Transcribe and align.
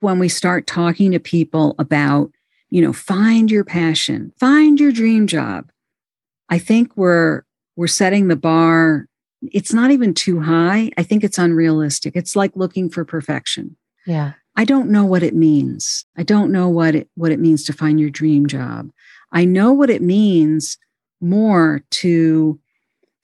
when 0.00 0.18
we 0.18 0.28
start 0.28 0.66
talking 0.66 1.12
to 1.12 1.18
people 1.18 1.74
about, 1.78 2.30
you 2.70 2.82
know, 2.82 2.92
find 2.92 3.50
your 3.50 3.64
passion, 3.64 4.32
find 4.38 4.78
your 4.78 4.92
dream 4.92 5.26
job, 5.26 5.70
I 6.48 6.58
think 6.58 6.96
we're 6.96 7.42
we're 7.76 7.86
setting 7.86 8.28
the 8.28 8.36
bar. 8.36 9.06
It's 9.52 9.72
not 9.72 9.90
even 9.90 10.14
too 10.14 10.40
high. 10.40 10.90
I 10.96 11.02
think 11.02 11.22
it's 11.22 11.38
unrealistic. 11.38 12.16
It's 12.16 12.34
like 12.34 12.56
looking 12.56 12.90
for 12.90 13.04
perfection. 13.04 13.76
Yeah. 14.06 14.32
I 14.56 14.64
don't 14.64 14.90
know 14.90 15.04
what 15.04 15.22
it 15.22 15.36
means. 15.36 16.04
I 16.16 16.24
don't 16.24 16.50
know 16.50 16.68
what 16.68 16.96
it 16.96 17.08
what 17.14 17.30
it 17.30 17.38
means 17.38 17.64
to 17.64 17.72
find 17.72 18.00
your 18.00 18.10
dream 18.10 18.46
job. 18.46 18.90
I 19.30 19.44
know 19.44 19.72
what 19.72 19.90
it 19.90 20.02
means 20.02 20.78
more 21.20 21.82
to 21.90 22.58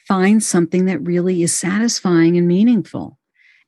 find 0.07 0.43
something 0.43 0.85
that 0.85 1.01
really 1.01 1.43
is 1.43 1.55
satisfying 1.55 2.37
and 2.37 2.47
meaningful. 2.47 3.19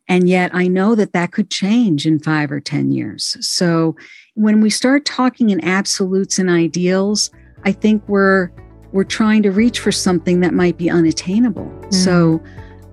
And 0.09 0.29
yet 0.29 0.55
I 0.55 0.69
know 0.69 0.95
that 0.95 1.13
that 1.15 1.33
could 1.33 1.51
change 1.51 2.07
in 2.07 2.21
5 2.21 2.53
or 2.53 2.61
10 2.61 2.93
years. 2.93 3.37
So 3.41 3.97
when 4.35 4.61
we 4.61 4.71
start 4.71 5.05
talking 5.05 5.51
in 5.51 5.65
absolutes 5.65 6.39
and 6.39 6.49
ideals, 6.49 7.31
I 7.65 7.73
think 7.73 8.09
we're 8.09 8.51
we're 8.93 9.03
trying 9.03 9.43
to 9.43 9.51
reach 9.51 9.81
for 9.81 9.91
something 9.91 10.41
that 10.41 10.55
might 10.55 10.79
be 10.79 10.89
unattainable. 10.89 11.67
Mm. 11.67 11.95
So 11.95 12.41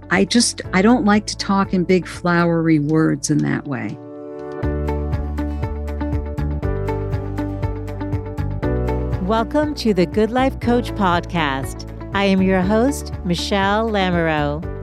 I 0.10 0.26
just 0.26 0.62
I 0.74 0.82
don't 0.82 1.06
like 1.06 1.28
to 1.28 1.38
talk 1.38 1.72
in 1.72 1.84
big 1.84 2.08
flowery 2.08 2.80
words 2.80 3.30
in 3.30 3.38
that 3.40 3.68
way. 3.68 3.96
Welcome 9.22 9.76
to 9.76 9.94
the 9.94 10.08
Good 10.08 10.32
Life 10.32 10.60
Coach 10.60 10.92
podcast. 10.94 11.90
I 12.16 12.24
am 12.24 12.42
your 12.42 12.62
host, 12.62 13.14
Michele 13.24 13.88
Lamoureux. 13.88 14.83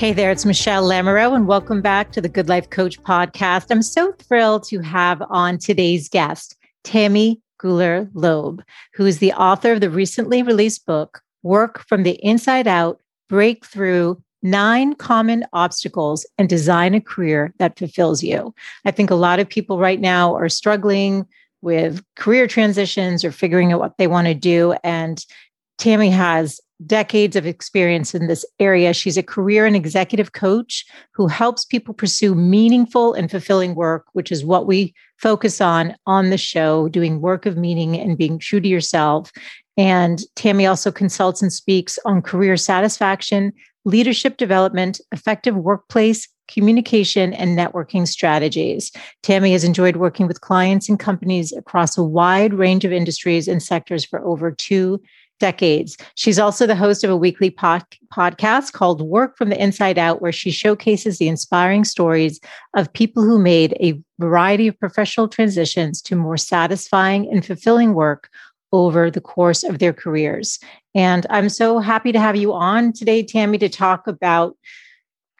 Hey 0.00 0.14
there, 0.14 0.30
it's 0.30 0.46
Michele 0.46 0.88
Lamoureux, 0.88 1.36
and 1.36 1.46
welcome 1.46 1.82
back 1.82 2.10
to 2.12 2.22
the 2.22 2.28
Good 2.30 2.48
Life 2.48 2.70
Coach 2.70 2.98
podcast. 3.02 3.66
I'm 3.68 3.82
so 3.82 4.12
thrilled 4.12 4.64
to 4.68 4.80
have 4.80 5.22
on 5.28 5.58
today's 5.58 6.08
guest, 6.08 6.56
Tammy 6.84 7.38
Gooler 7.60 8.08
Loeb, 8.14 8.62
who 8.94 9.04
is 9.04 9.18
the 9.18 9.34
author 9.34 9.72
of 9.72 9.82
the 9.82 9.90
recently 9.90 10.42
released 10.42 10.86
book, 10.86 11.20
Work 11.42 11.86
from 11.86 12.02
the 12.02 12.12
Inside 12.26 12.66
Out 12.66 12.98
Breakthrough 13.28 14.14
Nine 14.42 14.94
Common 14.94 15.44
Obstacles 15.52 16.24
and 16.38 16.48
Design 16.48 16.94
a 16.94 17.00
Career 17.02 17.52
That 17.58 17.78
Fulfills 17.78 18.22
You. 18.22 18.54
I 18.86 18.92
think 18.92 19.10
a 19.10 19.14
lot 19.14 19.38
of 19.38 19.50
people 19.50 19.78
right 19.78 20.00
now 20.00 20.34
are 20.34 20.48
struggling 20.48 21.26
with 21.60 22.02
career 22.16 22.46
transitions 22.46 23.22
or 23.22 23.32
figuring 23.32 23.70
out 23.70 23.80
what 23.80 23.98
they 23.98 24.06
want 24.06 24.28
to 24.28 24.34
do. 24.34 24.74
And 24.82 25.22
Tammy 25.76 26.08
has 26.08 26.58
decades 26.86 27.36
of 27.36 27.46
experience 27.46 28.14
in 28.14 28.26
this 28.26 28.44
area. 28.58 28.94
She's 28.94 29.16
a 29.16 29.22
career 29.22 29.66
and 29.66 29.76
executive 29.76 30.32
coach 30.32 30.84
who 31.12 31.26
helps 31.26 31.64
people 31.64 31.94
pursue 31.94 32.34
meaningful 32.34 33.12
and 33.12 33.30
fulfilling 33.30 33.74
work, 33.74 34.06
which 34.12 34.32
is 34.32 34.44
what 34.44 34.66
we 34.66 34.94
focus 35.18 35.60
on 35.60 35.94
on 36.06 36.30
the 36.30 36.38
show, 36.38 36.88
doing 36.88 37.20
work 37.20 37.46
of 37.46 37.56
meaning 37.56 37.98
and 37.98 38.16
being 38.16 38.38
true 38.38 38.60
to 38.60 38.68
yourself. 38.68 39.30
And 39.76 40.22
Tammy 40.36 40.66
also 40.66 40.90
consults 40.90 41.42
and 41.42 41.52
speaks 41.52 41.98
on 42.04 42.22
career 42.22 42.56
satisfaction, 42.56 43.52
leadership 43.84 44.36
development, 44.36 45.00
effective 45.12 45.56
workplace 45.56 46.28
communication 46.50 47.32
and 47.32 47.56
networking 47.56 48.06
strategies. 48.06 48.90
Tammy 49.22 49.52
has 49.52 49.64
enjoyed 49.64 49.96
working 49.96 50.26
with 50.26 50.40
clients 50.40 50.88
and 50.88 50.98
companies 50.98 51.52
across 51.52 51.96
a 51.96 52.02
wide 52.02 52.52
range 52.52 52.84
of 52.84 52.92
industries 52.92 53.46
and 53.46 53.62
sectors 53.62 54.04
for 54.04 54.20
over 54.24 54.50
two 54.50 55.00
decades. 55.40 55.96
She's 56.14 56.38
also 56.38 56.66
the 56.66 56.76
host 56.76 57.02
of 57.02 57.10
a 57.10 57.16
weekly 57.16 57.50
pod- 57.50 57.84
podcast 58.12 58.72
called 58.72 59.02
Work 59.02 59.36
from 59.36 59.48
the 59.48 59.60
Inside 59.60 59.98
Out, 59.98 60.22
where 60.22 60.32
she 60.32 60.52
showcases 60.52 61.18
the 61.18 61.28
inspiring 61.28 61.84
stories 61.84 62.38
of 62.76 62.92
people 62.92 63.24
who 63.24 63.38
made 63.38 63.76
a 63.80 64.00
variety 64.20 64.68
of 64.68 64.78
professional 64.78 65.26
transitions 65.26 66.00
to 66.02 66.14
more 66.14 66.36
satisfying 66.36 67.28
and 67.32 67.44
fulfilling 67.44 67.94
work 67.94 68.28
over 68.72 69.10
the 69.10 69.20
course 69.20 69.64
of 69.64 69.80
their 69.80 69.92
careers. 69.92 70.60
And 70.94 71.26
I'm 71.28 71.48
so 71.48 71.80
happy 71.80 72.12
to 72.12 72.20
have 72.20 72.36
you 72.36 72.52
on 72.52 72.92
today, 72.92 73.22
Tammy, 73.22 73.58
to 73.58 73.68
talk 73.68 74.06
about 74.06 74.56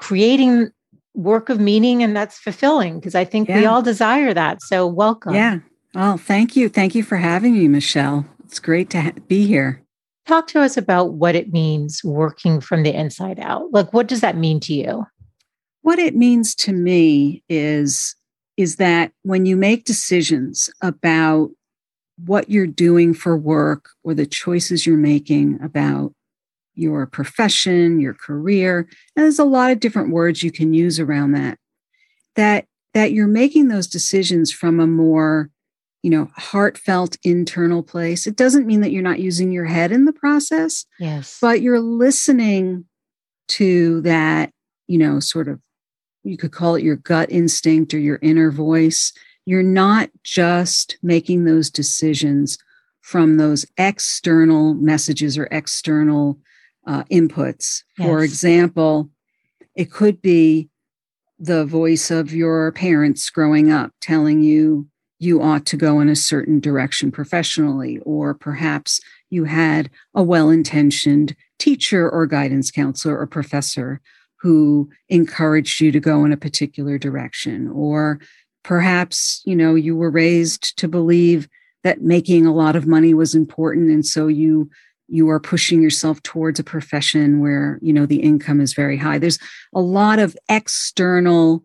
creating 0.00 0.70
work 1.14 1.48
of 1.48 1.60
meaning 1.60 2.02
and 2.02 2.16
that's 2.16 2.38
fulfilling 2.38 2.98
because 2.98 3.14
I 3.14 3.24
think 3.24 3.48
yeah. 3.48 3.58
we 3.58 3.66
all 3.66 3.82
desire 3.82 4.32
that. 4.34 4.62
So, 4.62 4.86
welcome. 4.86 5.34
Yeah. 5.34 5.58
Well, 5.94 6.16
thank 6.16 6.56
you. 6.56 6.68
Thank 6.68 6.94
you 6.94 7.02
for 7.02 7.16
having 7.16 7.54
me, 7.54 7.68
Michele. 7.68 8.24
It's 8.44 8.60
great 8.60 8.90
to 8.90 9.00
ha- 9.00 9.12
be 9.28 9.46
here. 9.46 9.82
Talk 10.26 10.46
to 10.48 10.60
us 10.60 10.76
about 10.76 11.14
what 11.14 11.34
it 11.34 11.52
means 11.52 12.04
working 12.04 12.60
from 12.60 12.82
the 12.82 12.94
inside 12.94 13.40
out. 13.40 13.72
Like, 13.72 13.92
what 13.92 14.06
does 14.06 14.20
that 14.20 14.36
mean 14.36 14.60
to 14.60 14.74
you? 14.74 15.06
What 15.82 15.98
it 15.98 16.14
means 16.14 16.54
to 16.56 16.72
me 16.72 17.42
is 17.48 18.14
is 18.56 18.76
that 18.76 19.12
when 19.22 19.46
you 19.46 19.56
make 19.56 19.84
decisions 19.84 20.68
about 20.82 21.50
what 22.26 22.50
you're 22.50 22.66
doing 22.66 23.14
for 23.14 23.36
work 23.36 23.88
or 24.04 24.12
the 24.12 24.26
choices 24.26 24.86
you're 24.86 24.98
making 24.98 25.58
about 25.62 26.12
your 26.74 27.06
profession, 27.06 28.00
your 28.00 28.12
career, 28.14 28.80
and 29.16 29.24
there's 29.24 29.38
a 29.38 29.44
lot 29.44 29.70
of 29.70 29.80
different 29.80 30.10
words 30.10 30.42
you 30.42 30.52
can 30.52 30.74
use 30.74 31.00
around 31.00 31.32
that. 31.32 31.58
That 32.36 32.66
that 32.92 33.12
you're 33.12 33.28
making 33.28 33.68
those 33.68 33.86
decisions 33.86 34.52
from 34.52 34.80
a 34.80 34.86
more 34.86 35.50
you 36.02 36.10
know, 36.10 36.30
heartfelt 36.36 37.16
internal 37.24 37.82
place. 37.82 38.26
It 38.26 38.36
doesn't 38.36 38.66
mean 38.66 38.80
that 38.80 38.90
you're 38.90 39.02
not 39.02 39.20
using 39.20 39.52
your 39.52 39.66
head 39.66 39.92
in 39.92 40.06
the 40.06 40.12
process. 40.12 40.86
Yes. 40.98 41.38
But 41.40 41.60
you're 41.60 41.80
listening 41.80 42.86
to 43.48 44.00
that, 44.02 44.52
you 44.86 44.98
know, 44.98 45.20
sort 45.20 45.48
of, 45.48 45.60
you 46.22 46.36
could 46.36 46.52
call 46.52 46.74
it 46.74 46.84
your 46.84 46.96
gut 46.96 47.30
instinct 47.30 47.92
or 47.92 47.98
your 47.98 48.18
inner 48.22 48.50
voice. 48.50 49.12
You're 49.44 49.62
not 49.62 50.10
just 50.22 50.96
making 51.02 51.44
those 51.44 51.70
decisions 51.70 52.58
from 53.00 53.36
those 53.36 53.66
external 53.76 54.74
messages 54.74 55.36
or 55.36 55.48
external 55.50 56.38
uh, 56.86 57.04
inputs. 57.04 57.82
Yes. 57.98 58.06
For 58.06 58.22
example, 58.22 59.10
it 59.74 59.90
could 59.90 60.22
be 60.22 60.68
the 61.38 61.64
voice 61.64 62.10
of 62.10 62.34
your 62.34 62.72
parents 62.72 63.30
growing 63.30 63.70
up 63.70 63.92
telling 64.00 64.42
you 64.42 64.86
you 65.20 65.40
ought 65.40 65.66
to 65.66 65.76
go 65.76 66.00
in 66.00 66.08
a 66.08 66.16
certain 66.16 66.58
direction 66.58 67.12
professionally, 67.12 67.98
or 67.98 68.34
perhaps 68.34 69.00
you 69.28 69.44
had 69.44 69.90
a 70.14 70.22
well 70.22 70.48
intentioned 70.48 71.36
teacher 71.58 72.10
or 72.10 72.26
guidance 72.26 72.70
counselor 72.70 73.16
or 73.18 73.26
professor 73.26 74.00
who 74.40 74.88
encouraged 75.10 75.80
you 75.80 75.92
to 75.92 76.00
go 76.00 76.24
in 76.24 76.32
a 76.32 76.36
particular 76.36 76.98
direction, 76.98 77.68
or 77.68 78.18
perhaps 78.64 79.42
you 79.44 79.54
know 79.54 79.74
you 79.74 79.94
were 79.94 80.10
raised 80.10 80.76
to 80.78 80.88
believe 80.88 81.48
that 81.84 82.02
making 82.02 82.46
a 82.46 82.54
lot 82.54 82.74
of 82.74 82.86
money 82.86 83.14
was 83.14 83.34
important 83.34 83.90
and 83.90 84.04
so 84.04 84.26
you 84.26 84.68
you 85.10 85.28
are 85.28 85.40
pushing 85.40 85.82
yourself 85.82 86.22
towards 86.22 86.60
a 86.60 86.64
profession 86.64 87.40
where 87.40 87.78
you 87.82 87.92
know 87.92 88.06
the 88.06 88.22
income 88.22 88.60
is 88.60 88.72
very 88.72 88.96
high. 88.96 89.18
There's 89.18 89.38
a 89.74 89.80
lot 89.80 90.18
of 90.18 90.36
external 90.48 91.62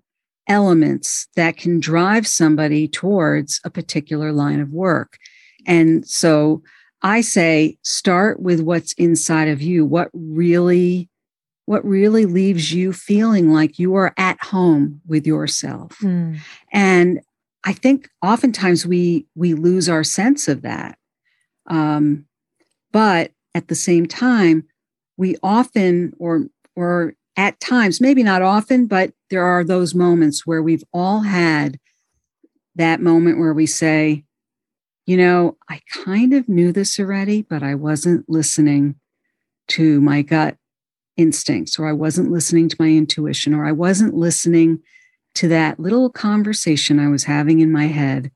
elements 0.47 1.27
that 1.35 1.57
can 1.57 1.79
drive 1.79 2.27
somebody 2.27 2.87
towards 2.87 3.59
a 3.63 3.69
particular 3.69 4.31
line 4.31 4.59
of 4.59 4.71
work. 4.71 5.17
And 5.65 6.07
so 6.07 6.61
I 7.01 7.21
say 7.21 7.77
start 7.83 8.41
with 8.41 8.61
what's 8.61 8.93
inside 8.93 9.47
of 9.47 9.61
you, 9.61 9.85
what 9.85 10.09
really 10.13 11.09
what 11.65 11.83
really 11.83 12.25
leaves 12.25 12.71
you 12.71 12.93
feeling 12.93 13.51
like 13.51 13.79
you 13.79 13.95
are 13.95 14.13
at 14.17 14.43
home 14.43 15.01
with 15.07 15.25
yourself. 15.25 15.97
Mm. 15.99 16.37
And 16.71 17.21
I 17.63 17.73
think 17.73 18.09
oftentimes 18.21 18.85
we 18.85 19.25
we 19.35 19.55
lose 19.55 19.89
our 19.89 20.03
sense 20.03 20.47
of 20.47 20.61
that. 20.61 20.97
Um, 21.67 22.25
but 22.91 23.31
at 23.55 23.67
the 23.67 23.75
same 23.75 24.05
time, 24.05 24.63
we 25.17 25.35
often 25.41 26.13
or 26.19 26.45
or 26.75 27.15
at 27.37 27.59
times, 27.59 27.99
maybe 27.99 28.23
not 28.23 28.41
often, 28.41 28.87
but 28.87 29.11
there 29.29 29.43
are 29.43 29.63
those 29.63 29.93
moments 29.93 30.45
where 30.45 30.61
we've 30.63 30.83
all 30.93 31.21
had 31.21 31.79
that 32.75 33.01
moment 33.01 33.39
where 33.39 33.53
we 33.53 33.65
say, 33.65 34.23
you 35.05 35.17
know, 35.17 35.57
I 35.69 35.81
kind 35.91 36.33
of 36.33 36.49
knew 36.49 36.71
this 36.71 36.99
already, 36.99 37.41
but 37.41 37.61
I 37.61 37.75
wasn't 37.75 38.29
listening 38.29 38.95
to 39.69 40.01
my 40.01 40.21
gut 40.21 40.57
instincts, 41.17 41.79
or 41.79 41.87
I 41.87 41.93
wasn't 41.93 42.31
listening 42.31 42.69
to 42.69 42.75
my 42.79 42.89
intuition, 42.89 43.53
or 43.53 43.65
I 43.65 43.71
wasn't 43.71 44.15
listening 44.15 44.79
to 45.35 45.47
that 45.49 45.79
little 45.79 46.09
conversation 46.09 46.99
I 46.99 47.09
was 47.09 47.25
having 47.25 47.59
in 47.59 47.71
my 47.71 47.87
head 47.87 48.31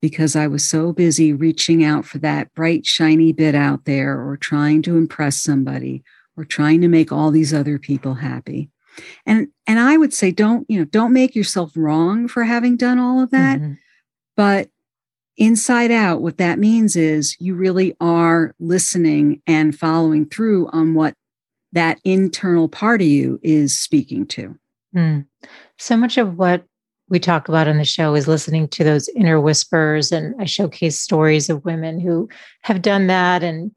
because 0.00 0.36
I 0.36 0.46
was 0.46 0.64
so 0.64 0.92
busy 0.92 1.32
reaching 1.32 1.84
out 1.84 2.04
for 2.04 2.18
that 2.18 2.54
bright, 2.54 2.86
shiny 2.86 3.32
bit 3.32 3.54
out 3.54 3.84
there 3.84 4.20
or 4.20 4.36
trying 4.36 4.82
to 4.82 4.96
impress 4.96 5.36
somebody 5.42 6.02
or 6.38 6.44
trying 6.44 6.80
to 6.80 6.88
make 6.88 7.10
all 7.10 7.30
these 7.30 7.52
other 7.52 7.78
people 7.78 8.14
happy. 8.14 8.70
And 9.26 9.48
and 9.66 9.78
I 9.78 9.96
would 9.96 10.12
say 10.12 10.30
don't, 10.30 10.68
you 10.68 10.78
know, 10.78 10.84
don't 10.84 11.12
make 11.12 11.34
yourself 11.34 11.72
wrong 11.76 12.28
for 12.28 12.44
having 12.44 12.76
done 12.76 12.98
all 12.98 13.20
of 13.20 13.30
that. 13.30 13.60
Mm-hmm. 13.60 13.74
But 14.36 14.70
inside 15.36 15.90
out, 15.90 16.20
what 16.20 16.38
that 16.38 16.58
means 16.58 16.96
is 16.96 17.36
you 17.40 17.54
really 17.54 17.94
are 18.00 18.54
listening 18.58 19.42
and 19.46 19.76
following 19.76 20.26
through 20.26 20.68
on 20.68 20.94
what 20.94 21.14
that 21.72 22.00
internal 22.04 22.68
part 22.68 23.00
of 23.00 23.06
you 23.06 23.38
is 23.42 23.78
speaking 23.78 24.26
to. 24.26 24.58
Mm. 24.94 25.26
So 25.76 25.96
much 25.96 26.18
of 26.18 26.38
what 26.38 26.64
we 27.08 27.18
talk 27.18 27.48
about 27.48 27.68
on 27.68 27.78
the 27.78 27.84
show 27.84 28.14
is 28.14 28.28
listening 28.28 28.68
to 28.68 28.84
those 28.84 29.08
inner 29.10 29.40
whispers. 29.40 30.12
And 30.12 30.34
I 30.40 30.44
showcase 30.44 30.98
stories 30.98 31.48
of 31.48 31.64
women 31.64 32.00
who 32.00 32.28
have 32.62 32.82
done 32.82 33.06
that 33.06 33.42
and 33.42 33.70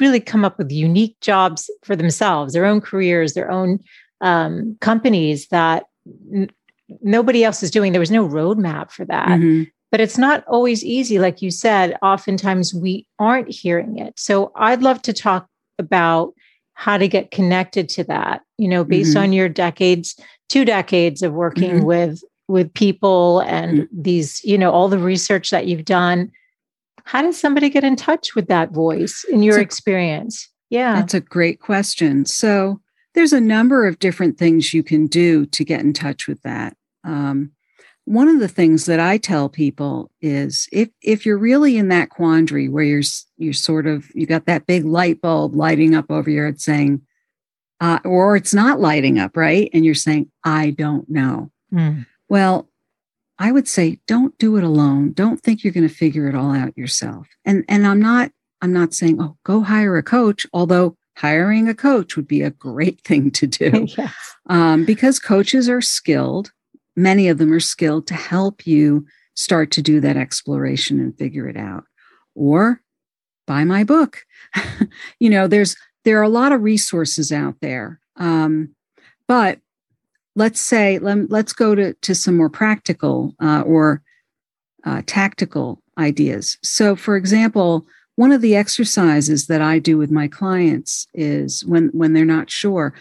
really 0.00 0.20
come 0.20 0.44
up 0.44 0.58
with 0.58 0.70
unique 0.70 1.16
jobs 1.20 1.70
for 1.82 1.96
themselves, 1.96 2.52
their 2.52 2.66
own 2.66 2.80
careers, 2.80 3.34
their 3.34 3.50
own 3.50 3.80
um, 4.20 4.76
companies 4.80 5.48
that 5.48 5.84
n- 6.32 6.50
nobody 7.02 7.44
else 7.44 7.62
is 7.62 7.70
doing. 7.70 7.92
There 7.92 8.00
was 8.00 8.10
no 8.10 8.28
roadmap 8.28 8.90
for 8.90 9.04
that. 9.06 9.28
Mm-hmm. 9.28 9.64
But 9.90 10.00
it's 10.00 10.18
not 10.18 10.44
always 10.46 10.84
easy. 10.84 11.18
Like 11.18 11.40
you 11.40 11.50
said, 11.50 11.96
oftentimes 12.02 12.74
we 12.74 13.06
aren't 13.18 13.50
hearing 13.50 13.98
it. 13.98 14.18
So 14.18 14.52
I'd 14.54 14.82
love 14.82 15.00
to 15.02 15.12
talk 15.14 15.48
about 15.78 16.34
how 16.74 16.98
to 16.98 17.08
get 17.08 17.30
connected 17.30 17.88
to 17.88 18.04
that, 18.04 18.42
you 18.58 18.68
know, 18.68 18.84
based 18.84 19.14
mm-hmm. 19.14 19.24
on 19.24 19.32
your 19.32 19.48
decades, 19.48 20.14
two 20.48 20.64
decades 20.64 21.22
of 21.22 21.32
working 21.32 21.76
mm-hmm. 21.76 21.86
with 21.86 22.22
with 22.48 22.72
people 22.72 23.40
and 23.40 23.80
mm-hmm. 23.80 24.02
these, 24.02 24.42
you 24.44 24.56
know, 24.56 24.70
all 24.70 24.88
the 24.88 24.98
research 24.98 25.50
that 25.50 25.66
you've 25.66 25.84
done. 25.84 26.30
How 27.08 27.22
does 27.22 27.40
somebody 27.40 27.70
get 27.70 27.84
in 27.84 27.96
touch 27.96 28.34
with 28.34 28.48
that 28.48 28.72
voice 28.72 29.24
in 29.30 29.42
your 29.42 29.58
experience? 29.58 30.46
Yeah. 30.68 30.96
That's 30.96 31.14
a 31.14 31.20
great 31.20 31.58
question. 31.58 32.26
So 32.26 32.82
there's 33.14 33.32
a 33.32 33.40
number 33.40 33.86
of 33.86 33.98
different 33.98 34.36
things 34.36 34.74
you 34.74 34.82
can 34.82 35.06
do 35.06 35.46
to 35.46 35.64
get 35.64 35.80
in 35.80 35.94
touch 35.94 36.28
with 36.28 36.42
that. 36.42 36.76
Um, 37.04 37.52
one 38.04 38.28
of 38.28 38.40
the 38.40 38.48
things 38.48 38.84
that 38.84 39.00
I 39.00 39.16
tell 39.16 39.48
people 39.48 40.10
is 40.20 40.68
if 40.70 40.90
if 41.00 41.24
you're 41.24 41.38
really 41.38 41.78
in 41.78 41.88
that 41.88 42.10
quandary 42.10 42.68
where 42.68 42.84
you're 42.84 43.02
you're 43.38 43.54
sort 43.54 43.86
of 43.86 44.14
you 44.14 44.26
got 44.26 44.44
that 44.44 44.66
big 44.66 44.84
light 44.84 45.22
bulb 45.22 45.54
lighting 45.54 45.94
up 45.94 46.10
over 46.10 46.28
your 46.28 46.44
head 46.44 46.60
saying, 46.60 47.00
uh, 47.80 48.00
or 48.04 48.36
it's 48.36 48.52
not 48.52 48.80
lighting 48.80 49.18
up, 49.18 49.34
right? 49.34 49.70
And 49.72 49.82
you're 49.82 49.94
saying, 49.94 50.30
I 50.44 50.72
don't 50.72 51.08
know. 51.08 51.50
Mm. 51.72 52.04
Well, 52.28 52.67
I 53.38 53.52
would 53.52 53.68
say 53.68 54.00
don't 54.06 54.36
do 54.38 54.56
it 54.56 54.64
alone. 54.64 55.12
Don't 55.12 55.40
think 55.40 55.62
you're 55.62 55.72
going 55.72 55.88
to 55.88 55.94
figure 55.94 56.28
it 56.28 56.34
all 56.34 56.52
out 56.52 56.76
yourself. 56.76 57.28
And 57.44 57.64
and 57.68 57.86
I'm 57.86 58.00
not 58.00 58.32
I'm 58.60 58.72
not 58.72 58.94
saying 58.94 59.20
oh 59.20 59.36
go 59.44 59.62
hire 59.62 59.96
a 59.96 60.02
coach, 60.02 60.46
although 60.52 60.96
hiring 61.16 61.68
a 61.68 61.74
coach 61.74 62.16
would 62.16 62.28
be 62.28 62.42
a 62.42 62.50
great 62.50 63.00
thing 63.04 63.30
to 63.32 63.46
do 63.46 63.86
yes. 63.98 64.14
um, 64.46 64.84
because 64.84 65.18
coaches 65.18 65.68
are 65.68 65.82
skilled. 65.82 66.52
Many 66.96 67.28
of 67.28 67.38
them 67.38 67.52
are 67.52 67.60
skilled 67.60 68.06
to 68.08 68.14
help 68.14 68.66
you 68.66 69.06
start 69.34 69.70
to 69.70 69.82
do 69.82 70.00
that 70.00 70.16
exploration 70.16 70.98
and 70.98 71.16
figure 71.16 71.48
it 71.48 71.56
out. 71.56 71.84
Or 72.34 72.82
buy 73.46 73.64
my 73.64 73.84
book. 73.84 74.24
you 75.20 75.30
know, 75.30 75.46
there's 75.46 75.76
there 76.04 76.18
are 76.18 76.22
a 76.22 76.28
lot 76.28 76.52
of 76.52 76.62
resources 76.62 77.32
out 77.32 77.56
there. 77.60 78.00
Um, 78.16 78.74
but 79.26 79.60
let's 80.38 80.60
say 80.60 80.98
let, 80.98 81.30
let's 81.30 81.52
go 81.52 81.74
to, 81.74 81.92
to 81.94 82.14
some 82.14 82.36
more 82.36 82.50
practical 82.50 83.34
uh, 83.42 83.62
or 83.62 84.02
uh, 84.84 85.02
tactical 85.06 85.82
ideas. 85.98 86.56
So 86.62 86.96
for 86.96 87.16
example 87.16 87.86
one 88.16 88.32
of 88.32 88.40
the 88.40 88.56
exercises 88.56 89.46
that 89.46 89.62
i 89.62 89.78
do 89.78 89.96
with 89.96 90.10
my 90.10 90.26
clients 90.26 91.06
is 91.14 91.64
when 91.64 91.88
when 91.88 92.14
they're 92.14 92.24
not 92.24 92.50
sure 92.50 92.92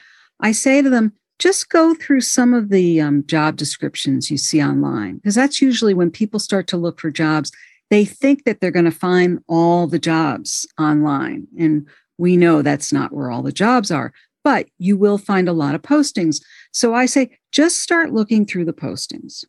i 0.42 0.52
say 0.52 0.80
to 0.80 0.92
them 0.92 1.12
just 1.40 1.70
go 1.70 1.94
through 1.94 2.22
some 2.22 2.54
of 2.54 2.70
the 2.70 3.00
um, 3.00 3.26
job 3.28 3.56
descriptions 3.56 4.32
you 4.32 4.38
see 4.38 4.62
online. 4.62 5.18
Because 5.18 5.36
that's 5.36 5.62
usually 5.62 5.94
when 5.94 6.10
people 6.10 6.40
start 6.40 6.66
to 6.68 6.78
look 6.78 7.00
for 7.00 7.12
jobs 7.12 7.52
they 7.90 8.04
think 8.04 8.44
that 8.44 8.60
they're 8.60 8.72
going 8.72 8.86
to 8.86 8.92
find 8.92 9.40
all 9.48 9.88
the 9.88 10.00
jobs 10.00 10.68
online. 10.78 11.48
And 11.58 11.88
we 12.18 12.36
know 12.36 12.62
that's 12.62 12.92
not 12.92 13.14
where 13.14 13.32
all 13.32 13.42
the 13.42 13.52
jobs 13.52 13.92
are 13.92 14.12
but 14.48 14.70
you 14.78 14.96
will 14.96 15.18
find 15.18 15.50
a 15.50 15.54
lot 15.54 15.76
of 15.76 15.82
postings. 15.82 16.42
So 16.72 16.94
I 16.94 17.06
say 17.06 17.38
just 17.52 17.82
start 17.82 18.14
looking 18.14 18.46
through 18.46 18.64
the 18.64 18.72
postings 18.72 19.44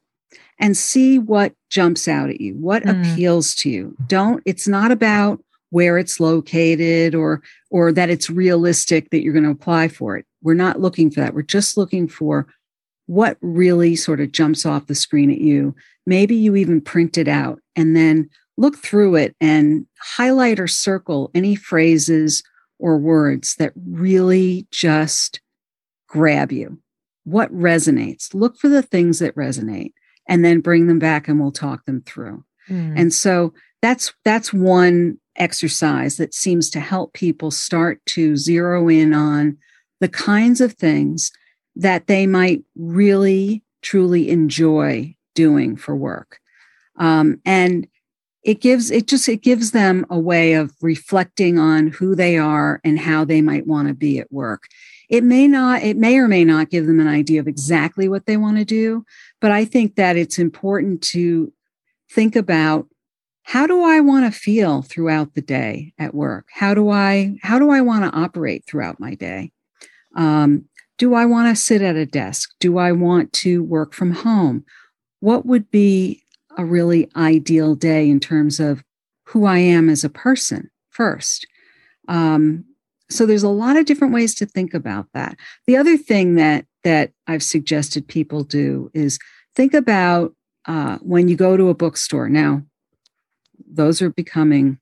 and 0.59 0.77
see 0.77 1.21
what 1.21 1.53
jumps 1.71 2.09
out 2.09 2.31
at 2.31 2.41
you, 2.41 2.55
what 2.55 2.83
mm. 2.83 3.13
appeals 3.13 3.55
to 3.61 3.71
you. 3.71 3.97
Don't, 4.09 4.43
it's 4.45 4.67
not 4.67 4.91
about 4.91 5.41
where 5.71 5.99
it's 5.99 6.19
located 6.19 7.15
or 7.15 7.45
or 7.71 7.93
that 7.93 8.11
it's 8.11 8.29
realistic 8.29 9.11
that 9.11 9.23
you're 9.23 9.33
going 9.33 9.45
to 9.45 9.53
apply 9.53 9.87
for 9.87 10.17
it. 10.17 10.27
We're 10.43 10.55
not 10.55 10.81
looking 10.81 11.13
for 11.13 11.21
that. 11.21 11.33
We're 11.33 11.43
just 11.43 11.77
looking 11.77 12.09
for 12.09 12.49
what 13.07 13.39
really 13.41 13.95
sort 13.95 14.19
of 14.19 14.33
jumps 14.33 14.67
off 14.67 14.89
the 14.89 14.97
screen 14.97 15.31
at 15.31 15.39
you. 15.39 15.77
Maybe 16.07 16.35
you 16.35 16.57
even 16.57 16.81
print 16.81 17.17
it 17.17 17.29
out 17.29 17.61
and 17.77 17.95
then 17.95 18.31
look 18.57 18.77
through 18.79 19.15
it 19.15 19.37
and 19.41 19.87
highlight 20.01 20.59
or 20.59 20.67
circle 20.67 21.31
any 21.37 21.55
phrases 21.55 22.43
or 22.79 22.99
words 22.99 23.55
that 23.57 23.73
really 23.77 24.67
just 24.71 25.41
grab 26.09 26.53
you? 26.53 26.79
What 27.25 27.53
resonates? 27.53 28.33
Look 28.35 28.59
for 28.59 28.69
the 28.69 28.83
things 28.83 29.19
that 29.19 29.35
resonate 29.35 29.93
and 30.29 30.45
then 30.45 30.61
bring 30.61 30.87
them 30.87 30.99
back 30.99 31.29
and 31.29 31.41
we'll 31.41 31.53
talk 31.53 31.85
them 31.85 32.03
through. 32.03 32.45
Mm. 32.69 32.95
And 32.97 33.15
so 33.15 33.53
that's 33.83 34.13
that's 34.25 34.53
one 34.53 35.19
exercise 35.37 36.17
that 36.17 36.35
seems 36.35 36.69
to 36.71 36.81
help 36.81 37.13
people 37.13 37.51
start 37.51 38.05
to 38.07 38.37
zero 38.37 38.89
in 38.89 39.15
on 39.15 39.57
the 40.01 40.09
kinds 40.09 40.61
of 40.61 40.73
things 40.75 41.31
that 41.77 42.07
they 42.07 42.27
might 42.27 42.63
really 42.77 43.63
truly 43.83 44.29
enjoy 44.31 45.15
doing 45.35 45.77
for 45.77 45.95
work. 45.95 46.41
Um, 46.97 47.41
and 47.45 47.87
it 48.49 48.63
gives 48.63 48.91
it 48.91 49.07
just 49.07 49.29
it 49.29 49.43
gives 49.43 49.73
them 49.73 50.07
a 50.09 50.19
way 50.19 50.55
of 50.55 50.73
reflecting 50.81 51.59
on 51.59 51.89
who 51.89 52.15
they 52.15 52.39
are 52.39 52.81
and 52.83 52.99
how 52.99 53.23
they 53.23 53.43
might 53.43 53.67
want 53.67 53.89
to 53.89 53.95
be 53.95 54.19
at 54.19 54.33
work. 54.33 54.63
It 55.11 55.23
may 55.23 55.47
not 55.47 55.83
it 55.83 55.99
may 55.99 56.17
or 56.17 56.29
may 56.29 56.45
not 56.45 56.71
give 56.71 56.87
them 56.87 56.99
an 56.99 57.09
idea 57.09 57.41
of 57.41 57.47
exactly 57.47 58.09
what 58.09 58.25
they 58.25 58.39
want 58.39 58.57
to 58.57 58.65
do 58.65 59.05
but 59.41 59.51
i 59.51 59.65
think 59.65 59.97
that 59.97 60.17
it's 60.17 60.39
important 60.39 61.03
to 61.03 61.53
think 62.11 62.37
about 62.37 62.87
how 63.43 63.67
do 63.67 63.83
i 63.83 64.01
want 64.01 64.33
to 64.33 64.41
feel 64.41 64.81
throughout 64.81 65.35
the 65.35 65.43
day 65.43 65.93
at 65.99 66.15
work? 66.15 66.47
How 66.53 66.73
do 66.73 66.91
i 66.91 67.37
how 67.43 67.59
do 67.59 67.71
i 67.71 67.83
want 67.83 68.05
to 68.05 68.19
operate 68.19 68.65
throughout 68.67 68.99
my 68.99 69.15
day? 69.15 69.53
Um, 70.17 70.65
do 70.97 71.15
i 71.15 71.27
want 71.27 71.55
to 71.55 71.63
sit 71.63 71.83
at 71.83 71.97
a 71.97 72.07
desk? 72.07 72.51
Do 72.61 72.79
i 72.79 72.93
want 72.93 73.33
to 73.45 73.63
work 73.63 73.93
from 73.93 74.13
home? 74.13 74.65
What 75.21 75.45
would 75.45 75.71
be 75.71 76.23
a 76.59 76.65
really 76.65 77.09
ideal 77.17 77.75
day 77.75 78.11
in 78.11 78.21
terms 78.21 78.61
of 78.61 78.83
who 79.25 79.47
I 79.47 79.59
am 79.59 79.89
as 79.89 80.05
a 80.05 80.11
person 80.11 80.71
first. 80.91 81.47
Um, 82.09 82.65
so 83.09 83.25
there's 83.25 83.43
a 83.43 83.49
lot 83.49 83.77
of 83.77 83.87
different 83.87 84.13
ways 84.13 84.35
to 84.37 84.47
think 84.47 84.75
about 84.75 85.07
that. 85.15 85.37
The 85.67 85.77
other 85.77 85.97
thing 85.97 86.35
that 86.35 86.67
that 86.85 87.13
I've 87.27 87.43
suggested 87.43 88.07
people 88.07 88.45
do 88.45 88.91
is 88.95 89.19
think 89.55 89.75
about 89.75 90.35
uh, 90.67 90.99
when 90.99 91.29
you 91.29 91.37
go 91.37 91.57
to 91.57 91.69
a 91.69 91.75
bookstore. 91.75 92.29
Now, 92.29 92.63
those 93.71 94.01
are 94.01 94.11
becoming 94.11 94.79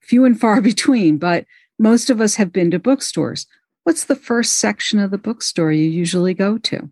few 0.00 0.24
and 0.24 0.38
far 0.38 0.60
between, 0.72 1.18
but 1.18 1.46
most 1.78 2.10
of 2.10 2.20
us 2.20 2.36
have 2.36 2.52
been 2.52 2.70
to 2.70 2.78
bookstores. 2.78 3.46
What's 3.84 4.04
the 4.04 4.16
first 4.16 4.58
section 4.58 4.98
of 4.98 5.10
the 5.10 5.18
bookstore 5.18 5.72
you 5.72 5.88
usually 5.88 6.34
go 6.34 6.58
to? 6.58 6.90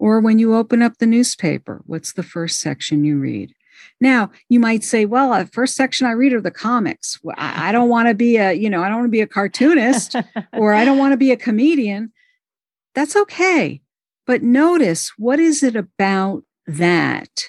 Or 0.00 0.18
when 0.18 0.38
you 0.38 0.54
open 0.54 0.80
up 0.80 0.96
the 0.96 1.06
newspaper, 1.06 1.82
what's 1.84 2.14
the 2.14 2.22
first 2.22 2.58
section 2.58 3.04
you 3.04 3.18
read? 3.18 3.54
Now, 4.00 4.30
you 4.48 4.58
might 4.58 4.82
say, 4.82 5.04
well, 5.04 5.38
the 5.38 5.46
first 5.46 5.76
section 5.76 6.06
I 6.06 6.12
read 6.12 6.32
are 6.32 6.40
the 6.40 6.50
comics. 6.50 7.20
I 7.36 7.70
don't 7.70 7.90
want 7.90 8.08
to 8.08 8.14
be 8.14 8.38
a, 8.38 8.54
you 8.54 8.70
know, 8.70 8.82
I 8.82 8.88
don't 8.88 9.00
want 9.00 9.08
to 9.08 9.12
be 9.12 9.20
a 9.20 9.26
cartoonist 9.26 10.16
or 10.54 10.72
I 10.72 10.86
don't 10.86 10.96
want 10.96 11.12
to 11.12 11.18
be 11.18 11.32
a 11.32 11.36
comedian. 11.36 12.12
That's 12.94 13.14
okay. 13.14 13.82
But 14.26 14.42
notice 14.42 15.12
what 15.18 15.38
is 15.38 15.62
it 15.62 15.76
about 15.76 16.44
that 16.66 17.48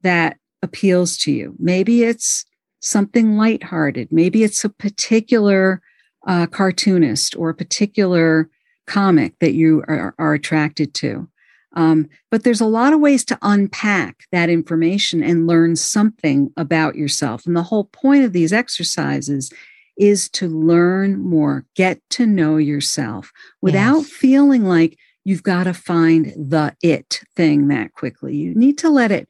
that 0.00 0.38
appeals 0.62 1.18
to 1.18 1.32
you? 1.32 1.54
Maybe 1.58 2.04
it's 2.04 2.46
something 2.80 3.36
lighthearted. 3.36 4.10
Maybe 4.10 4.44
it's 4.44 4.64
a 4.64 4.70
particular 4.70 5.82
uh, 6.26 6.46
cartoonist 6.46 7.36
or 7.36 7.50
a 7.50 7.54
particular 7.54 8.48
comic 8.86 9.38
that 9.40 9.52
you 9.52 9.84
are, 9.88 10.14
are 10.18 10.32
attracted 10.32 10.94
to. 10.94 11.28
Um, 11.74 12.08
but 12.30 12.44
there's 12.44 12.60
a 12.60 12.66
lot 12.66 12.92
of 12.92 13.00
ways 13.00 13.24
to 13.26 13.38
unpack 13.42 14.24
that 14.30 14.50
information 14.50 15.22
and 15.22 15.46
learn 15.46 15.76
something 15.76 16.52
about 16.56 16.96
yourself. 16.96 17.46
And 17.46 17.56
the 17.56 17.62
whole 17.62 17.84
point 17.84 18.24
of 18.24 18.32
these 18.32 18.52
exercises 18.52 19.50
is 19.96 20.28
to 20.30 20.48
learn 20.48 21.22
more, 21.22 21.64
get 21.74 22.00
to 22.10 22.26
know 22.26 22.56
yourself 22.56 23.32
without 23.60 24.00
yes. 24.00 24.10
feeling 24.10 24.64
like 24.64 24.98
you've 25.24 25.42
got 25.42 25.64
to 25.64 25.74
find 25.74 26.26
the 26.36 26.74
it 26.82 27.20
thing 27.36 27.68
that 27.68 27.92
quickly. 27.92 28.36
You 28.36 28.54
need 28.54 28.78
to 28.78 28.90
let 28.90 29.10
it 29.10 29.28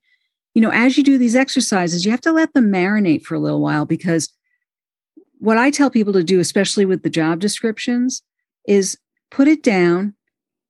you 0.55 0.61
know, 0.61 0.71
as 0.71 0.97
you 0.99 1.05
do 1.05 1.19
these 1.19 1.37
exercises, 1.37 2.05
you 2.05 2.11
have 2.11 2.21
to 2.23 2.33
let 2.33 2.53
them 2.53 2.71
marinate 2.71 3.23
for 3.23 3.35
a 3.35 3.41
little 3.41 3.61
while 3.61 3.87
because 3.87 4.29
what 5.39 5.59
I 5.59 5.71
tell 5.71 5.91
people 5.91 6.13
to 6.13 6.23
do, 6.23 6.41
especially 6.41 6.85
with 6.85 7.03
the 7.03 7.11
job 7.11 7.41
descriptions, 7.41 8.23
is 8.67 8.99
put 9.31 9.49
it 9.49 9.63
down 9.63 10.15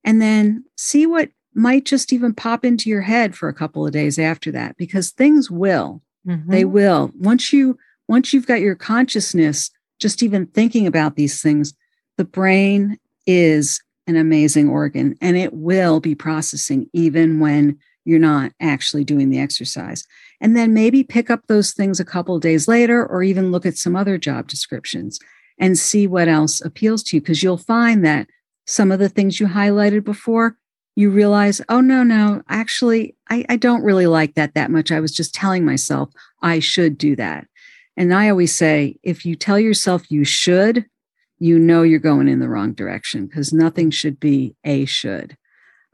and 0.04 0.22
then 0.22 0.64
see 0.76 1.04
what 1.04 1.30
might 1.54 1.84
just 1.84 2.12
even 2.12 2.32
pop 2.34 2.64
into 2.64 2.88
your 2.88 3.02
head 3.02 3.34
for 3.34 3.48
a 3.48 3.54
couple 3.54 3.86
of 3.86 3.92
days 3.92 4.18
after 4.18 4.50
that 4.52 4.76
because 4.76 5.10
things 5.10 5.50
will 5.50 6.02
mm-hmm. 6.26 6.50
they 6.50 6.64
will 6.64 7.10
once 7.18 7.52
you 7.52 7.76
once 8.08 8.32
you've 8.32 8.46
got 8.46 8.60
your 8.60 8.74
consciousness 8.74 9.70
just 9.98 10.22
even 10.22 10.46
thinking 10.46 10.86
about 10.86 11.16
these 11.16 11.42
things 11.42 11.74
the 12.16 12.24
brain 12.24 12.98
is 13.26 13.80
an 14.06 14.16
amazing 14.16 14.68
organ 14.68 15.16
and 15.20 15.36
it 15.36 15.52
will 15.52 16.00
be 16.00 16.14
processing 16.14 16.88
even 16.92 17.40
when 17.40 17.78
you're 18.04 18.18
not 18.18 18.52
actually 18.60 19.04
doing 19.04 19.30
the 19.30 19.38
exercise. 19.38 20.04
And 20.40 20.56
then 20.56 20.74
maybe 20.74 21.04
pick 21.04 21.30
up 21.30 21.46
those 21.46 21.72
things 21.72 22.00
a 22.00 22.04
couple 22.04 22.34
of 22.34 22.42
days 22.42 22.66
later 22.66 23.06
or 23.06 23.22
even 23.22 23.52
look 23.52 23.64
at 23.64 23.76
some 23.76 23.94
other 23.94 24.18
job 24.18 24.48
descriptions 24.48 25.20
and 25.58 25.78
see 25.78 26.06
what 26.06 26.28
else 26.28 26.60
appeals 26.60 27.02
to 27.04 27.16
you 27.16 27.20
because 27.20 27.42
you'll 27.42 27.58
find 27.58 28.04
that 28.04 28.28
some 28.66 28.90
of 28.90 28.98
the 28.98 29.08
things 29.08 29.38
you 29.38 29.46
highlighted 29.46 30.04
before 30.04 30.56
you 30.94 31.10
realize 31.10 31.60
oh 31.68 31.80
no 31.80 32.02
no 32.02 32.42
actually 32.48 33.16
I, 33.30 33.44
I 33.48 33.56
don't 33.56 33.82
really 33.82 34.06
like 34.06 34.34
that 34.34 34.54
that 34.54 34.70
much 34.70 34.92
i 34.92 35.00
was 35.00 35.12
just 35.12 35.34
telling 35.34 35.64
myself 35.64 36.10
i 36.42 36.58
should 36.58 36.98
do 36.98 37.16
that 37.16 37.46
and 37.96 38.14
i 38.14 38.28
always 38.28 38.54
say 38.54 38.96
if 39.02 39.24
you 39.24 39.36
tell 39.36 39.58
yourself 39.58 40.10
you 40.10 40.24
should 40.24 40.86
you 41.42 41.58
know 41.58 41.82
you're 41.82 41.98
going 41.98 42.28
in 42.28 42.38
the 42.38 42.48
wrong 42.48 42.72
direction 42.72 43.26
because 43.26 43.52
nothing 43.52 43.90
should 43.90 44.20
be 44.20 44.54
a 44.62 44.84
should. 44.84 45.36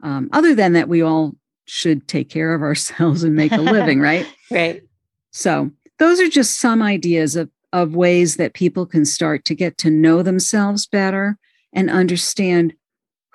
Um, 0.03 0.29
other 0.31 0.53
than 0.53 0.73
that, 0.73 0.87
we 0.87 1.01
all 1.01 1.33
should 1.65 2.07
take 2.07 2.29
care 2.29 2.53
of 2.53 2.61
ourselves 2.69 3.23
and 3.23 3.35
make 3.35 3.51
a 3.51 3.57
living, 3.57 3.99
right? 3.99 4.27
Right. 4.51 4.81
So 5.31 5.69
those 5.99 6.19
are 6.19 6.27
just 6.27 6.59
some 6.59 6.81
ideas 6.81 7.35
of, 7.35 7.51
of 7.71 7.95
ways 7.95 8.37
that 8.37 8.55
people 8.55 8.87
can 8.87 9.05
start 9.05 9.45
to 9.45 9.53
get 9.53 9.77
to 9.79 9.91
know 9.91 10.23
themselves 10.23 10.87
better 10.87 11.37
and 11.71 11.87
understand 11.87 12.73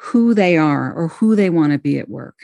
who 0.04 0.34
they 0.34 0.56
are 0.56 0.92
or 0.92 1.08
who 1.08 1.34
they 1.34 1.48
want 1.48 1.72
to 1.72 1.78
be 1.78 1.98
at 1.98 2.10
work. 2.10 2.36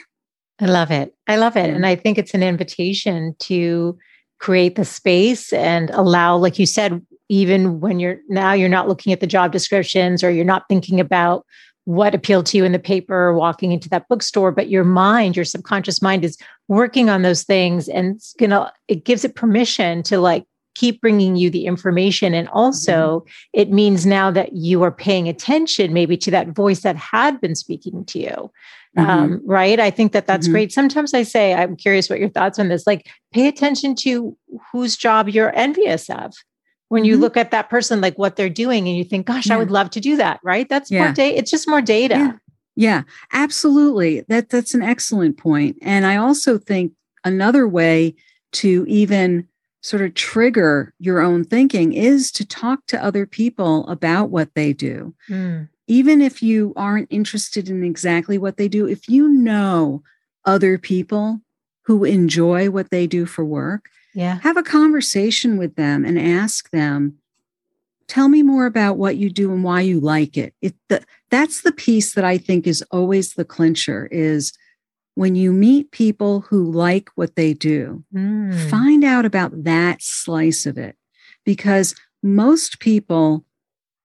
I 0.61 0.67
love 0.67 0.90
it. 0.90 1.14
I 1.26 1.37
love 1.37 1.57
it. 1.57 1.71
And 1.71 1.87
I 1.87 1.95
think 1.95 2.17
it's 2.17 2.35
an 2.35 2.43
invitation 2.43 3.35
to 3.40 3.99
create 4.38 4.76
the 4.76 4.85
space 4.85 5.52
and 5.52 5.90
allow, 5.90 6.37
like 6.37 6.59
you 6.59 6.67
said, 6.67 7.05
even 7.29 7.81
when 7.81 8.00
you're 8.00 8.19
now 8.29 8.52
you're 8.52 8.69
not 8.69 8.88
looking 8.88 9.12
at 9.12 9.21
the 9.21 9.26
job 9.26 9.52
descriptions 9.52 10.25
or 10.25 10.31
you're 10.31 10.45
not 10.45 10.64
thinking 10.69 10.99
about 10.99 11.47
what 11.85 12.14
appealed 12.14 12.47
to 12.47 12.57
you 12.57 12.64
in 12.64 12.73
the 12.73 12.79
paper 12.79 13.14
or 13.14 13.35
walking 13.35 13.73
into 13.73 13.88
that 13.88 14.07
bookstore 14.09 14.52
but 14.52 14.69
your 14.69 14.85
mind 14.85 15.35
your 15.35 15.45
subconscious 15.45 16.02
mind 16.02 16.25
is 16.25 16.37
working 16.69 17.09
on 17.09 17.23
those 17.23 17.43
things 17.45 17.88
and 17.88 18.17
it's 18.17 18.35
gonna 18.35 18.71
it 18.88 19.05
gives 19.05 19.25
it 19.25 19.35
permission 19.35 20.02
to 20.02 20.19
like 20.19 20.45
keep 20.80 21.02
bringing 21.02 21.37
you 21.37 21.50
the 21.50 21.66
information 21.66 22.32
and 22.32 22.49
also 22.49 23.20
mm-hmm. 23.20 23.30
it 23.52 23.70
means 23.70 24.06
now 24.06 24.30
that 24.30 24.54
you 24.54 24.82
are 24.82 24.90
paying 24.90 25.28
attention 25.28 25.92
maybe 25.92 26.16
to 26.16 26.30
that 26.30 26.49
voice 26.49 26.80
that 26.80 26.96
had 26.96 27.38
been 27.38 27.54
speaking 27.54 28.02
to 28.06 28.18
you 28.18 28.50
mm-hmm. 28.96 29.00
um, 29.00 29.42
right 29.44 29.78
i 29.78 29.90
think 29.90 30.12
that 30.12 30.26
that's 30.26 30.46
mm-hmm. 30.46 30.54
great 30.54 30.72
sometimes 30.72 31.12
i 31.12 31.22
say 31.22 31.52
i'm 31.52 31.76
curious 31.76 32.08
what 32.08 32.18
your 32.18 32.30
thoughts 32.30 32.58
on 32.58 32.68
this 32.68 32.87
like 32.87 33.10
pay 33.30 33.46
attention 33.46 33.94
to 33.94 34.34
whose 34.72 34.96
job 34.96 35.28
you're 35.28 35.54
envious 35.54 36.08
of 36.08 36.32
when 36.88 37.04
you 37.04 37.14
mm-hmm. 37.14 37.22
look 37.22 37.37
at 37.37 37.50
that 37.50 37.68
person 37.68 38.00
like 38.00 38.16
what 38.16 38.37
they're 38.37 38.49
doing 38.49 38.88
and 38.88 38.96
you 38.96 39.04
think 39.04 39.26
gosh 39.26 39.49
yeah. 39.49 39.54
i 39.54 39.58
would 39.58 39.70
love 39.70 39.90
to 39.90 40.00
do 40.00 40.16
that 40.16 40.40
right 40.42 40.70
that's 40.70 40.90
yeah. 40.90 41.04
more 41.04 41.12
data 41.12 41.37
it's 41.37 41.50
just 41.50 41.68
more 41.68 41.82
data 41.82 42.14
yeah. 42.14 42.32
yeah 42.75 43.02
absolutely 43.34 44.25
that 44.28 44.49
that's 44.49 44.72
an 44.72 44.82
excellent 44.82 45.37
point 45.37 45.76
and 45.82 46.06
i 46.06 46.16
also 46.16 46.56
think 46.56 46.92
another 47.22 47.68
way 47.68 48.14
to 48.52 48.87
even 48.88 49.46
sort 49.82 50.02
of 50.02 50.14
trigger 50.14 50.92
your 50.99 51.20
own 51.20 51.44
thinking 51.44 51.92
is 51.92 52.30
to 52.30 52.46
talk 52.46 52.87
to 52.87 53.02
other 53.02 53.26
people 53.26 53.87
about 53.88 54.30
what 54.30 54.54
they 54.54 54.72
do 54.72 55.14
mm. 55.28 55.68
even 55.87 56.20
if 56.20 56.42
you 56.42 56.72
aren't 56.76 57.08
interested 57.10 57.68
in 57.68 57.82
exactly 57.82 58.37
what 58.37 58.56
they 58.56 58.68
do 58.68 58.87
if 58.87 59.08
you 59.08 59.28
know 59.28 60.02
other 60.44 60.76
people 60.78 61.40
who 61.84 62.04
enjoy 62.04 62.70
what 62.70 62.90
they 62.90 63.06
do 63.06 63.25
for 63.25 63.44
work 63.44 63.88
yeah. 64.14 64.38
Have 64.42 64.56
a 64.56 64.62
conversation 64.62 65.56
with 65.56 65.76
them 65.76 66.04
and 66.04 66.18
ask 66.18 66.70
them, 66.70 67.18
tell 68.08 68.28
me 68.28 68.42
more 68.42 68.66
about 68.66 68.96
what 68.96 69.16
you 69.16 69.30
do 69.30 69.52
and 69.52 69.62
why 69.62 69.82
you 69.82 70.00
like 70.00 70.37
it. 70.37 70.54
It 70.60 70.75
the, 70.88 71.04
that's 71.30 71.62
the 71.62 71.72
piece 71.72 72.14
that 72.14 72.25
I 72.25 72.38
think 72.38 72.66
is 72.66 72.82
always 72.90 73.34
the 73.34 73.44
clincher 73.44 74.08
is 74.10 74.52
when 75.20 75.34
you 75.34 75.52
meet 75.52 75.90
people 75.90 76.40
who 76.40 76.72
like 76.72 77.10
what 77.14 77.36
they 77.36 77.52
do, 77.52 78.02
mm. 78.10 78.70
find 78.70 79.04
out 79.04 79.26
about 79.26 79.64
that 79.64 80.00
slice 80.00 80.64
of 80.64 80.78
it 80.78 80.96
because 81.44 81.94
most 82.22 82.80
people 82.80 83.44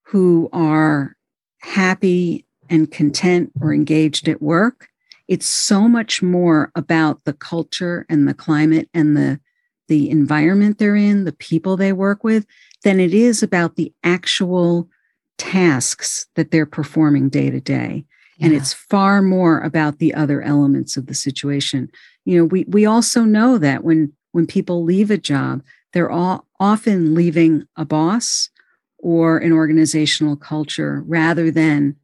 who 0.03 0.49
are 0.51 1.15
happy 1.59 2.45
and 2.69 2.91
content 2.91 3.49
or 3.61 3.73
engaged 3.73 4.27
at 4.27 4.41
work, 4.41 4.89
it's 5.29 5.47
so 5.47 5.87
much 5.87 6.21
more 6.21 6.69
about 6.75 7.23
the 7.23 7.31
culture 7.31 8.05
and 8.09 8.27
the 8.27 8.33
climate 8.33 8.89
and 8.93 9.15
the 9.15 9.39
the 9.87 10.09
environment 10.09 10.79
they're 10.79 10.97
in, 10.97 11.23
the 11.23 11.31
people 11.31 11.77
they 11.77 11.93
work 11.93 12.25
with, 12.25 12.45
than 12.83 12.99
it 12.99 13.13
is 13.13 13.41
about 13.41 13.77
the 13.77 13.93
actual 14.03 14.89
tasks 15.37 16.27
that 16.35 16.51
they're 16.51 16.65
performing 16.65 17.29
day 17.29 17.49
to 17.49 17.61
day. 17.61 18.03
And 18.41 18.53
it's 18.53 18.73
far 18.73 19.21
more 19.21 19.61
about 19.61 19.99
the 19.99 20.13
other 20.13 20.41
elements 20.41 20.97
of 20.97 21.07
the 21.07 21.13
situation. 21.13 21.89
You 22.25 22.39
know, 22.39 22.45
we 22.45 22.65
we 22.67 22.85
also 22.85 23.23
know 23.23 23.57
that 23.57 23.83
when 23.83 24.13
when 24.31 24.45
people 24.45 24.83
leave 24.83 25.09
a 25.09 25.17
job, 25.17 25.63
they're 25.93 26.11
all 26.11 26.45
often 26.59 27.15
leaving 27.15 27.65
a 27.77 27.85
boss 27.85 28.49
or 28.97 29.37
an 29.37 29.53
organizational 29.53 30.35
culture 30.35 31.03
rather 31.07 31.51
than 31.51 31.95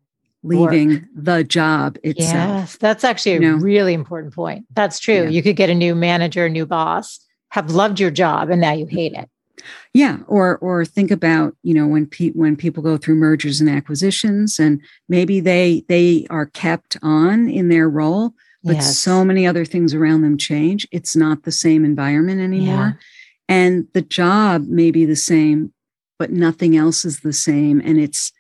leaving 0.44 0.90
Work. 0.90 1.02
the 1.16 1.44
job 1.44 1.98
itself. 2.04 2.60
Yes, 2.60 2.78
that's 2.78 3.04
actually 3.04 3.36
a 3.36 3.40
know? 3.40 3.56
really 3.56 3.94
important 3.94 4.34
point. 4.34 4.66
That's 4.74 5.00
true. 5.00 5.24
Yeah. 5.24 5.30
You 5.30 5.44
could 5.44 5.56
get 5.56 5.70
a 5.70 5.76
new 5.76 5.96
manager, 5.96 6.46
a 6.46 6.50
new 6.50 6.66
boss, 6.66 7.20
have 7.50 7.72
loved 7.72 8.00
your 8.00 8.12
job 8.12 8.50
and 8.50 8.62
now 8.62 8.72
you 8.72 8.86
hate 8.86 9.14
it. 9.14 9.30
Yeah, 9.94 10.20
or 10.28 10.58
or 10.60 10.86
think 10.86 11.12
about 11.12 11.56
you 11.64 11.74
know 11.74 11.88
when 11.88 12.06
pe- 12.06 12.32
when 12.32 12.56
people 12.56 12.84
go 12.84 12.98
through 12.98 13.16
mergers 13.16 13.62
and 13.62 13.70
acquisitions, 13.70 14.60
and 14.60 14.82
maybe 15.10 15.40
they 15.40 15.84
they 15.88 16.28
are 16.30 16.46
kept 16.46 16.98
on 17.02 17.50
in 17.50 17.70
their 17.70 17.90
role, 17.90 18.34
but 18.64 18.76
yes. 18.76 18.98
so 18.98 19.26
many 19.26 19.46
other 19.46 19.66
things 19.66 19.94
around 19.94 20.22
them 20.22 20.38
change. 20.38 20.88
It's 20.92 21.16
not 21.16 21.44
the 21.44 21.52
same 21.52 21.86
environment 21.86 22.42
anymore, 22.42 22.98
yeah. 22.98 23.56
and 23.56 23.88
the 23.94 24.02
job 24.02 24.68
may 24.68 24.92
be 24.92 25.06
the 25.06 25.16
same, 25.16 25.74
but 26.20 26.32
nothing 26.32 26.76
else 26.76 27.06
is 27.06 27.22
the 27.22 27.34
same, 27.34 27.82
and 27.84 28.00
it's 28.00 28.32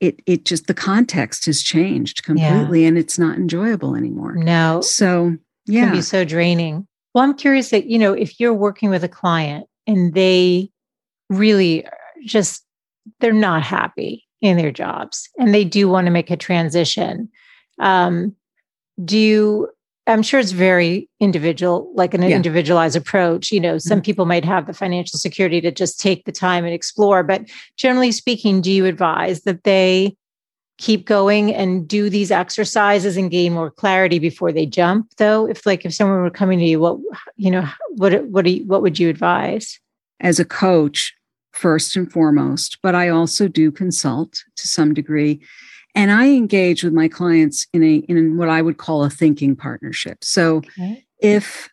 it 0.00 0.20
it 0.26 0.44
just 0.44 0.66
the 0.66 0.74
context 0.74 1.46
has 1.46 1.62
changed 1.62 2.22
completely, 2.22 2.82
yeah. 2.82 2.88
and 2.88 2.98
it's 2.98 3.18
not 3.18 3.36
enjoyable 3.36 3.94
anymore. 3.94 4.34
No, 4.36 4.80
so 4.82 5.36
yeah, 5.66 5.82
it 5.82 5.84
can 5.86 5.92
be 5.96 6.02
so 6.02 6.24
draining. 6.24 6.86
Well, 7.16 7.24
I'm 7.24 7.34
curious 7.34 7.70
that, 7.70 7.86
you 7.86 7.98
know, 7.98 8.12
if 8.12 8.38
you're 8.38 8.52
working 8.52 8.90
with 8.90 9.02
a 9.02 9.08
client 9.08 9.66
and 9.86 10.14
they 10.14 10.70
really 11.30 11.86
just, 12.24 12.64
they're 13.20 13.32
not 13.32 13.62
happy 13.62 14.24
in 14.40 14.56
their 14.56 14.72
jobs 14.72 15.28
and 15.38 15.54
they 15.54 15.64
do 15.64 15.88
want 15.88 16.06
to 16.06 16.10
make 16.10 16.30
a 16.30 16.36
transition. 16.36 17.28
Um, 17.78 18.34
do 19.04 19.18
you, 19.18 19.68
I'm 20.06 20.22
sure 20.22 20.38
it's 20.38 20.52
very 20.52 21.08
individual, 21.18 21.92
like 21.94 22.14
an 22.14 22.22
yeah. 22.22 22.36
individualized 22.36 22.96
approach. 22.96 23.50
You 23.50 23.60
know, 23.60 23.78
some 23.78 23.98
mm-hmm. 23.98 24.04
people 24.04 24.24
might 24.24 24.44
have 24.44 24.66
the 24.66 24.72
financial 24.72 25.18
security 25.18 25.60
to 25.60 25.72
just 25.72 25.98
take 25.98 26.24
the 26.24 26.32
time 26.32 26.64
and 26.64 26.72
explore, 26.72 27.24
but 27.24 27.42
generally 27.76 28.12
speaking, 28.12 28.60
do 28.60 28.70
you 28.70 28.86
advise 28.86 29.42
that 29.42 29.64
they 29.64 30.16
keep 30.78 31.06
going 31.06 31.54
and 31.54 31.88
do 31.88 32.10
these 32.10 32.30
exercises 32.30 33.16
and 33.16 33.30
gain 33.30 33.52
more 33.52 33.70
clarity 33.70 34.18
before 34.18 34.52
they 34.52 34.66
jump 34.66 35.10
though? 35.16 35.46
If 35.46 35.64
like 35.66 35.84
if 35.84 35.94
someone 35.94 36.20
were 36.20 36.30
coming 36.30 36.58
to 36.58 36.64
you 36.64 36.80
what 36.80 36.98
you 37.36 37.50
know 37.50 37.68
what 37.90 38.24
what 38.26 38.44
do 38.44 38.52
you, 38.52 38.66
what 38.66 38.82
would 38.82 38.98
you 38.98 39.08
advise? 39.08 39.80
As 40.20 40.38
a 40.38 40.44
coach 40.44 41.14
first 41.52 41.96
and 41.96 42.12
foremost 42.12 42.76
but 42.82 42.94
i 42.94 43.08
also 43.08 43.48
do 43.48 43.72
consult 43.72 44.44
to 44.56 44.68
some 44.68 44.92
degree. 44.92 45.40
And 45.94 46.10
i 46.10 46.26
engage 46.28 46.84
with 46.84 46.92
my 46.92 47.08
clients 47.08 47.66
in 47.72 47.82
a 47.82 47.96
in 48.08 48.36
what 48.36 48.48
i 48.48 48.60
would 48.60 48.76
call 48.76 49.04
a 49.04 49.10
thinking 49.10 49.56
partnership. 49.56 50.22
So 50.22 50.58
okay. 50.58 51.04
if 51.20 51.70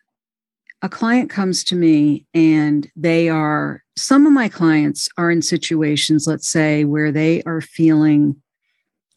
a 0.80 0.88
client 0.88 1.30
comes 1.30 1.64
to 1.64 1.76
me 1.76 2.26
and 2.34 2.90
they 2.96 3.28
are 3.28 3.82
some 3.96 4.26
of 4.26 4.32
my 4.32 4.48
clients 4.48 5.08
are 5.18 5.30
in 5.30 5.42
situations 5.42 6.26
let's 6.26 6.48
say 6.48 6.84
where 6.84 7.12
they 7.12 7.42
are 7.42 7.60
feeling 7.60 8.36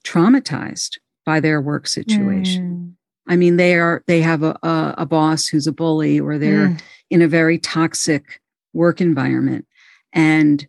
traumatized 0.08 0.98
by 1.26 1.40
their 1.40 1.62
work 1.62 1.88
situation. 1.88 2.64
Mm. 2.64 3.32
I 3.32 3.36
mean, 3.36 3.58
they 3.58 3.76
are 3.76 4.04
they 4.08 4.22
have 4.22 4.44
a, 4.44 4.58
a, 4.64 4.96
a, 5.00 5.06
boss 5.06 5.48
who's 5.48 5.68
a 5.68 5.74
bully, 5.74 6.20
or 6.20 6.38
they're 6.38 6.70
mm. 6.70 6.82
in 7.10 7.22
a 7.22 7.28
very 7.28 7.58
toxic 7.58 8.40
work 8.74 9.02
environment. 9.02 9.66
And 10.14 10.66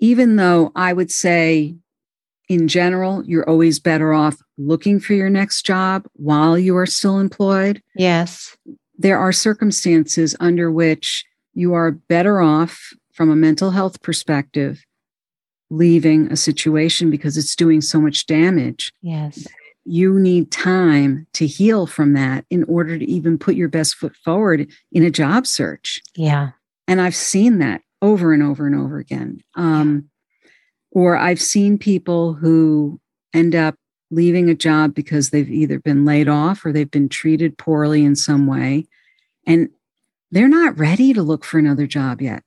even 0.00 0.36
though 0.36 0.72
I 0.74 0.92
would 0.92 1.12
say, 1.12 1.76
in 2.48 2.66
general, 2.66 3.24
you're 3.24 3.48
always 3.48 3.78
better 3.78 4.12
off 4.12 4.36
looking 4.58 4.98
for 4.98 5.14
your 5.14 5.30
next 5.30 5.64
job 5.64 6.06
while 6.14 6.58
you 6.58 6.76
are 6.76 6.86
still 6.86 7.18
employed. 7.18 7.80
Yes. 7.94 8.56
there 8.96 9.18
are 9.18 9.32
circumstances 9.32 10.36
under 10.40 10.70
which 10.70 11.24
you 11.52 11.74
are 11.74 11.92
better 11.92 12.40
off 12.40 12.92
from 13.12 13.30
a 13.30 13.36
mental 13.36 13.70
health 13.70 14.02
perspective 14.02 14.84
leaving 15.70 16.30
a 16.30 16.36
situation 16.36 17.10
because 17.10 17.36
it's 17.36 17.56
doing 17.56 17.80
so 17.80 18.00
much 18.00 18.26
damage. 18.26 18.92
Yes. 19.02 19.46
You 19.84 20.18
need 20.18 20.50
time 20.50 21.26
to 21.34 21.46
heal 21.46 21.86
from 21.86 22.14
that 22.14 22.44
in 22.50 22.64
order 22.64 22.98
to 22.98 23.04
even 23.04 23.38
put 23.38 23.54
your 23.54 23.68
best 23.68 23.96
foot 23.96 24.16
forward 24.16 24.70
in 24.92 25.02
a 25.04 25.10
job 25.10 25.46
search. 25.46 26.00
Yeah. 26.16 26.50
And 26.88 27.00
I've 27.00 27.16
seen 27.16 27.58
that 27.58 27.82
over 28.00 28.32
and 28.32 28.42
over 28.42 28.66
and 28.66 28.74
over 28.74 28.98
again. 28.98 29.40
Um, 29.54 30.10
or 30.90 31.16
I've 31.16 31.40
seen 31.40 31.76
people 31.76 32.34
who 32.34 33.00
end 33.34 33.54
up 33.54 33.74
leaving 34.10 34.48
a 34.48 34.54
job 34.54 34.94
because 34.94 35.30
they've 35.30 35.50
either 35.50 35.80
been 35.80 36.04
laid 36.04 36.28
off 36.28 36.64
or 36.64 36.72
they've 36.72 36.90
been 36.90 37.08
treated 37.08 37.58
poorly 37.58 38.04
in 38.04 38.14
some 38.14 38.46
way. 38.46 38.86
And 39.46 39.70
they're 40.30 40.48
not 40.48 40.78
ready 40.78 41.12
to 41.12 41.22
look 41.22 41.44
for 41.44 41.58
another 41.58 41.86
job 41.86 42.22
yet. 42.22 42.42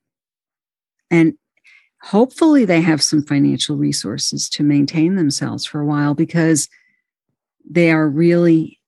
And 1.12 1.34
hopefully 2.02 2.66
they 2.66 2.82
have 2.82 3.02
some 3.02 3.24
financial 3.24 3.76
resources 3.76 4.50
to 4.50 4.64
maintain 4.64 5.16
themselves 5.16 5.66
for 5.66 5.82
a 5.82 5.86
while 5.86 6.14
because 6.14 6.70
they 7.70 7.92
are 7.92 8.08
really 8.08 8.80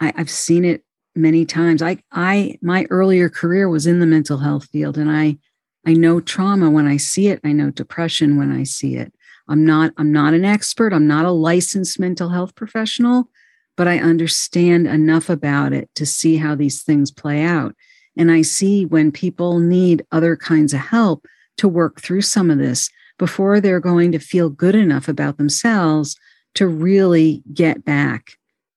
I, 0.00 0.12
have 0.16 0.30
seen 0.30 0.64
it 0.64 0.84
many 1.14 1.44
times. 1.44 1.82
I 1.82 2.02
I 2.10 2.58
my 2.62 2.86
earlier 2.90 3.28
career 3.28 3.68
was 3.68 3.86
in 3.86 4.00
the 4.00 4.06
mental 4.06 4.38
health 4.38 4.66
field 4.66 4.98
and 4.98 5.10
I 5.10 5.38
I 5.86 5.94
know 5.94 6.20
trauma 6.20 6.70
when 6.70 6.86
I 6.86 6.96
see 6.96 7.28
it. 7.28 7.40
I 7.44 7.52
know 7.52 7.70
depression 7.70 8.36
when 8.36 8.52
I 8.52 8.64
see 8.64 8.96
it. 8.96 9.12
I'm 9.48 9.64
not 9.64 9.92
I'm 9.96 10.12
not 10.12 10.34
an 10.34 10.44
expert. 10.44 10.92
I'm 10.92 11.06
not 11.06 11.24
a 11.24 11.30
licensed 11.30 11.98
mental 11.98 12.28
health 12.28 12.54
professional, 12.54 13.28
but 13.76 13.88
I 13.88 13.98
understand 13.98 14.86
enough 14.86 15.28
about 15.28 15.72
it 15.72 15.90
to 15.96 16.06
see 16.06 16.36
how 16.36 16.54
these 16.54 16.82
things 16.82 17.10
play 17.10 17.42
out. 17.42 17.74
And 18.16 18.30
I 18.30 18.42
see 18.42 18.84
when 18.84 19.10
people 19.10 19.58
need 19.58 20.04
other 20.12 20.36
kinds 20.36 20.74
of 20.74 20.80
help 20.80 21.26
to 21.58 21.68
work 21.68 22.00
through 22.00 22.22
some 22.22 22.50
of 22.50 22.58
this 22.58 22.90
before 23.18 23.60
they're 23.60 23.80
going 23.80 24.12
to 24.12 24.18
feel 24.18 24.50
good 24.50 24.74
enough 24.74 25.08
about 25.08 25.38
themselves 25.38 26.16
to 26.54 26.66
really 26.66 27.42
get 27.52 27.84
back 27.84 28.32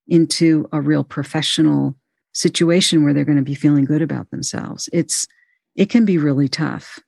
into 0.07 0.67
a 0.71 0.81
real 0.81 1.03
professional 1.03 1.95
situation 2.33 3.03
where 3.03 3.13
they're 3.13 3.25
going 3.25 3.37
to 3.37 3.43
be 3.43 3.55
feeling 3.55 3.85
good 3.85 4.01
about 4.01 4.29
themselves. 4.29 4.89
It's 4.93 5.27
it 5.75 5.89
can 5.89 6.05
be 6.05 6.17
really 6.17 6.47
tough. 6.47 6.99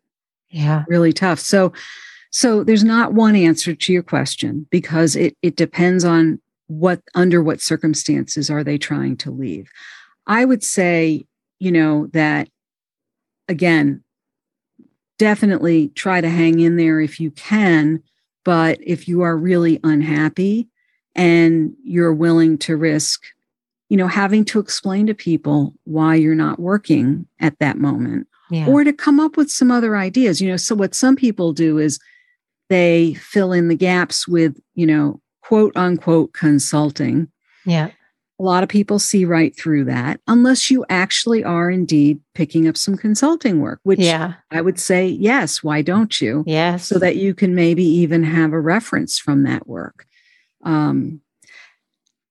Yeah. 0.50 0.83
Really 0.88 1.13
tough. 1.13 1.39
So 1.39 1.74
so 2.31 2.63
there's 2.63 2.83
not 2.83 3.13
one 3.13 3.36
answer 3.36 3.75
to 3.75 3.93
your 3.93 4.03
question 4.03 4.67
because 4.69 5.15
it 5.15 5.38
it 5.41 5.55
depends 5.55 6.03
on 6.03 6.39
what 6.67 7.01
under 7.15 7.41
what 7.41 7.62
circumstances 7.62 8.50
are 8.50 8.63
they 8.63 8.77
trying 8.77 9.17
to 9.17 9.31
leave. 9.31 9.69
I 10.25 10.43
would 10.43 10.63
say, 10.63 11.25
you 11.59 11.71
know, 11.71 12.07
that 12.07 12.50
again, 13.47 14.03
definitely 15.17 15.89
try 15.89 16.21
to 16.21 16.29
hang 16.29 16.59
in 16.59 16.77
there 16.77 17.00
if 17.00 17.19
you 17.19 17.31
can, 17.31 18.01
but 18.45 18.79
if 18.81 19.07
you 19.07 19.21
are 19.21 19.38
really 19.38 19.79
unhappy 19.83 20.69
and 21.15 21.74
you're 21.83 22.13
willing 22.13 22.57
to 22.59 22.77
risk 22.77 23.24
you 23.89 23.95
know 23.95 24.07
having 24.07 24.43
to 24.43 24.59
explain 24.59 25.07
to 25.07 25.13
people 25.13 25.74
why 25.86 26.13
you're 26.13 26.36
not 26.36 26.59
working 26.59 27.25
at 27.39 27.57
that 27.59 27.77
moment 27.77 28.27
yeah. 28.50 28.67
or 28.67 28.83
to 28.83 28.93
come 28.93 29.19
up 29.19 29.38
with 29.38 29.50
some 29.50 29.71
other 29.71 29.95
ideas. 29.95 30.41
You 30.41 30.50
know, 30.50 30.57
so 30.57 30.75
what 30.75 30.95
some 30.95 31.15
people 31.15 31.53
do 31.53 31.77
is 31.77 32.00
they 32.69 33.13
fill 33.15 33.53
in 33.53 33.67
the 33.67 33.75
gaps 33.75 34.27
with, 34.27 34.59
you 34.75 34.86
know, 34.86 35.21
quote 35.41 35.75
unquote 35.75 36.33
consulting. 36.33 37.29
Yeah. 37.65 37.91
A 38.39 38.44
lot 38.44 38.62
of 38.62 38.70
people 38.70 39.00
see 39.00 39.25
right 39.25 39.56
through 39.58 39.86
that 39.86 40.20
unless 40.27 40.70
you 40.70 40.86
actually 40.89 41.44
are 41.44 41.72
indeed 41.72 42.20
picking 42.36 42.67
up 42.67 42.77
some 42.77 42.96
consulting 42.96 43.62
work, 43.62 43.79
which 43.84 44.00
yeah. 44.00 44.36
I 44.51 44.62
would 44.62 44.79
say, 44.79 45.08
yes, 45.08 45.63
why 45.63 45.82
don't 45.82 46.22
you? 46.22 46.44
Yes. 46.46 46.86
So 46.86 47.00
that 47.00 47.15
you 47.15 47.34
can 47.34 47.56
maybe 47.56 47.84
even 47.84 48.24
have 48.24 48.53
a 48.53 48.62
reference 48.62 49.17
from 49.17 49.44
that 49.44 49.67
work. 49.67 50.06
Um, 50.63 51.22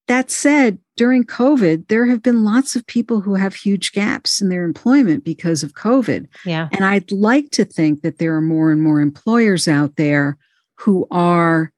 that 0.06 0.30
said, 0.30 0.78
during 0.96 1.24
COVID, 1.24 1.88
there 1.88 2.06
have 2.06 2.22
been 2.22 2.44
lots 2.44 2.76
of 2.76 2.86
people 2.86 3.20
who 3.20 3.34
have 3.34 3.54
huge 3.54 3.92
gaps 3.92 4.40
in 4.40 4.48
their 4.48 4.64
employment 4.64 5.24
because 5.24 5.62
of 5.62 5.74
COVID. 5.74 6.28
Yeah. 6.44 6.68
And 6.72 6.84
I'd 6.84 7.10
like 7.10 7.50
to 7.50 7.64
think 7.64 8.02
that 8.02 8.18
there 8.18 8.34
are 8.34 8.40
more 8.40 8.70
and 8.70 8.80
more 8.80 9.00
employers 9.00 9.66
out 9.66 9.96
there 9.96 10.38
who 10.76 11.06
are 11.10 11.72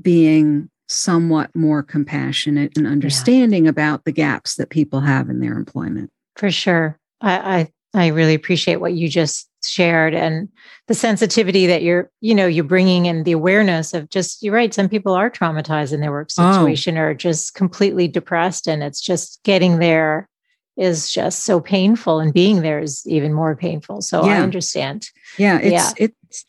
being 0.00 0.70
somewhat 0.86 1.54
more 1.54 1.82
compassionate 1.82 2.76
and 2.76 2.86
understanding 2.86 3.64
yeah. 3.64 3.70
about 3.70 4.04
the 4.04 4.12
gaps 4.12 4.54
that 4.56 4.70
people 4.70 5.00
have 5.00 5.28
in 5.28 5.40
their 5.40 5.54
employment. 5.54 6.10
For 6.36 6.50
sure. 6.50 6.98
I, 7.20 7.34
I 7.34 7.68
I 7.94 8.08
really 8.08 8.34
appreciate 8.34 8.76
what 8.76 8.92
you 8.92 9.08
just 9.08 9.48
shared 9.64 10.12
and 10.12 10.50
the 10.86 10.94
sensitivity 10.94 11.66
that 11.66 11.82
you're, 11.82 12.10
you 12.20 12.34
know, 12.34 12.46
you're 12.46 12.62
bringing 12.62 13.08
and 13.08 13.24
the 13.24 13.32
awareness 13.32 13.94
of 13.94 14.10
just, 14.10 14.42
you're 14.42 14.52
right. 14.52 14.74
Some 14.74 14.88
people 14.88 15.14
are 15.14 15.30
traumatized 15.30 15.94
in 15.94 16.00
their 16.00 16.10
work 16.12 16.28
oh. 16.38 16.52
situation 16.52 16.98
oh. 16.98 17.02
or 17.02 17.14
just 17.14 17.54
completely 17.54 18.06
depressed. 18.06 18.66
And 18.68 18.82
it's 18.82 19.00
just 19.00 19.42
getting 19.44 19.78
there 19.78 20.28
is 20.76 21.10
just 21.10 21.44
so 21.44 21.58
painful 21.58 22.20
and 22.20 22.34
being 22.34 22.60
there 22.60 22.80
is 22.80 23.02
even 23.06 23.32
more 23.32 23.56
painful. 23.56 24.02
So 24.02 24.26
yeah. 24.26 24.32
I 24.32 24.40
understand. 24.42 25.08
Yeah. 25.38 25.58
It's, 25.58 25.72
yeah. 25.98 26.08
it's 26.28 26.44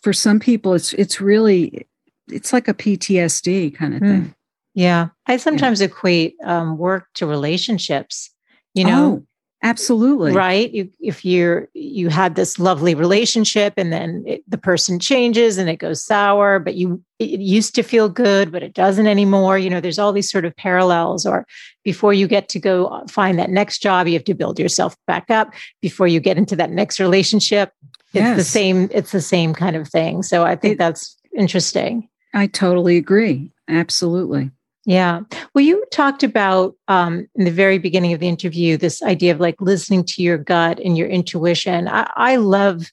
for 0.00 0.12
some 0.12 0.38
people, 0.38 0.74
it's, 0.74 0.92
it's 0.92 1.20
really, 1.20 1.88
it's 2.28 2.52
like 2.52 2.68
a 2.68 2.74
PTSD 2.74 3.74
kind 3.74 3.94
of 3.94 4.00
hmm. 4.00 4.06
thing. 4.06 4.34
Yeah. 4.74 5.08
I 5.26 5.36
sometimes 5.36 5.80
yeah. 5.80 5.86
equate 5.86 6.36
um, 6.44 6.78
work 6.78 7.06
to 7.14 7.26
relationships, 7.26 8.30
you 8.74 8.84
know, 8.84 9.22
oh 9.22 9.26
Absolutely. 9.64 10.32
Right. 10.32 10.70
You, 10.72 10.90
if 11.00 11.24
you're, 11.24 11.68
you 11.72 12.10
had 12.10 12.34
this 12.34 12.58
lovely 12.58 12.94
relationship 12.94 13.72
and 13.78 13.90
then 13.90 14.22
it, 14.26 14.44
the 14.46 14.58
person 14.58 15.00
changes 15.00 15.56
and 15.56 15.70
it 15.70 15.76
goes 15.76 16.04
sour, 16.04 16.58
but 16.58 16.74
you, 16.74 17.02
it 17.18 17.40
used 17.40 17.74
to 17.76 17.82
feel 17.82 18.10
good, 18.10 18.52
but 18.52 18.62
it 18.62 18.74
doesn't 18.74 19.06
anymore. 19.06 19.56
You 19.56 19.70
know, 19.70 19.80
there's 19.80 19.98
all 19.98 20.12
these 20.12 20.30
sort 20.30 20.44
of 20.44 20.54
parallels. 20.54 21.24
Or 21.24 21.46
before 21.82 22.12
you 22.12 22.28
get 22.28 22.50
to 22.50 22.60
go 22.60 22.88
uh, 22.88 23.06
find 23.06 23.38
that 23.38 23.48
next 23.48 23.78
job, 23.78 24.06
you 24.06 24.12
have 24.12 24.24
to 24.24 24.34
build 24.34 24.58
yourself 24.58 24.96
back 25.06 25.30
up. 25.30 25.54
Before 25.80 26.06
you 26.06 26.20
get 26.20 26.36
into 26.36 26.56
that 26.56 26.70
next 26.70 27.00
relationship, 27.00 27.72
it's 28.12 28.16
yes. 28.16 28.36
the 28.36 28.44
same, 28.44 28.90
it's 28.92 29.12
the 29.12 29.22
same 29.22 29.54
kind 29.54 29.76
of 29.76 29.88
thing. 29.88 30.22
So 30.22 30.44
I 30.44 30.56
think 30.56 30.74
it, 30.74 30.78
that's 30.78 31.16
interesting. 31.34 32.06
I 32.34 32.48
totally 32.48 32.96
agree. 32.96 33.50
Absolutely. 33.68 34.50
Yeah. 34.86 35.20
Well, 35.54 35.64
you 35.64 35.82
talked 35.90 36.22
about 36.22 36.74
um, 36.88 37.26
in 37.34 37.44
the 37.44 37.50
very 37.50 37.78
beginning 37.78 38.12
of 38.12 38.20
the 38.20 38.28
interview 38.28 38.76
this 38.76 39.02
idea 39.02 39.32
of 39.32 39.40
like 39.40 39.58
listening 39.60 40.04
to 40.04 40.22
your 40.22 40.36
gut 40.36 40.78
and 40.80 40.98
your 40.98 41.08
intuition. 41.08 41.88
I, 41.88 42.10
I 42.16 42.36
love 42.36 42.90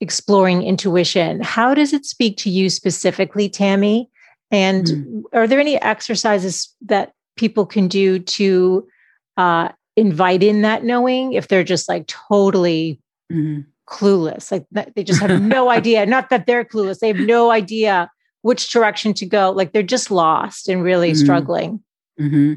exploring 0.00 0.62
intuition. 0.62 1.40
How 1.40 1.74
does 1.74 1.92
it 1.92 2.04
speak 2.04 2.36
to 2.38 2.50
you 2.50 2.70
specifically, 2.70 3.48
Tammy? 3.48 4.08
And 4.52 4.86
mm. 4.86 5.22
are 5.32 5.48
there 5.48 5.58
any 5.58 5.80
exercises 5.80 6.72
that 6.82 7.12
people 7.36 7.66
can 7.66 7.88
do 7.88 8.18
to 8.20 8.86
uh, 9.36 9.70
invite 9.96 10.42
in 10.42 10.62
that 10.62 10.84
knowing 10.84 11.32
if 11.32 11.48
they're 11.48 11.64
just 11.64 11.88
like 11.88 12.06
totally 12.06 13.00
mm. 13.32 13.64
clueless? 13.88 14.52
Like 14.52 14.66
they 14.94 15.02
just 15.02 15.20
have 15.20 15.42
no 15.42 15.70
idea. 15.70 16.06
Not 16.06 16.30
that 16.30 16.46
they're 16.46 16.64
clueless, 16.64 17.00
they 17.00 17.08
have 17.08 17.16
no 17.16 17.50
idea 17.50 18.08
which 18.42 18.70
direction 18.70 19.14
to 19.14 19.26
go. 19.26 19.50
Like 19.50 19.72
they're 19.72 19.82
just 19.82 20.10
lost 20.10 20.68
and 20.68 20.82
really 20.82 21.12
mm-hmm. 21.12 21.24
struggling. 21.24 21.82
Mm-hmm. 22.20 22.54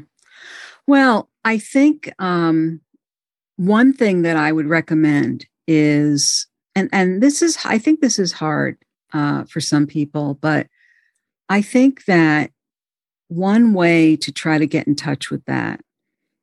Well, 0.86 1.28
I 1.44 1.58
think 1.58 2.12
um, 2.18 2.80
one 3.56 3.92
thing 3.92 4.22
that 4.22 4.36
I 4.36 4.52
would 4.52 4.66
recommend 4.66 5.46
is, 5.66 6.46
and 6.74 6.88
and 6.92 7.22
this 7.22 7.42
is, 7.42 7.58
I 7.64 7.78
think 7.78 8.00
this 8.00 8.18
is 8.18 8.32
hard 8.32 8.78
uh, 9.12 9.44
for 9.44 9.60
some 9.60 9.86
people, 9.86 10.34
but 10.34 10.68
I 11.48 11.62
think 11.62 12.04
that 12.04 12.50
one 13.28 13.72
way 13.72 14.16
to 14.16 14.32
try 14.32 14.58
to 14.58 14.66
get 14.66 14.86
in 14.86 14.94
touch 14.94 15.30
with 15.30 15.44
that 15.46 15.80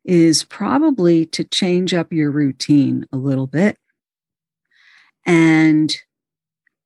is 0.03 0.43
probably 0.43 1.25
to 1.27 1.43
change 1.45 1.93
up 1.93 2.11
your 2.11 2.29
routine 2.29 3.07
a 3.13 3.17
little 3.17 3.47
bit 3.47 3.77
and 5.25 5.95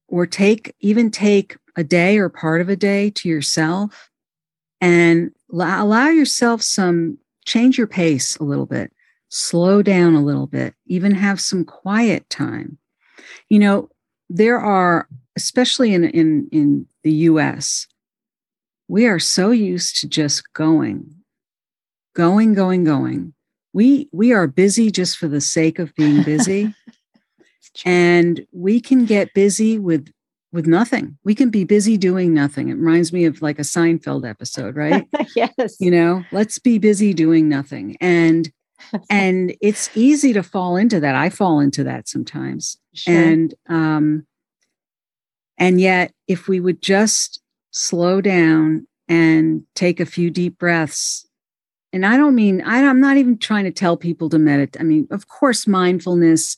or 0.07 0.25
take 0.25 0.75
even 0.79 1.09
take 1.09 1.57
a 1.77 1.83
day 1.83 2.17
or 2.17 2.27
part 2.27 2.59
of 2.59 2.67
a 2.67 2.75
day 2.75 3.09
to 3.11 3.29
yourself 3.29 4.09
and 4.81 5.31
allow 5.51 6.09
yourself 6.09 6.61
some 6.61 7.17
change 7.45 7.77
your 7.77 7.87
pace 7.87 8.35
a 8.37 8.43
little 8.43 8.65
bit 8.65 8.91
slow 9.29 9.81
down 9.81 10.13
a 10.13 10.23
little 10.23 10.47
bit 10.47 10.73
even 10.87 11.13
have 11.13 11.39
some 11.39 11.63
quiet 11.63 12.29
time. 12.29 12.77
You 13.49 13.59
know 13.59 13.89
there 14.29 14.59
are 14.59 15.07
especially 15.37 15.93
in 15.93 16.03
in 16.05 16.49
in 16.51 16.87
the 17.03 17.11
US 17.11 17.87
we 18.89 19.05
are 19.05 19.19
so 19.19 19.51
used 19.51 20.01
to 20.01 20.07
just 20.07 20.51
going 20.53 21.13
going 22.17 22.55
going 22.55 22.83
going. 22.83 23.33
We 23.73 24.09
we 24.11 24.33
are 24.33 24.47
busy 24.47 24.89
just 24.89 25.17
for 25.17 25.27
the 25.27 25.39
sake 25.39 25.79
of 25.79 25.95
being 25.95 26.23
busy. 26.23 26.73
And 27.85 28.43
we 28.51 28.81
can 28.81 29.05
get 29.05 29.35
busy 29.35 29.77
with 29.77 30.11
with 30.51 30.65
nothing. 30.65 31.17
We 31.23 31.35
can 31.35 31.49
be 31.49 31.63
busy 31.63 31.97
doing 31.97 32.33
nothing. 32.33 32.69
It 32.69 32.75
reminds 32.75 33.11
me 33.11 33.25
of 33.25 33.41
like 33.41 33.59
a 33.59 33.63
Seinfeld 33.63 34.27
episode, 34.27 34.75
right? 34.75 35.05
yes. 35.35 35.77
You 35.79 35.91
know, 35.91 36.23
let's 36.31 36.59
be 36.59 36.77
busy 36.77 37.13
doing 37.13 37.49
nothing. 37.49 37.97
And 37.99 38.51
and 39.09 39.55
it's 39.59 39.89
easy 39.95 40.33
to 40.33 40.43
fall 40.43 40.77
into 40.77 40.99
that. 40.99 41.15
I 41.15 41.29
fall 41.29 41.59
into 41.59 41.83
that 41.83 42.07
sometimes. 42.07 42.77
Sure. 42.93 43.13
And 43.13 43.53
um 43.67 44.25
and 45.57 45.81
yet 45.81 46.13
if 46.27 46.47
we 46.47 46.59
would 46.59 46.81
just 46.81 47.41
slow 47.71 48.21
down 48.21 48.87
and 49.07 49.63
take 49.75 49.99
a 49.99 50.05
few 50.05 50.29
deep 50.29 50.57
breaths 50.57 51.27
and 51.91 52.05
I 52.05 52.17
don't 52.17 52.35
mean 52.35 52.61
I, 52.61 52.85
I'm 52.85 53.01
not 53.01 53.17
even 53.17 53.37
trying 53.37 53.63
to 53.65 53.71
tell 53.71 53.97
people 53.97 54.29
to 54.29 54.39
meditate. 54.39 54.79
I 54.79 54.83
mean, 54.83 55.07
of 55.11 55.27
course, 55.27 55.67
mindfulness 55.67 56.57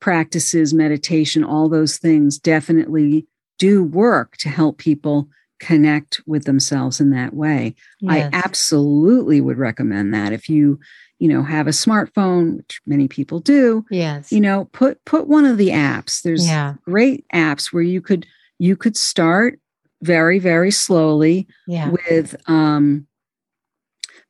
practices, 0.00 0.72
meditation, 0.72 1.44
all 1.44 1.68
those 1.68 1.98
things 1.98 2.38
definitely 2.38 3.26
do 3.58 3.82
work 3.82 4.36
to 4.38 4.48
help 4.48 4.78
people 4.78 5.28
connect 5.58 6.20
with 6.26 6.44
themselves 6.44 7.00
in 7.00 7.10
that 7.10 7.34
way. 7.34 7.74
Yes. 8.00 8.30
I 8.32 8.36
absolutely 8.36 9.40
would 9.40 9.58
recommend 9.58 10.14
that 10.14 10.32
if 10.32 10.48
you, 10.48 10.78
you 11.18 11.28
know, 11.28 11.42
have 11.42 11.66
a 11.66 11.70
smartphone, 11.70 12.58
which 12.58 12.80
many 12.86 13.08
people 13.08 13.40
do. 13.40 13.84
Yes. 13.90 14.30
You 14.30 14.40
know, 14.40 14.66
put 14.72 15.04
put 15.04 15.26
one 15.26 15.44
of 15.44 15.58
the 15.58 15.70
apps. 15.70 16.22
There's 16.22 16.46
yeah. 16.46 16.74
great 16.84 17.24
apps 17.34 17.72
where 17.72 17.82
you 17.82 18.00
could 18.00 18.26
you 18.58 18.76
could 18.76 18.96
start 18.96 19.58
very 20.02 20.38
very 20.38 20.70
slowly 20.70 21.48
yeah. 21.66 21.90
with 21.90 22.36
um 22.48 23.04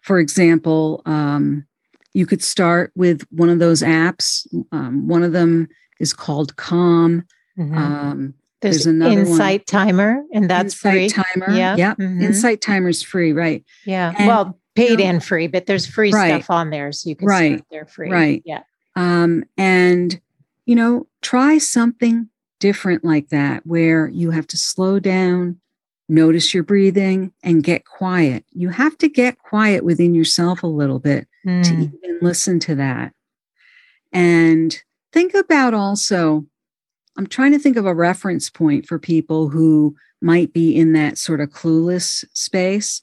for 0.00 0.18
example 0.18 1.02
um 1.04 1.66
you 2.18 2.26
could 2.26 2.42
start 2.42 2.92
with 2.94 3.24
one 3.31 3.48
of 3.48 3.59
those 3.59 3.83
apps 3.83 4.46
um, 4.72 5.07
one 5.07 5.22
of 5.22 5.33
them 5.33 5.68
is 6.00 6.12
called 6.12 6.57
calm 6.57 7.24
mm-hmm. 7.59 7.78
um, 7.78 8.35
there's, 8.61 8.85
there's 8.85 8.87
another 8.87 9.20
insight 9.20 9.61
one. 9.61 9.87
timer, 9.87 10.24
and 10.33 10.50
that's 10.50 10.74
insight 10.74 11.12
free. 11.12 11.24
timer. 11.24 11.57
Yeah, 11.57 11.76
yep. 11.76 11.96
Mm-hmm. 11.96 12.22
Insight 12.22 12.61
timer's 12.61 13.02
free, 13.02 13.33
right? 13.33 13.64
Yeah. 13.87 14.12
And, 14.18 14.26
well, 14.26 14.59
paid 14.74 14.90
you 14.90 14.96
know, 14.96 15.04
and 15.04 15.24
free, 15.24 15.46
but 15.46 15.66
there's 15.66 15.87
free 15.87 16.12
right. 16.12 16.42
stuff 16.42 16.50
on 16.50 16.70
there, 16.70 16.90
so 16.90 17.09
you 17.09 17.16
can 17.16 17.28
right. 17.28 17.59
start 17.59 17.66
there 17.70 17.87
free. 17.87 18.11
Right. 18.11 18.42
Yeah. 18.44 18.62
Um, 18.96 19.44
and 19.57 20.20
you 20.66 20.74
know, 20.74 21.07
try 21.22 21.59
something 21.59 22.28
different 22.59 23.04
like 23.04 23.28
that, 23.28 23.64
where 23.64 24.09
you 24.09 24.33
have 24.33 24.46
to 24.48 24.57
slow 24.57 24.98
down, 24.98 25.61
notice 26.08 26.54
your 26.54 26.62
breathing, 26.62 27.32
and 27.42 27.62
get 27.62 27.84
quiet. 27.84 28.44
You 28.52 28.70
have 28.70 28.96
to 28.98 29.08
get 29.08 29.38
quiet 29.38 29.84
within 29.84 30.14
yourself 30.14 30.62
a 30.62 30.68
little 30.68 30.98
bit 30.98 31.26
mm. 31.46 31.62
to 31.64 31.72
even 31.74 32.18
listen 32.20 32.58
to 32.60 32.74
that. 32.76 33.12
And 34.12 34.76
think 35.12 35.34
about 35.34 35.74
also 35.74 36.46
I'm 37.18 37.26
trying 37.26 37.50
to 37.50 37.58
think 37.58 37.76
of 37.76 37.84
a 37.84 37.94
reference 37.94 38.48
point 38.48 38.86
for 38.86 38.98
people 38.98 39.48
who 39.48 39.96
might 40.22 40.52
be 40.52 40.76
in 40.76 40.92
that 40.92 41.18
sort 41.18 41.40
of 41.40 41.50
clueless 41.50 42.24
space. 42.32 43.02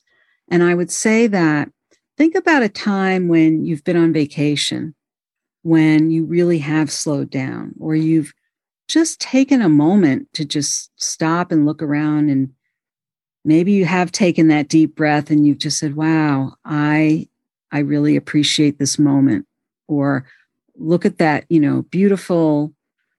And 0.49 0.63
I 0.63 0.73
would 0.73 0.89
say 0.89 1.27
that 1.27 1.69
think 2.17 2.33
about 2.33 2.63
a 2.63 2.69
time 2.69 3.27
when 3.27 3.65
you've 3.65 3.83
been 3.83 3.97
on 3.97 4.13
vacation, 4.13 4.95
when 5.63 6.11
you 6.11 6.23
really 6.23 6.59
have 6.59 6.89
slowed 6.89 7.29
down, 7.29 7.75
or 7.77 7.93
you've 7.93 8.33
just 8.87 9.19
taken 9.19 9.61
a 9.61 9.67
moment 9.67 10.29
to 10.33 10.45
just 10.45 10.91
stop 10.95 11.51
and 11.51 11.65
look 11.65 11.81
around. 11.81 12.29
And 12.29 12.53
maybe 13.45 13.71
you 13.71 13.86
have 13.86 14.12
taken 14.12 14.47
that 14.47 14.67
deep 14.67 14.95
breath 14.95 15.29
and 15.29 15.45
you've 15.45 15.60
just 15.60 15.77
said, 15.77 15.95
wow, 15.95 16.55
I, 16.65 17.27
I 17.71 17.79
really 17.79 18.15
appreciate 18.15 18.79
this 18.79 18.97
moment. 18.99 19.45
Or 19.88 20.25
look 20.75 21.05
at 21.05 21.19
that, 21.19 21.45
you 21.47 21.60
know, 21.60 21.84
beautiful 21.84 22.73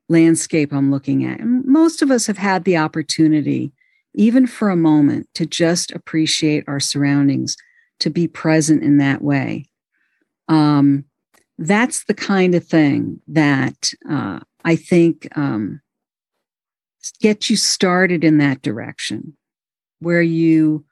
landscape 0.08 0.72
I'm 0.72 0.90
looking 0.90 1.24
at. 1.24 1.40
And 1.40 1.64
most 1.64 2.02
of 2.02 2.10
us 2.10 2.26
have 2.26 2.38
had 2.38 2.64
the 2.64 2.76
opportunity, 2.76 3.72
even 4.14 4.46
for 4.46 4.68
a 4.68 4.76
moment, 4.76 5.28
to 5.34 5.46
just 5.46 5.92
appreciate 5.92 6.64
our 6.66 6.80
surroundings, 6.80 7.56
to 8.00 8.10
be 8.10 8.28
present 8.28 8.82
in 8.82 8.98
that 8.98 9.22
way. 9.22 9.66
Um, 10.48 11.04
that's 11.58 12.04
the 12.04 12.14
kind 12.14 12.54
of 12.54 12.64
thing 12.64 13.20
that 13.28 13.92
uh, 14.08 14.40
I 14.64 14.76
think 14.76 15.26
um, 15.36 15.80
gets 17.20 17.48
you 17.48 17.56
started 17.56 18.24
in 18.24 18.38
that 18.38 18.62
direction, 18.62 19.36
where 20.00 20.22
you 20.22 20.84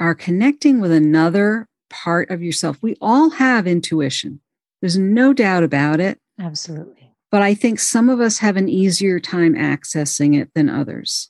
are 0.00 0.14
connecting 0.14 0.80
with 0.80 0.90
another 0.90 1.68
part 1.90 2.30
of 2.30 2.42
yourself. 2.42 2.78
We 2.82 2.96
all 3.00 3.30
have 3.30 3.66
intuition. 3.66 4.40
There's 4.80 4.98
no 4.98 5.32
doubt 5.32 5.64
about 5.64 6.00
it. 6.00 6.20
Absolutely 6.40 6.98
but 7.30 7.42
I 7.42 7.54
think 7.54 7.78
some 7.78 8.08
of 8.08 8.20
us 8.20 8.38
have 8.38 8.56
an 8.56 8.68
easier 8.68 9.20
time 9.20 9.54
accessing 9.54 10.40
it 10.40 10.52
than 10.54 10.70
others. 10.70 11.28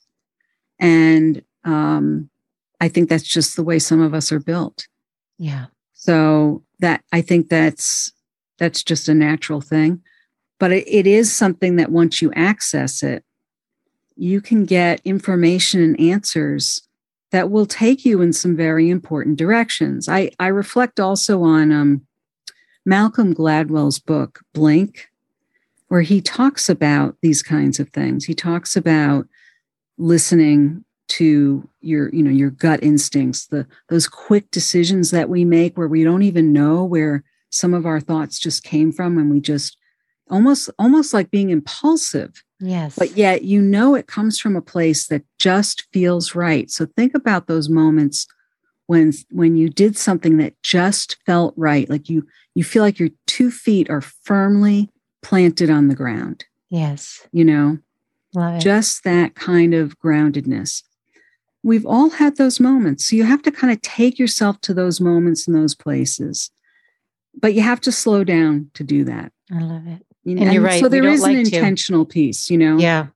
And 0.79 1.43
um, 1.65 2.29
I 2.79 2.87
think 2.87 3.09
that's 3.09 3.27
just 3.27 3.55
the 3.55 3.63
way 3.63 3.79
some 3.79 4.01
of 4.01 4.13
us 4.13 4.31
are 4.31 4.39
built. 4.39 4.87
Yeah. 5.37 5.65
So 5.93 6.63
that 6.79 7.03
I 7.11 7.21
think 7.21 7.49
that's 7.49 8.11
that's 8.57 8.83
just 8.83 9.09
a 9.09 9.13
natural 9.13 9.61
thing. 9.61 10.01
But 10.57 10.71
it, 10.71 10.87
it 10.87 11.07
is 11.07 11.33
something 11.33 11.75
that 11.77 11.91
once 11.91 12.21
you 12.21 12.31
access 12.33 13.03
it, 13.03 13.23
you 14.15 14.41
can 14.41 14.65
get 14.65 15.01
information 15.05 15.81
and 15.81 15.99
answers 15.99 16.81
that 17.31 17.51
will 17.51 17.65
take 17.65 18.05
you 18.05 18.21
in 18.21 18.33
some 18.33 18.55
very 18.55 18.89
important 18.89 19.37
directions. 19.37 20.09
I, 20.09 20.31
I 20.39 20.47
reflect 20.47 20.99
also 20.99 21.43
on 21.43 21.71
um, 21.71 22.01
Malcolm 22.85 23.33
Gladwell's 23.33 23.99
book, 23.99 24.39
Blink, 24.53 25.07
where 25.89 26.01
he 26.01 26.21
talks 26.21 26.69
about 26.69 27.15
these 27.21 27.43
kinds 27.43 27.79
of 27.79 27.89
things. 27.89 28.25
He 28.25 28.33
talks 28.33 28.75
about 28.75 29.27
listening 29.97 30.83
to 31.09 31.67
your 31.81 32.09
you 32.13 32.21
know 32.23 32.29
your 32.29 32.51
gut 32.51 32.81
instincts 32.83 33.47
the 33.47 33.65
those 33.89 34.07
quick 34.07 34.49
decisions 34.51 35.09
that 35.09 35.27
we 35.27 35.43
make 35.43 35.75
where 35.75 35.87
we 35.87 36.03
don't 36.03 36.21
even 36.21 36.53
know 36.53 36.83
where 36.83 37.23
some 37.49 37.73
of 37.73 37.85
our 37.85 37.99
thoughts 37.99 38.39
just 38.39 38.63
came 38.63 38.91
from 38.91 39.17
and 39.17 39.31
we 39.31 39.41
just 39.41 39.78
almost 40.29 40.69
almost 40.79 41.13
like 41.13 41.31
being 41.31 41.49
impulsive 41.49 42.43
yes 42.59 42.95
but 42.97 43.15
yet 43.15 43.43
you 43.43 43.61
know 43.61 43.95
it 43.95 44.07
comes 44.07 44.39
from 44.39 44.55
a 44.55 44.61
place 44.61 45.07
that 45.07 45.23
just 45.37 45.85
feels 45.93 46.35
right 46.35 46.69
so 46.69 46.85
think 46.97 47.13
about 47.13 47.47
those 47.47 47.69
moments 47.69 48.27
when 48.87 49.13
when 49.31 49.55
you 49.55 49.69
did 49.69 49.97
something 49.97 50.37
that 50.37 50.53
just 50.63 51.17
felt 51.25 51.53
right 51.57 51.89
like 51.89 52.09
you 52.09 52.25
you 52.55 52.63
feel 52.63 52.83
like 52.83 52.99
your 52.99 53.09
two 53.25 53.51
feet 53.51 53.89
are 53.89 54.01
firmly 54.01 54.89
planted 55.21 55.69
on 55.69 55.87
the 55.87 55.95
ground. 55.95 56.45
Yes. 56.69 57.25
You 57.31 57.45
know, 57.45 57.77
just 58.59 59.03
that 59.03 59.35
kind 59.35 59.73
of 59.73 59.97
groundedness. 59.99 60.83
We've 61.63 61.85
all 61.85 62.09
had 62.09 62.37
those 62.37 62.59
moments. 62.59 63.09
So 63.09 63.15
you 63.15 63.23
have 63.25 63.41
to 63.43 63.51
kind 63.51 63.71
of 63.71 63.81
take 63.81 64.17
yourself 64.17 64.61
to 64.61 64.73
those 64.73 65.01
moments 65.01 65.47
and 65.47 65.55
those 65.55 65.75
places. 65.75 66.51
But 67.39 67.53
you 67.53 67.61
have 67.61 67.81
to 67.81 67.91
slow 67.91 68.23
down 68.23 68.71
to 68.75 68.83
do 68.83 69.03
that. 69.05 69.31
I 69.51 69.59
love 69.59 69.87
it. 69.87 70.05
You 70.29 70.35
know? 70.35 70.43
And, 70.43 70.53
you're 70.53 70.63
right. 70.63 70.79
So 70.79 70.87
there 70.87 71.07
is 71.07 71.21
like 71.21 71.33
an 71.33 71.39
intentional 71.39 72.05
to. 72.05 72.13
piece, 72.13 72.49
you 72.49 72.57
know? 72.57 72.77
Yeah. 72.77 73.07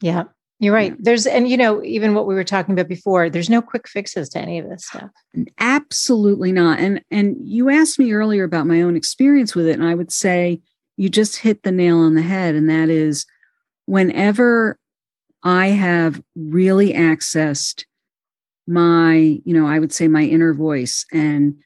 Yeah. 0.00 0.24
You're 0.60 0.74
right. 0.74 0.92
Yeah. 0.92 0.98
There's, 1.00 1.26
and 1.26 1.48
you 1.48 1.56
know, 1.56 1.82
even 1.82 2.14
what 2.14 2.26
we 2.26 2.34
were 2.34 2.44
talking 2.44 2.72
about 2.72 2.88
before, 2.88 3.28
there's 3.28 3.50
no 3.50 3.60
quick 3.60 3.88
fixes 3.88 4.28
to 4.30 4.38
any 4.38 4.58
of 4.58 4.68
this 4.68 4.86
stuff. 4.86 5.10
Absolutely 5.58 6.52
not. 6.52 6.78
And 6.78 7.02
and 7.10 7.36
you 7.40 7.70
asked 7.70 7.98
me 7.98 8.12
earlier 8.12 8.44
about 8.44 8.66
my 8.66 8.80
own 8.80 8.96
experience 8.96 9.54
with 9.54 9.66
it, 9.66 9.78
and 9.78 9.86
I 9.86 9.94
would 9.94 10.12
say 10.12 10.60
you 10.96 11.08
just 11.08 11.36
hit 11.36 11.64
the 11.64 11.72
nail 11.72 11.98
on 11.98 12.14
the 12.14 12.22
head. 12.22 12.54
And 12.54 12.70
that 12.70 12.88
is 12.88 13.26
whenever 13.86 14.78
I 15.42 15.66
have 15.66 16.22
really 16.34 16.94
accessed 16.94 17.84
my, 18.66 19.14
you 19.44 19.52
know, 19.52 19.66
I 19.66 19.78
would 19.78 19.92
say 19.92 20.08
my 20.08 20.22
inner 20.22 20.54
voice 20.54 21.04
and 21.12 21.56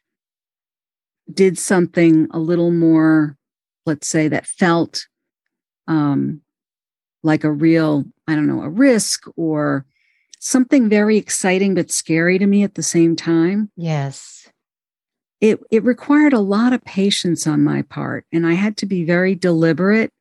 did 1.32 1.58
something 1.58 2.26
a 2.32 2.40
little 2.40 2.72
more, 2.72 3.36
let's 3.88 4.06
say, 4.06 4.28
that 4.28 4.46
felt 4.46 5.06
um, 5.86 6.42
like 7.22 7.42
a 7.42 7.50
real, 7.50 8.04
I 8.26 8.34
don't 8.34 8.46
know, 8.46 8.62
a 8.62 8.68
risk 8.68 9.24
or 9.36 9.84
something 10.38 10.88
very 10.88 11.16
exciting 11.16 11.74
but 11.74 11.90
scary 11.90 12.38
to 12.38 12.46
me 12.46 12.62
at 12.62 12.74
the 12.74 12.82
same 12.82 13.16
time. 13.16 13.70
Yes 13.76 14.38
it 15.40 15.60
it 15.70 15.84
required 15.84 16.32
a 16.32 16.40
lot 16.40 16.72
of 16.72 16.84
patience 16.84 17.46
on 17.46 17.62
my 17.62 17.82
part 17.82 18.24
and 18.32 18.46
i 18.46 18.54
had 18.54 18.76
to 18.76 18.86
be 18.86 19.04
very 19.04 19.34
deliberate 19.34 20.12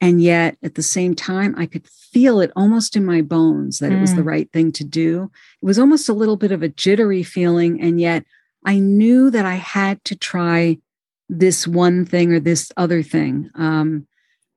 and 0.00 0.22
yet 0.22 0.56
at 0.62 0.74
the 0.74 0.82
same 0.82 1.14
time 1.14 1.54
i 1.58 1.66
could 1.66 1.86
feel 1.86 2.40
it 2.40 2.52
almost 2.54 2.96
in 2.96 3.04
my 3.04 3.20
bones 3.20 3.78
that 3.78 3.90
mm. 3.90 3.96
it 3.96 4.00
was 4.00 4.14
the 4.14 4.22
mm. 4.22 4.26
right 4.26 4.52
thing 4.52 4.70
to 4.70 4.84
do 4.84 5.30
it 5.62 5.66
was 5.66 5.78
almost 5.78 6.08
a 6.08 6.14
little 6.14 6.36
bit 6.36 6.52
of 6.52 6.62
a 6.62 6.68
jittery 6.68 7.22
feeling 7.22 7.80
and 7.80 8.00
yet 8.00 8.24
i 8.64 8.78
knew 8.78 9.30
that 9.30 9.44
i 9.44 9.54
had 9.54 10.02
to 10.04 10.16
try 10.16 10.78
this 11.28 11.66
one 11.66 12.04
thing 12.04 12.32
or 12.32 12.40
this 12.40 12.70
other 12.76 13.02
thing 13.02 13.50
um, 13.54 14.06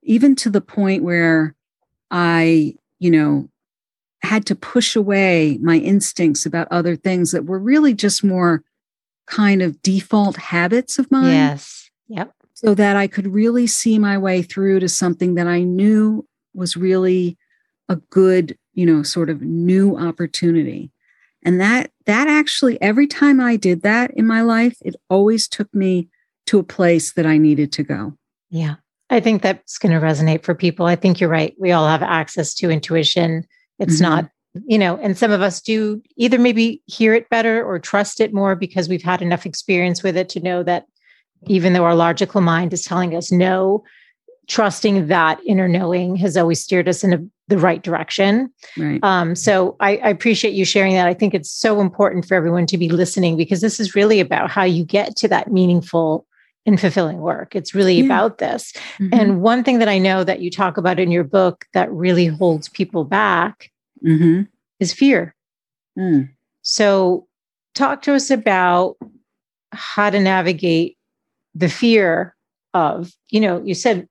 even 0.02 0.34
to 0.34 0.50
the 0.50 0.60
point 0.60 1.02
where 1.02 1.54
i 2.10 2.74
you 2.98 3.10
know 3.10 3.48
had 4.22 4.44
to 4.46 4.54
push 4.54 4.96
away 4.96 5.58
my 5.62 5.76
instincts 5.76 6.44
about 6.44 6.68
other 6.70 6.96
things 6.96 7.30
that 7.30 7.44
were 7.44 7.58
really 7.58 7.94
just 7.94 8.24
more 8.24 8.62
kind 9.26 9.62
of 9.62 9.80
default 9.82 10.36
habits 10.36 10.98
of 10.98 11.10
mine. 11.10 11.32
Yes. 11.32 11.90
Yep. 12.08 12.32
So 12.54 12.74
that 12.74 12.96
I 12.96 13.06
could 13.06 13.26
really 13.26 13.66
see 13.66 13.98
my 13.98 14.16
way 14.16 14.42
through 14.42 14.80
to 14.80 14.88
something 14.88 15.34
that 15.34 15.46
I 15.46 15.62
knew 15.62 16.26
was 16.54 16.76
really 16.76 17.36
a 17.88 17.96
good, 17.96 18.56
you 18.72 18.86
know, 18.86 19.02
sort 19.02 19.28
of 19.28 19.42
new 19.42 19.96
opportunity. 19.96 20.90
And 21.42 21.60
that 21.60 21.90
that 22.06 22.28
actually 22.28 22.80
every 22.80 23.06
time 23.06 23.40
I 23.40 23.56
did 23.56 23.82
that 23.82 24.10
in 24.12 24.26
my 24.26 24.40
life, 24.40 24.78
it 24.80 24.96
always 25.10 25.46
took 25.46 25.72
me 25.74 26.08
to 26.46 26.58
a 26.58 26.64
place 26.64 27.12
that 27.14 27.26
I 27.26 27.38
needed 27.38 27.72
to 27.72 27.82
go. 27.82 28.16
Yeah. 28.50 28.76
I 29.10 29.20
think 29.20 29.42
that's 29.42 29.78
going 29.78 29.92
to 29.92 30.04
resonate 30.04 30.42
for 30.42 30.54
people. 30.54 30.86
I 30.86 30.96
think 30.96 31.20
you're 31.20 31.30
right. 31.30 31.54
We 31.58 31.72
all 31.72 31.86
have 31.86 32.02
access 32.02 32.54
to 32.54 32.70
intuition. 32.70 33.46
It's 33.78 33.94
mm-hmm. 33.94 34.02
not, 34.02 34.30
you 34.66 34.78
know, 34.78 34.96
and 34.96 35.16
some 35.16 35.30
of 35.30 35.42
us 35.42 35.60
do 35.60 36.02
either 36.16 36.38
maybe 36.38 36.82
hear 36.86 37.14
it 37.14 37.28
better 37.28 37.64
or 37.64 37.78
trust 37.78 38.20
it 38.20 38.34
more 38.34 38.56
because 38.56 38.88
we've 38.88 39.02
had 39.02 39.22
enough 39.22 39.46
experience 39.46 40.02
with 40.02 40.16
it 40.16 40.28
to 40.30 40.40
know 40.40 40.62
that 40.64 40.86
even 41.46 41.72
though 41.72 41.84
our 41.84 41.94
logical 41.94 42.40
mind 42.40 42.72
is 42.72 42.82
telling 42.82 43.14
us 43.14 43.30
no, 43.30 43.84
trusting 44.48 45.08
that 45.08 45.40
inner 45.44 45.68
knowing 45.68 46.16
has 46.16 46.36
always 46.36 46.62
steered 46.62 46.88
us 46.88 47.04
in 47.04 47.12
a, 47.12 47.18
the 47.48 47.58
right 47.58 47.82
direction. 47.82 48.52
Right. 48.76 49.02
Um, 49.02 49.34
so 49.34 49.76
I, 49.80 49.96
I, 49.98 50.08
appreciate 50.08 50.54
you 50.54 50.64
sharing 50.64 50.94
that. 50.94 51.06
I 51.06 51.14
think 51.14 51.34
it's 51.34 51.50
so 51.50 51.80
important 51.80 52.26
for 52.26 52.34
everyone 52.34 52.66
to 52.66 52.78
be 52.78 52.88
listening 52.88 53.36
because 53.36 53.60
this 53.60 53.78
is 53.78 53.94
really 53.94 54.20
about 54.20 54.50
how 54.50 54.64
you 54.64 54.84
get 54.84 55.16
to 55.16 55.28
that 55.28 55.52
meaningful 55.52 56.26
and 56.66 56.80
fulfilling 56.80 57.20
work. 57.20 57.54
It's 57.54 57.74
really 57.74 57.94
yeah. 57.94 58.04
about 58.04 58.38
this. 58.38 58.72
Mm-hmm. 58.98 59.08
And 59.12 59.40
one 59.40 59.64
thing 59.64 59.78
that 59.78 59.88
I 59.88 59.98
know 59.98 60.24
that 60.24 60.40
you 60.40 60.50
talk 60.50 60.76
about 60.76 60.98
in 60.98 61.10
your 61.10 61.24
book 61.24 61.66
that 61.72 61.90
really 61.92 62.26
holds 62.26 62.68
people 62.68 63.04
back 63.04 63.70
mm-hmm. 64.04 64.42
is 64.80 64.92
fear. 64.92 65.34
Mm. 65.98 66.30
So 66.62 67.26
talk 67.74 68.02
to 68.02 68.14
us 68.14 68.30
about 68.30 68.96
how 69.72 70.10
to 70.10 70.18
navigate 70.18 70.98
the 71.54 71.68
fear 71.68 72.34
of, 72.74 73.12
you 73.30 73.40
know, 73.40 73.62
you 73.62 73.74
said 73.74 74.08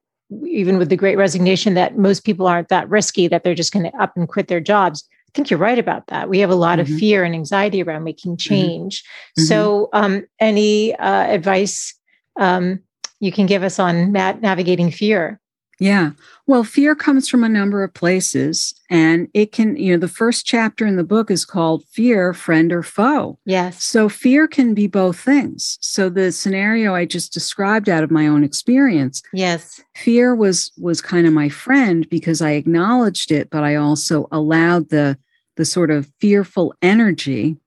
even 0.48 0.78
with 0.78 0.90
the 0.90 0.96
great 0.96 1.18
resignation 1.18 1.76
that 1.76 1.98
most 1.98 2.24
people 2.24 2.48
aren't 2.48 2.70
that 2.70 2.90
risky 2.90 3.28
that 3.28 3.44
they're 3.44 3.54
just 3.54 3.72
going 3.72 3.86
to 3.86 3.98
up 4.02 4.16
and 4.16 4.28
quit 4.28 4.48
their 4.48 4.60
jobs 4.60 5.08
i 5.30 5.32
think 5.36 5.52
you're 5.52 5.60
right 5.60 5.78
about 5.78 6.08
that 6.08 6.28
we 6.28 6.40
have 6.40 6.50
a 6.50 6.56
lot 6.56 6.80
mm-hmm. 6.80 6.92
of 6.92 7.00
fear 7.00 7.24
and 7.24 7.36
anxiety 7.36 7.84
around 7.84 8.04
making 8.04 8.32
mm-hmm. 8.32 8.56
change 8.56 9.04
mm-hmm. 9.04 9.44
so 9.44 9.88
um, 9.94 10.26
any 10.40 10.96
uh, 10.96 11.26
advice 11.28 11.94
um, 12.40 12.80
you 13.20 13.32
can 13.32 13.46
give 13.46 13.64
us 13.64 13.80
on 13.80 14.12
navigating 14.12 14.92
fear 14.92 15.40
yeah. 15.80 16.12
Well, 16.48 16.64
fear 16.64 16.96
comes 16.96 17.28
from 17.28 17.44
a 17.44 17.50
number 17.50 17.84
of 17.84 17.94
places. 17.94 18.74
And 18.90 19.28
it 19.34 19.52
can, 19.52 19.76
you 19.76 19.92
know, 19.92 20.00
the 20.00 20.08
first 20.08 20.46
chapter 20.46 20.86
in 20.86 20.96
the 20.96 21.04
book 21.04 21.30
is 21.30 21.44
called 21.44 21.84
Fear, 21.86 22.34
Friend 22.34 22.72
or 22.72 22.82
Foe. 22.82 23.38
Yes. 23.46 23.84
So 23.84 24.08
fear 24.08 24.48
can 24.48 24.74
be 24.74 24.88
both 24.88 25.20
things. 25.20 25.78
So 25.82 26.10
the 26.10 26.32
scenario 26.32 26.96
I 26.96 27.06
just 27.06 27.34
described 27.34 27.90
out 27.90 28.04
of 28.04 28.12
my 28.12 28.28
own 28.28 28.44
experience. 28.44 29.22
Yes. 29.34 29.82
Fear 29.96 30.36
was 30.36 30.72
was 30.78 31.02
kind 31.02 31.28
of 31.28 31.34
my 31.34 31.50
friend 31.50 32.08
because 32.10 32.42
I 32.42 32.52
acknowledged 32.52 33.32
it, 33.32 33.50
but 33.50 33.64
I 33.64 33.76
also 33.76 34.28
allowed 34.32 34.90
the 34.90 35.18
the 35.58 35.66
sort 35.66 35.92
of 35.92 36.12
fearful 36.20 36.74
energy 36.82 37.58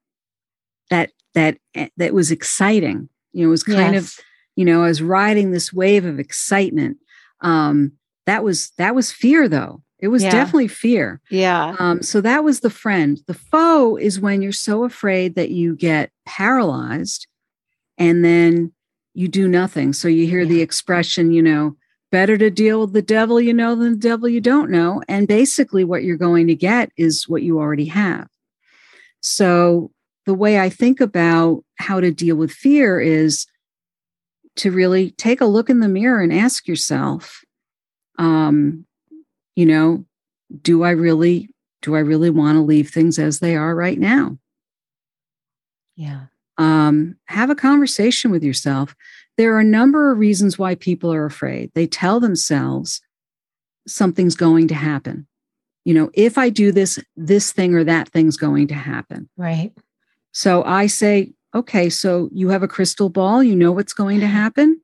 that 0.89 1.11
that 1.35 1.59
that 1.97 2.15
was 2.15 2.31
exciting. 2.31 3.09
You 3.33 3.43
know, 3.43 3.49
it 3.49 3.51
was 3.51 3.63
kind 3.63 3.95
yes. 3.95 4.19
of, 4.19 4.25
you 4.59 4.65
know, 4.65 4.83
I 4.83 4.89
was 4.89 5.01
riding 5.01 5.53
this 5.53 5.73
wave 5.73 6.05
of 6.05 6.19
excitement. 6.19 6.97
Um 7.43 7.93
that 8.27 8.43
was 8.43 8.73
that 8.77 8.93
was 8.93 9.13
fear 9.13 9.49
though. 9.49 9.85
It 10.01 10.09
was 10.09 10.25
yeah. 10.25 10.33
definitely 10.33 10.67
fear. 10.67 11.21
Yeah. 11.31 11.77
Um 11.79 12.03
so 12.03 12.21
that 12.23 12.43
was 12.43 12.59
the 12.59 12.69
friend. 12.71 13.21
The 13.29 13.35
foe 13.35 13.97
is 13.97 14.19
when 14.19 14.43
you're 14.43 14.51
so 14.51 14.83
afraid 14.83 15.37
that 15.37 15.51
you 15.51 15.77
get 15.77 16.11
paralyzed 16.27 17.29
and 17.99 18.25
then 18.25 18.73
you 19.15 19.29
do 19.29 19.47
nothing. 19.47 19.93
So 19.93 20.09
you 20.09 20.27
hear 20.27 20.41
yeah. 20.41 20.49
the 20.49 20.61
expression 20.61 21.31
you 21.31 21.41
know 21.41 21.77
better 22.11 22.37
to 22.37 22.51
deal 22.51 22.81
with 22.81 22.95
the 22.95 23.03
devil 23.03 23.41
you 23.41 23.55
know 23.55 23.77
than 23.77 23.93
the 23.93 24.09
devil 24.09 24.29
you 24.29 24.41
don't 24.41 24.73
know. 24.73 25.05
And 25.07 25.29
basically 25.29 25.85
what 25.85 26.03
you're 26.03 26.17
going 26.17 26.49
to 26.49 26.57
get 26.57 26.91
is 26.97 27.29
what 27.29 27.43
you 27.45 27.61
already 27.61 27.87
have. 27.87 28.27
So 29.21 29.93
the 30.27 30.35
way 30.35 30.61
i 30.61 30.69
think 30.69 31.01
about 31.01 31.65
how 31.77 32.01
to 32.01 32.11
deal 32.11 32.37
with 32.37 32.51
fear 32.51 33.01
is 33.01 33.47
to 34.59 34.71
really 34.71 35.13
take 35.13 35.41
a 35.41 35.47
look 35.47 35.71
in 35.71 35.81
the 35.81 35.89
mirror 35.89 36.21
and 36.21 36.33
ask 36.33 36.69
yourself, 36.69 37.45
um, 38.19 38.85
you 39.57 39.67
know, 39.67 40.05
do 40.63 40.83
I 40.83 40.91
really 40.91 41.51
do 41.83 41.95
I 41.95 42.01
really 42.01 42.31
want 42.31 42.57
to 42.57 42.63
leave 42.63 42.91
things 42.91 43.19
as 43.19 43.39
they 43.39 43.55
are 43.55 43.75
right 43.75 43.99
now? 43.99 44.39
Yeah. 45.95 46.23
Um, 46.57 47.17
have 47.27 47.51
a 47.51 47.55
conversation 47.55 48.33
with 48.33 48.43
yourself. 48.43 48.97
There 49.37 49.55
are 49.55 49.61
a 49.61 49.65
number 49.65 50.11
of 50.11 50.19
reasons 50.19 50.59
why 50.59 50.75
people 50.75 51.13
are 51.13 51.25
afraid. 51.25 51.71
They 51.75 51.87
tell 51.87 52.19
themselves 52.19 53.01
something's 53.87 54.35
going 54.35 54.67
to 54.69 54.75
happen. 54.75 55.29
You 55.85 55.95
know, 55.95 56.11
if 56.15 56.37
I 56.37 56.51
do 56.51 56.73
this, 56.73 56.99
this 57.17 57.53
thing 57.53 57.75
or 57.75 57.85
that 57.85 58.09
thing's 58.09 58.37
going 58.37 58.67
to 58.69 58.75
happen. 58.75 59.29
Right. 59.37 59.73
So 60.33 60.65
I 60.65 60.89
say, 60.89 61.33
okay, 61.55 61.89
so 61.89 62.29
you 62.33 62.49
have 62.51 62.63
a 62.63 62.69
crystal 62.69 63.09
ball, 63.09 63.43
you 63.43 63.57
know 63.57 63.73
what's 63.73 63.93
going 63.93 64.21
to 64.21 64.27
mm-hmm. 64.27 64.35
happen. 64.35 64.81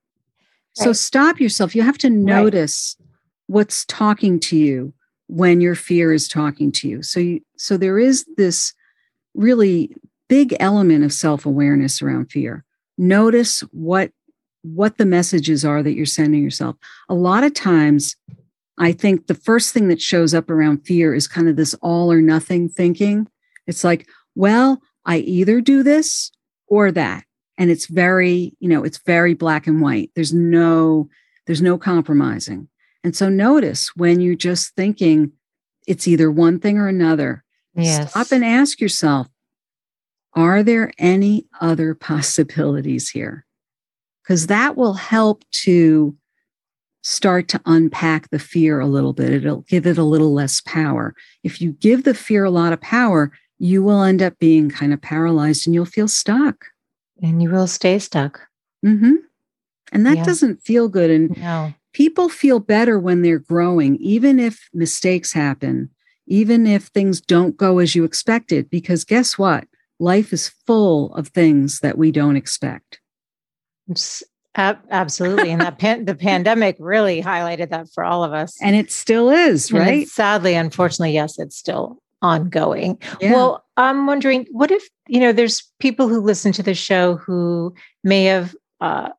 Right. 0.79 0.85
So 0.85 0.93
stop 0.93 1.41
yourself. 1.41 1.75
You 1.75 1.83
have 1.83 1.99
to 1.99 2.11
notice 2.11 2.97
right. 2.99 3.09
what's 3.47 3.85
talking 3.87 4.41
to 4.41 4.57
you 4.57 4.93
when 5.29 5.61
your 5.61 5.75
fear 5.75 6.13
is 6.13 6.29
talking 6.29 6.73
to 6.73 6.89
you. 6.89 7.03
So 7.03 7.21
you 7.21 7.41
so 7.57 7.77
there 7.77 7.99
is 7.99 8.27
this 8.37 8.75
really 9.35 9.95
big 10.29 10.55
element 10.61 11.05
of 11.05 11.13
self-awareness 11.13 12.03
around 12.03 12.31
fear. 12.31 12.65
Notice 12.99 13.61
what 13.71 14.11
what 14.63 14.97
the 14.97 15.07
messages 15.07 15.65
are 15.65 15.83
that 15.83 15.93
you're 15.93 16.07
sending 16.07 16.43
yourself. 16.43 16.77
A 17.09 17.15
lot 17.15 17.45
of 17.45 17.55
times 17.55 18.17
I 18.79 18.93
think 18.93 19.27
the 19.27 19.35
first 19.35 19.73
thing 19.73 19.89
that 19.89 20.01
shows 20.01 20.35
up 20.35 20.51
around 20.51 20.85
fear 20.85 21.15
is 21.15 21.29
kind 21.29 21.49
of 21.49 21.57
this 21.57 21.75
all 21.75 22.11
or 22.11 22.21
nothing 22.21 22.69
thinking. 22.69 23.29
It's 23.67 23.85
like, 23.85 24.09
well, 24.35 24.81
I 25.05 25.19
either 25.19 25.61
do 25.61 25.83
this 25.83 26.33
or 26.67 26.91
that. 26.93 27.25
And 27.57 27.71
it's 27.71 27.87
very 27.87 28.55
you 28.59 28.69
know 28.69 28.85
it's 28.85 28.99
very 28.99 29.35
black 29.35 29.67
and 29.67 29.81
white. 29.81 30.11
There's 30.15 30.33
no 30.33 31.09
there's 31.47 31.63
no 31.63 31.79
compromising. 31.79 32.69
And 33.03 33.15
so 33.15 33.29
notice 33.29 33.91
when 33.97 34.21
you're 34.21 34.35
just 34.35 34.75
thinking 34.75 35.33
it's 35.87 36.09
either 36.09 36.31
one 36.31 36.59
thing 36.59 36.79
or 36.79 36.89
another. 36.89 37.45
Yes. 37.77 38.11
stop 38.13 38.31
and 38.31 38.45
ask 38.45 38.81
yourself 38.81 39.29
are 40.35 40.63
there 40.63 40.93
any 40.99 41.47
other 41.61 41.95
possibilities 41.95 43.09
here? 43.09 43.47
Because 44.23 44.49
that 44.49 44.77
will 44.77 44.95
help 44.95 45.45
to 45.53 46.17
start 47.03 47.49
to 47.49 47.61
unpack 47.67 48.31
the 48.31 48.39
fear 48.39 48.81
a 48.81 48.87
little 48.87 49.13
bit. 49.13 49.31
It'll 49.31 49.61
give 49.63 49.87
it 49.87 49.99
a 49.99 50.03
little 50.03 50.33
less 50.33 50.61
power. 50.63 51.15
If 51.43 51.61
you 51.61 51.73
give 51.73 52.05
the 52.05 52.15
fear 52.15 52.45
a 52.45 52.51
lot 52.51 52.73
of 52.73 52.81
power 52.81 53.31
you 53.65 53.83
will 53.83 54.03
end 54.03 54.21
up 54.21 54.39
being 54.39 54.69
kind 54.69 54.93
of 54.93 55.01
paralyzed 55.01 55.67
and 55.67 55.75
you'll 55.75 55.87
feel 55.87 56.07
stuck. 56.07 56.67
And 57.23 57.43
you 57.43 57.49
will 57.49 57.67
stay 57.67 57.99
stuck. 57.99 58.43
Mm-hmm. 58.85 59.15
And 59.91 60.05
that 60.05 60.19
yeah. 60.19 60.25
doesn't 60.25 60.63
feel 60.63 60.87
good. 60.87 61.11
And 61.11 61.35
no. 61.39 61.73
people 61.95 62.29
feel 62.29 62.61
better 62.61 62.99
when 62.99 63.23
they're 63.23 63.39
growing, 63.39 63.97
even 63.97 64.39
if 64.39 64.69
mistakes 64.75 65.33
happen, 65.33 65.89
even 66.27 66.67
if 66.67 66.89
things 66.89 67.23
don't 67.23 67.57
go 67.57 67.79
as 67.79 67.95
you 67.95 68.05
expected, 68.05 68.69
because 68.69 69.03
guess 69.03 69.39
what? 69.39 69.65
Life 69.99 70.35
is 70.35 70.53
full 70.67 71.15
of 71.15 71.29
things 71.29 71.81
that 71.81 71.97
we 71.97 72.13
don't 72.13 72.37
expect. 72.37 73.01
Ab- 74.57 74.85
absolutely. 74.91 75.51
And 75.51 75.63
that 75.63 75.79
pan- 75.79 76.05
the 76.05 76.15
pandemic 76.15 76.77
really 76.79 77.23
highlighted 77.23 77.71
that 77.71 77.89
for 77.95 78.05
all 78.05 78.25
of 78.25 78.35
us. 78.35 78.61
And 78.61 78.77
it 78.77 78.93
still 78.93 79.31
is, 79.31 79.73
right? 79.73 80.07
Sadly, 80.07 80.55
unfortunately, 80.55 81.15
yes, 81.15 81.39
it's 81.39 81.57
still 81.57 81.99
ongoing. 82.25 82.99
Yeah. 83.21 83.33
Well, 83.33 83.65
I'm 83.77 84.07
wondering 84.07 84.47
what 84.51 84.71
if, 84.71 84.89
you 85.07 85.21
know, 85.21 85.33
there's 85.33 85.63
people 85.79 86.09
who 86.09 86.21
listen 86.21 86.53
to 86.53 86.63
the 86.63 86.75
show 86.75 87.17
who 87.17 87.75
may 88.03 88.25
have 88.25 88.57
uh, 88.81 89.11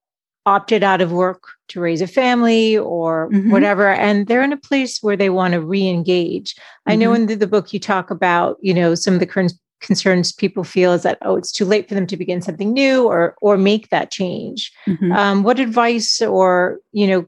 opted 0.47 0.83
out 0.83 1.01
of 1.01 1.11
work 1.11 1.43
to 1.67 1.79
raise 1.79 2.01
a 2.01 2.07
family 2.07 2.77
or 2.77 3.29
mm-hmm. 3.29 3.51
whatever, 3.51 3.89
and 3.89 4.27
they're 4.27 4.43
in 4.43 4.53
a 4.53 4.57
place 4.57 5.01
where 5.01 5.15
they 5.15 5.29
want 5.29 5.53
to 5.53 5.61
re 5.61 5.87
engage. 5.87 6.55
Mm-hmm. 6.55 6.91
I 6.91 6.95
know 6.95 7.11
mm-hmm. 7.11 7.21
in 7.21 7.27
the, 7.27 7.35
the, 7.35 7.47
book 7.47 7.73
you 7.73 7.79
talk 7.79 8.09
about, 8.09 8.57
you 8.61 8.73
know, 8.73 8.95
some 8.95 9.13
of 9.13 9.19
the 9.19 9.27
current 9.27 9.53
concerns 9.81 10.31
people 10.31 10.63
feel 10.63 10.93
is 10.93 11.03
that 11.03 11.17
oh 11.21 11.35
it's 11.35 11.51
too 11.51 11.65
late 11.65 11.87
for 11.87 11.93
them 11.93 12.07
to 12.07 12.17
begin 12.17 12.41
something 12.41 12.73
new 12.73 13.05
or 13.05 13.35
or 13.41 13.55
make 13.57 13.89
that 13.89 14.09
change 14.09 14.71
mm-hmm. 14.87 15.11
um, 15.11 15.43
what 15.43 15.59
advice 15.59 16.21
or 16.21 16.79
you 16.91 17.05
know 17.05 17.25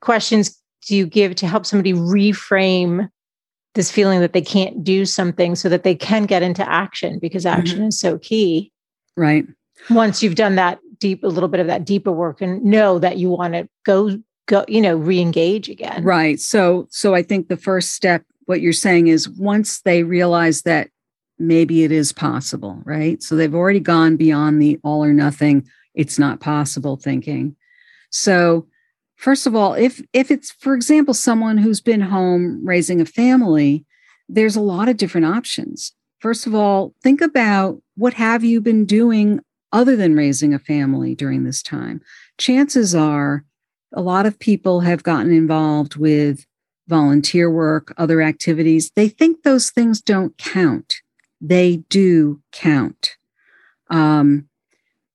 questions 0.00 0.58
do 0.88 0.96
you 0.96 1.06
give 1.06 1.34
to 1.36 1.46
help 1.46 1.66
somebody 1.66 1.92
reframe 1.92 3.08
this 3.74 3.90
feeling 3.90 4.20
that 4.20 4.32
they 4.32 4.40
can't 4.40 4.82
do 4.82 5.04
something 5.04 5.54
so 5.54 5.68
that 5.68 5.84
they 5.84 5.94
can 5.94 6.26
get 6.26 6.42
into 6.42 6.68
action 6.68 7.18
because 7.20 7.46
action 7.46 7.78
mm-hmm. 7.78 7.88
is 7.88 8.00
so 8.00 8.18
key. 8.18 8.72
Right. 9.16 9.44
Once 9.88 10.22
you've 10.22 10.34
done 10.34 10.56
that 10.56 10.80
deep, 10.98 11.22
a 11.22 11.28
little 11.28 11.48
bit 11.48 11.60
of 11.60 11.66
that 11.68 11.84
deeper 11.84 12.12
work 12.12 12.40
and 12.40 12.62
know 12.64 12.98
that 12.98 13.16
you 13.16 13.30
want 13.30 13.54
to 13.54 13.68
go, 13.84 14.18
go, 14.46 14.64
you 14.68 14.80
know, 14.80 14.96
re-engage 14.96 15.68
again. 15.68 16.02
Right. 16.02 16.40
So, 16.40 16.88
so 16.90 17.14
I 17.14 17.22
think 17.22 17.48
the 17.48 17.56
first 17.56 17.92
step, 17.92 18.24
what 18.46 18.60
you're 18.60 18.72
saying 18.72 19.06
is 19.06 19.28
once 19.28 19.80
they 19.82 20.02
realize 20.02 20.62
that 20.62 20.90
maybe 21.38 21.84
it 21.84 21.92
is 21.92 22.12
possible, 22.12 22.80
right? 22.84 23.22
So 23.22 23.36
they've 23.36 23.54
already 23.54 23.80
gone 23.80 24.16
beyond 24.16 24.60
the 24.60 24.78
all 24.82 25.02
or 25.02 25.12
nothing, 25.12 25.66
it's 25.94 26.18
not 26.18 26.40
possible 26.40 26.96
thinking. 26.96 27.56
So 28.10 28.66
first 29.20 29.46
of 29.46 29.54
all 29.54 29.74
if 29.74 30.02
if 30.12 30.30
it's 30.30 30.50
for 30.50 30.74
example 30.74 31.14
someone 31.14 31.58
who's 31.58 31.80
been 31.80 32.00
home 32.00 32.60
raising 32.64 33.00
a 33.00 33.06
family 33.06 33.84
there's 34.28 34.56
a 34.56 34.60
lot 34.60 34.88
of 34.88 34.96
different 34.96 35.26
options 35.26 35.92
first 36.18 36.46
of 36.46 36.54
all 36.54 36.94
think 37.02 37.20
about 37.20 37.80
what 37.96 38.14
have 38.14 38.42
you 38.42 38.60
been 38.60 38.84
doing 38.84 39.40
other 39.72 39.96
than 39.96 40.16
raising 40.16 40.54
a 40.54 40.58
family 40.58 41.14
during 41.14 41.44
this 41.44 41.62
time. 41.62 42.00
Chances 42.38 42.94
are 42.94 43.44
a 43.92 44.00
lot 44.00 44.26
of 44.26 44.38
people 44.38 44.80
have 44.80 45.02
gotten 45.02 45.32
involved 45.32 45.96
with 45.96 46.46
volunteer 46.88 47.50
work, 47.50 47.94
other 47.96 48.20
activities. 48.20 48.90
They 48.96 49.08
think 49.08 49.42
those 49.42 49.70
things 49.70 50.00
don't 50.00 50.36
count. 50.38 50.96
They 51.40 51.78
do 51.88 52.40
count. 52.52 53.16
Um, 53.88 54.48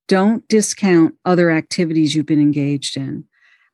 don't 0.08 0.48
discount 0.48 1.16
other 1.26 1.52
activities 1.52 2.16
you've 2.16 2.26
been 2.26 2.42
engaged 2.42 2.96
in. 2.96 3.26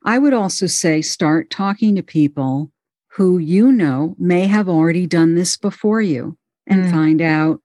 I 0.04 0.18
would 0.18 0.34
also 0.34 0.66
say 0.68 1.02
start 1.02 1.50
talking 1.50 1.96
to 1.96 2.04
people 2.04 2.72
who 3.14 3.38
you 3.38 3.72
know 3.72 4.16
may 4.18 4.48
have 4.48 4.70
already 4.70 5.06
done 5.06 5.36
this 5.36 5.58
before 5.58 6.02
you 6.02 6.38
and 6.68 6.86
mm. 6.86 6.92
find 6.92 7.22
out 7.22 7.62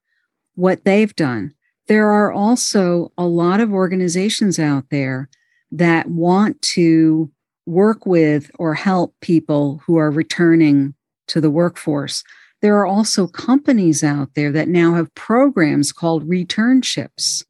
what 0.54 0.84
they've 0.84 1.14
done. 1.14 1.54
There 1.86 2.08
are 2.08 2.32
also 2.32 3.12
a 3.16 3.26
lot 3.26 3.60
of 3.60 3.72
organizations 3.72 4.58
out 4.58 4.84
there 4.90 5.28
that 5.70 6.08
want 6.08 6.60
to 6.62 7.30
work 7.64 8.06
with 8.06 8.50
or 8.58 8.74
help 8.74 9.14
people 9.20 9.82
who 9.86 9.96
are 9.96 10.10
returning 10.10 10.94
to 11.28 11.40
the 11.40 11.50
workforce. 11.50 12.24
There 12.62 12.76
are 12.78 12.86
also 12.86 13.26
companies 13.26 14.02
out 14.02 14.30
there 14.34 14.50
that 14.52 14.68
now 14.68 14.94
have 14.94 15.14
programs 15.14 15.92
called 15.92 16.28
returnships. 16.28 17.44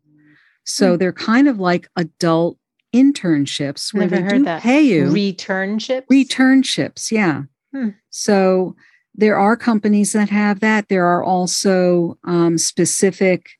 So 0.64 0.92
hmm. 0.92 0.98
they're 0.98 1.12
kind 1.12 1.48
of 1.48 1.58
like 1.58 1.88
adult 1.96 2.58
internships 2.94 3.92
where 3.92 4.08
Never 4.08 4.28
they 4.28 4.38
do 4.38 4.44
that. 4.44 4.62
pay 4.62 4.80
you 4.80 5.06
returnships. 5.06 6.06
Returnships, 6.10 7.10
yeah. 7.10 7.42
Hmm. 7.74 7.90
So 8.10 8.76
there 9.14 9.38
are 9.38 9.56
companies 9.56 10.12
that 10.12 10.30
have 10.30 10.60
that. 10.60 10.88
There 10.88 11.06
are 11.06 11.24
also 11.24 12.18
um, 12.24 12.58
specific 12.58 13.50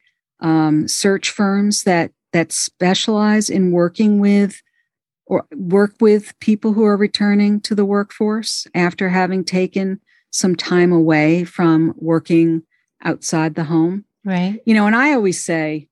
um, 0.41 0.87
search 0.87 1.31
firms 1.31 1.85
that 1.85 2.13
that 2.33 2.53
specialize 2.53 3.49
in 3.49 3.73
working 3.73 4.19
with 4.19 4.61
or 5.27 5.47
work 5.55 5.95
with 6.01 6.39
people 6.41 6.73
who 6.73 6.85
are 6.85 6.97
returning 6.97 7.61
to 7.61 7.75
the 7.75 7.85
workforce 7.85 8.67
after 8.75 9.09
having 9.09 9.43
taken 9.45 10.01
some 10.31 10.55
time 10.55 10.93
away 10.93 11.45
from 11.45 11.95
working 11.97 12.63
outside 13.03 13.55
the 13.55 13.65
home. 13.65 14.05
Right. 14.25 14.61
You 14.67 14.75
know, 14.75 14.87
and 14.87 14.95
I 14.95 15.15
always 15.15 15.43
say, 15.43 15.89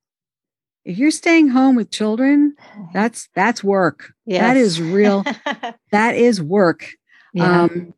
if 0.85 0.99
you're 0.99 1.11
staying 1.11 1.49
home 1.49 1.77
with 1.77 1.91
children, 1.91 2.57
that's 2.93 3.29
that's 3.35 3.65
work. 3.65 4.13
Yes. 4.27 4.43
That 4.43 4.57
is 4.57 4.81
real. 4.81 5.25
that 5.93 6.15
is 6.15 6.43
work. 6.43 6.89
Yeah. 7.33 7.63
Um, 7.63 7.95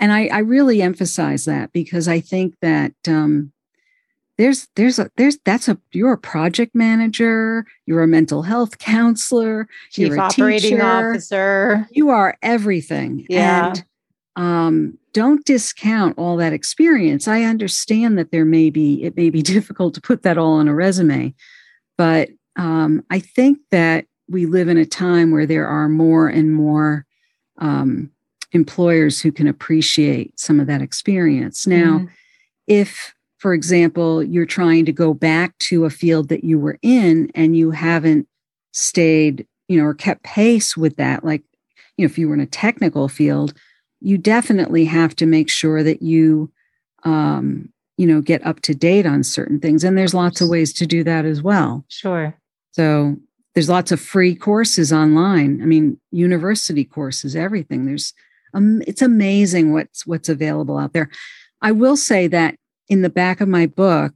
and 0.00 0.12
I, 0.12 0.26
I 0.26 0.38
really 0.38 0.80
emphasize 0.80 1.44
that 1.46 1.72
because 1.72 2.08
I 2.08 2.20
think 2.20 2.54
that 2.62 2.92
um, 3.06 3.52
there's 4.38 4.68
there's 4.76 4.98
a 4.98 5.10
there's 5.16 5.36
that's 5.44 5.68
a 5.68 5.78
you're 5.92 6.12
a 6.12 6.18
project 6.18 6.74
manager 6.74 7.66
you're 7.84 8.02
a 8.02 8.06
mental 8.06 8.42
health 8.42 8.78
counselor 8.78 9.68
chief 9.90 10.08
you're 10.08 10.16
a 10.16 10.20
operating 10.20 10.76
teacher, 10.76 10.82
officer 10.82 11.88
you 11.90 12.08
are 12.08 12.38
everything 12.40 13.26
yeah 13.28 13.68
and 13.68 13.84
um, 14.36 14.98
don't 15.12 15.44
discount 15.44 16.16
all 16.16 16.36
that 16.36 16.52
experience 16.52 17.26
i 17.26 17.42
understand 17.42 18.16
that 18.16 18.30
there 18.30 18.44
may 18.44 18.70
be 18.70 19.02
it 19.02 19.16
may 19.16 19.28
be 19.28 19.42
difficult 19.54 19.92
to 19.94 20.00
put 20.00 20.22
that 20.22 20.38
all 20.38 20.52
on 20.52 20.68
a 20.68 20.74
resume 20.74 21.34
but 21.98 22.30
um, 22.56 23.04
i 23.10 23.18
think 23.18 23.58
that 23.70 24.06
we 24.30 24.46
live 24.46 24.68
in 24.68 24.78
a 24.78 24.86
time 24.86 25.30
where 25.30 25.46
there 25.46 25.66
are 25.66 25.88
more 25.88 26.28
and 26.28 26.54
more 26.54 27.04
um, 27.58 28.10
employers 28.52 29.20
who 29.20 29.30
can 29.30 29.46
appreciate 29.46 30.38
some 30.40 30.58
of 30.58 30.66
that 30.66 30.80
experience 30.80 31.66
now 31.66 31.98
mm. 31.98 32.10
if 32.66 33.14
for 33.38 33.54
example, 33.54 34.22
you're 34.22 34.46
trying 34.46 34.84
to 34.84 34.92
go 34.92 35.14
back 35.14 35.56
to 35.58 35.84
a 35.84 35.90
field 35.90 36.28
that 36.28 36.44
you 36.44 36.58
were 36.58 36.78
in 36.82 37.30
and 37.34 37.56
you 37.56 37.70
haven't 37.70 38.26
stayed, 38.72 39.46
you 39.68 39.78
know, 39.78 39.84
or 39.84 39.94
kept 39.94 40.24
pace 40.24 40.76
with 40.76 40.96
that, 40.96 41.24
like, 41.24 41.42
you 41.96 42.04
know, 42.04 42.06
if 42.06 42.18
you 42.18 42.28
were 42.28 42.34
in 42.34 42.40
a 42.40 42.46
technical 42.46 43.08
field, 43.08 43.54
you 44.00 44.18
definitely 44.18 44.84
have 44.84 45.14
to 45.16 45.26
make 45.26 45.48
sure 45.48 45.82
that 45.82 46.02
you, 46.02 46.52
um, 47.04 47.72
you 47.98 48.06
know, 48.06 48.22
get 48.22 48.46
up 48.46 48.60
to 48.60 48.74
date 48.74 49.04
on 49.04 49.22
certain 49.22 49.60
things. 49.60 49.84
And 49.84 49.98
there's 49.98 50.14
lots 50.14 50.40
of 50.40 50.48
ways 50.48 50.72
to 50.74 50.86
do 50.86 51.04
that 51.04 51.26
as 51.26 51.42
well. 51.42 51.84
Sure. 51.88 52.34
So 52.72 53.16
there's 53.54 53.68
lots 53.68 53.90
of 53.90 54.00
free 54.00 54.34
courses 54.36 54.92
online. 54.92 55.60
I 55.60 55.66
mean, 55.66 56.00
university 56.12 56.84
courses, 56.84 57.34
everything. 57.34 57.86
There's, 57.86 58.14
um, 58.54 58.82
it's 58.86 59.02
amazing 59.02 59.72
what's 59.72 60.06
what's 60.06 60.28
available 60.28 60.78
out 60.78 60.92
there. 60.92 61.10
I 61.60 61.72
will 61.72 61.96
say 61.96 62.28
that 62.28 62.54
in 62.88 63.02
the 63.02 63.10
back 63.10 63.40
of 63.40 63.48
my 63.48 63.66
book, 63.66 64.14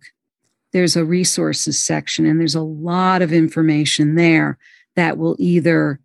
there's 0.72 0.96
a 0.96 1.04
resources 1.04 1.78
section, 1.78 2.24
and 2.24 2.38
there's 2.38 2.54
a 2.54 2.62
lot 2.62 3.20
of 3.20 3.32
information 3.32 4.14
there 4.14 4.58
that 4.94 5.18
will 5.18 5.36
either 5.38 5.98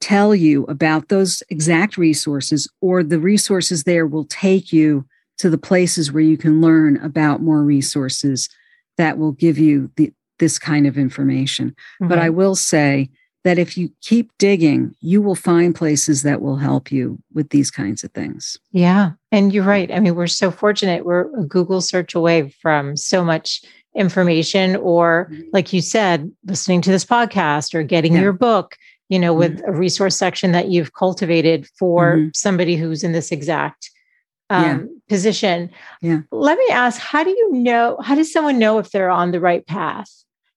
tell 0.00 0.34
you 0.34 0.64
about 0.64 1.08
those 1.08 1.42
exact 1.48 1.96
resources 1.96 2.68
or 2.80 3.02
the 3.02 3.20
resources 3.20 3.84
there 3.84 4.06
will 4.06 4.26
take 4.26 4.72
you 4.72 5.06
to 5.38 5.50
the 5.50 5.58
places 5.58 6.12
where 6.12 6.22
you 6.22 6.36
can 6.36 6.60
learn 6.60 6.96
about 6.98 7.42
more 7.42 7.62
resources 7.62 8.48
that 8.96 9.18
will 9.18 9.32
give 9.32 9.58
you 9.58 9.90
the, 9.96 10.12
this 10.38 10.58
kind 10.58 10.86
of 10.86 10.96
information. 10.98 11.70
Mm-hmm. 11.70 12.08
But 12.08 12.18
I 12.18 12.30
will 12.30 12.54
say 12.54 13.10
that 13.44 13.58
if 13.58 13.76
you 13.76 13.90
keep 14.00 14.32
digging, 14.38 14.94
you 15.00 15.22
will 15.22 15.36
find 15.36 15.72
places 15.74 16.22
that 16.22 16.42
will 16.42 16.56
help 16.56 16.90
you 16.90 17.18
with 17.32 17.50
these 17.50 17.70
kinds 17.70 18.02
of 18.02 18.10
things. 18.12 18.56
Yeah. 18.72 19.12
And 19.30 19.52
you're 19.52 19.62
right. 19.62 19.90
I 19.92 20.00
mean, 20.00 20.16
we're 20.16 20.26
so 20.26 20.50
fortunate. 20.50 21.04
We're 21.04 21.28
a 21.38 21.44
Google 21.44 21.80
search 21.80 22.14
away 22.14 22.48
from 22.60 22.96
so 22.96 23.24
much 23.24 23.62
information, 23.94 24.76
or 24.76 25.28
mm-hmm. 25.30 25.42
like 25.52 25.72
you 25.72 25.80
said, 25.80 26.30
listening 26.44 26.80
to 26.82 26.90
this 26.90 27.04
podcast 27.04 27.72
or 27.72 27.82
getting 27.82 28.14
yeah. 28.14 28.22
your 28.22 28.32
book, 28.32 28.76
you 29.08 29.18
know, 29.18 29.32
with 29.32 29.58
mm-hmm. 29.58 29.70
a 29.70 29.78
resource 29.78 30.16
section 30.16 30.50
that 30.52 30.68
you've 30.68 30.94
cultivated 30.94 31.68
for 31.78 32.16
mm-hmm. 32.16 32.28
somebody 32.34 32.76
who's 32.76 33.04
in 33.04 33.12
this 33.12 33.30
exact 33.30 33.90
um, 34.50 34.64
yeah. 34.64 34.78
position. 35.08 35.70
Yeah. 36.02 36.20
Let 36.30 36.58
me 36.58 36.66
ask 36.70 37.00
how 37.00 37.24
do 37.24 37.30
you 37.30 37.52
know, 37.52 37.98
how 38.02 38.14
does 38.14 38.32
someone 38.32 38.58
know 38.58 38.78
if 38.78 38.90
they're 38.90 39.10
on 39.10 39.32
the 39.32 39.40
right 39.40 39.66
path? 39.66 40.10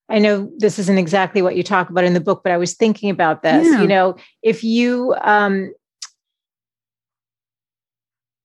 I 0.10 0.17
know 0.19 0.52
this 0.58 0.80
isn't 0.80 0.97
exactly 0.97 1.41
what 1.41 1.56
you 1.56 1.63
talk 1.63 1.89
about 1.89 2.04
in 2.04 2.13
the 2.13 2.19
book, 2.19 2.41
but 2.43 2.52
I 2.52 2.58
was 2.58 2.73
thinking 2.73 3.10
about 3.10 3.43
this. 3.43 3.67
Yeah. 3.67 3.82
You 3.82 3.88
know, 3.88 4.15
if 4.41 4.63
you 4.63 5.15
um 5.21 5.71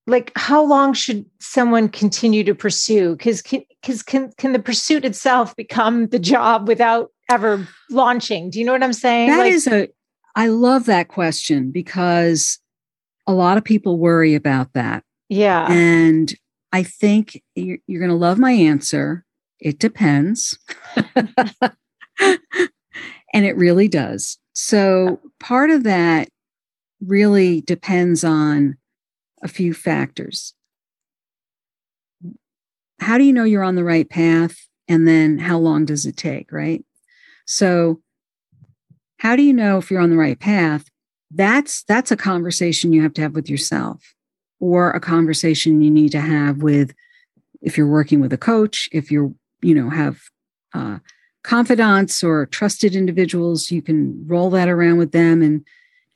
like 0.07 0.33
how 0.37 0.63
long 0.63 0.93
should 0.93 1.25
someone 1.41 1.89
continue 1.89 2.45
to 2.45 2.55
pursue 2.55 3.17
because 3.17 3.43
because 3.43 4.03
can, 4.03 4.31
can 4.37 4.53
the 4.53 4.59
pursuit 4.59 5.05
itself 5.05 5.57
become 5.57 6.09
the 6.09 6.19
job 6.19 6.69
without 6.69 7.11
ever 7.31 7.67
launching 7.91 8.51
do 8.51 8.59
you 8.59 8.65
know 8.65 8.73
what 8.73 8.83
i'm 8.83 8.93
saying 8.93 9.31
That 9.31 9.39
like, 9.39 9.53
is 9.53 9.67
a 9.67 9.89
i 10.37 10.49
love 10.49 10.87
that 10.87 11.09
question 11.09 11.71
because 11.71 12.59
a 13.27 13.33
lot 13.33 13.57
of 13.57 13.65
people 13.65 13.99
worry 13.99 14.35
about 14.35 14.75
that 14.75 15.05
yeah 15.29 15.71
and 15.71 16.35
i 16.73 16.83
think 16.83 17.43
you're, 17.55 17.79
you're 17.87 18.01
going 18.01 18.11
to 18.11 18.17
love 18.17 18.39
my 18.39 18.53
answer 18.53 19.25
it 19.65 19.79
depends. 19.79 20.59
and 21.17 22.39
it 23.33 23.57
really 23.57 23.89
does. 23.89 24.39
So 24.53 25.21
part 25.41 25.71
of 25.71 25.83
that 25.85 26.29
really 27.01 27.63
depends 27.63 28.23
on 28.23 28.77
a 29.43 29.49
few 29.49 29.75
factors. 29.75 30.55
How 33.01 33.19
do 33.19 33.25
you 33.25 33.33
know 33.33 33.45
you're 33.45 33.65
on 33.65 33.75
the 33.75 33.85
right 33.85 34.09
path? 34.09 34.57
And 34.87 35.09
then 35.09 35.39
how 35.39 35.59
long 35.59 35.87
does 35.87 36.05
it 36.07 36.17
take, 36.17 36.53
right? 36.53 36.85
So 37.47 38.01
how 39.19 39.35
do 39.35 39.43
you 39.43 39.55
know 39.55 39.79
if 39.79 39.91
you're 39.91 40.01
on 40.01 40.11
the 40.11 40.17
right 40.17 40.39
path? 40.39 40.85
That's 41.31 41.83
that's 41.85 42.13
a 42.13 42.17
conversation 42.17 42.93
you 42.93 43.03
have 43.03 43.15
to 43.15 43.23
have 43.23 43.35
with 43.35 43.49
yourself 43.51 44.15
or 44.61 44.91
a 44.91 45.01
conversation 45.01 45.81
you 45.81 45.91
need 45.91 46.13
to 46.13 46.21
have 46.21 46.59
with 46.59 46.95
if 47.63 47.79
you're 47.79 47.87
working 47.87 48.21
with 48.21 48.33
a 48.33 48.39
coach, 48.39 48.89
if 48.93 49.11
you're 49.11 49.33
you 49.63 49.75
know 49.75 49.91
have 49.91 50.21
uh, 50.75 50.99
confidants 51.45 52.25
or 52.25 52.47
trusted 52.47 52.97
individuals 52.97 53.71
you 53.71 53.83
can 53.83 54.27
roll 54.27 54.51
that 54.51 54.69
around 54.69 54.97
with 54.97 55.13
them 55.13 55.43
and 55.43 55.65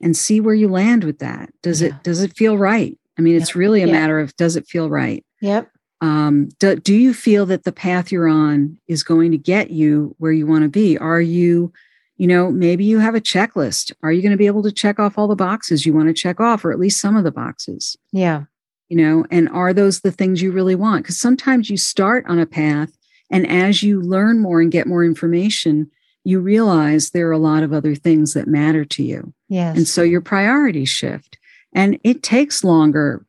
and 0.01 0.17
see 0.17 0.41
where 0.41 0.55
you 0.55 0.67
land 0.67 1.03
with 1.03 1.19
that 1.19 1.49
does 1.61 1.81
yeah. 1.81 1.89
it 1.89 2.03
does 2.03 2.21
it 2.21 2.35
feel 2.35 2.57
right 2.57 2.97
i 3.17 3.21
mean 3.21 3.35
it's 3.35 3.51
yep. 3.51 3.55
really 3.55 3.83
a 3.83 3.87
yep. 3.87 3.93
matter 3.93 4.19
of 4.19 4.35
does 4.37 4.55
it 4.55 4.67
feel 4.67 4.89
right 4.89 5.23
yep 5.39 5.69
um, 6.01 6.47
do, 6.59 6.77
do 6.77 6.95
you 6.95 7.13
feel 7.13 7.45
that 7.47 7.65
the 7.65 7.73
path 7.73 8.09
you're 8.09 8.29
on 8.29 8.77
is 8.87 9.03
going 9.03 9.31
to 9.31 9.37
get 9.37 9.69
you 9.69 10.15
where 10.17 10.31
you 10.31 10.47
want 10.47 10.63
to 10.63 10.69
be 10.69 10.97
are 10.97 11.21
you 11.21 11.71
you 12.19 12.27
know 12.27 12.51
maybe 12.51 12.85
you 12.85 12.99
have 12.99 13.15
a 13.15 13.21
checklist 13.21 13.91
are 14.03 14.11
you 14.11 14.21
going 14.21 14.31
to 14.31 14.37
be 14.37 14.45
able 14.45 14.61
to 14.61 14.71
check 14.71 14.99
off 14.99 15.17
all 15.17 15.27
the 15.27 15.35
boxes 15.35 15.85
you 15.85 15.93
want 15.93 16.07
to 16.07 16.13
check 16.13 16.39
off 16.39 16.63
or 16.63 16.71
at 16.71 16.79
least 16.79 17.01
some 17.01 17.17
of 17.17 17.23
the 17.23 17.31
boxes 17.31 17.97
yeah 18.11 18.43
you 18.89 18.97
know 18.97 19.25
and 19.31 19.49
are 19.49 19.73
those 19.73 20.01
the 20.01 20.11
things 20.11 20.41
you 20.41 20.51
really 20.51 20.75
want 20.75 21.03
because 21.03 21.17
sometimes 21.17 21.69
you 21.69 21.77
start 21.77 22.23
on 22.27 22.37
a 22.37 22.45
path 22.45 22.91
and 23.29 23.47
as 23.47 23.83
you 23.83 24.01
learn 24.01 24.39
more 24.39 24.61
and 24.61 24.71
get 24.71 24.87
more 24.87 25.03
information, 25.03 25.89
you 26.23 26.39
realize 26.39 27.09
there 27.09 27.27
are 27.27 27.33
a 27.33 27.37
lot 27.37 27.63
of 27.63 27.73
other 27.73 27.95
things 27.95 28.33
that 28.33 28.47
matter 28.47 28.83
to 28.85 29.03
you. 29.03 29.33
Yes. 29.47 29.77
And 29.77 29.87
so 29.87 30.01
your 30.01 30.21
priorities 30.21 30.89
shift. 30.89 31.37
And 31.73 31.99
it 32.03 32.23
takes 32.23 32.63
longer 32.63 33.25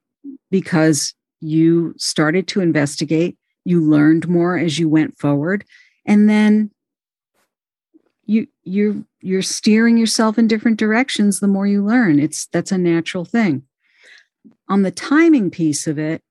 because 0.50 1.14
you 1.40 1.94
started 1.96 2.48
to 2.48 2.60
investigate, 2.60 3.36
you 3.64 3.82
learned 3.82 4.28
more 4.28 4.58
as 4.58 4.78
you 4.78 4.88
went 4.88 5.18
forward. 5.18 5.64
And 6.06 6.28
then 6.28 6.70
you 8.64 8.72
you 8.90 9.06
you're 9.20 9.42
steering 9.42 9.96
yourself 9.98 10.38
in 10.38 10.46
different 10.46 10.78
directions 10.78 11.40
the 11.40 11.48
more 11.48 11.66
you 11.66 11.84
learn. 11.84 12.18
It's 12.18 12.46
that's 12.46 12.72
a 12.72 12.78
natural 12.78 13.24
thing. 13.24 13.62
On 14.68 14.82
the 14.82 14.90
timing 14.90 15.50
piece 15.50 15.86
of 15.86 15.98
it 15.98 16.22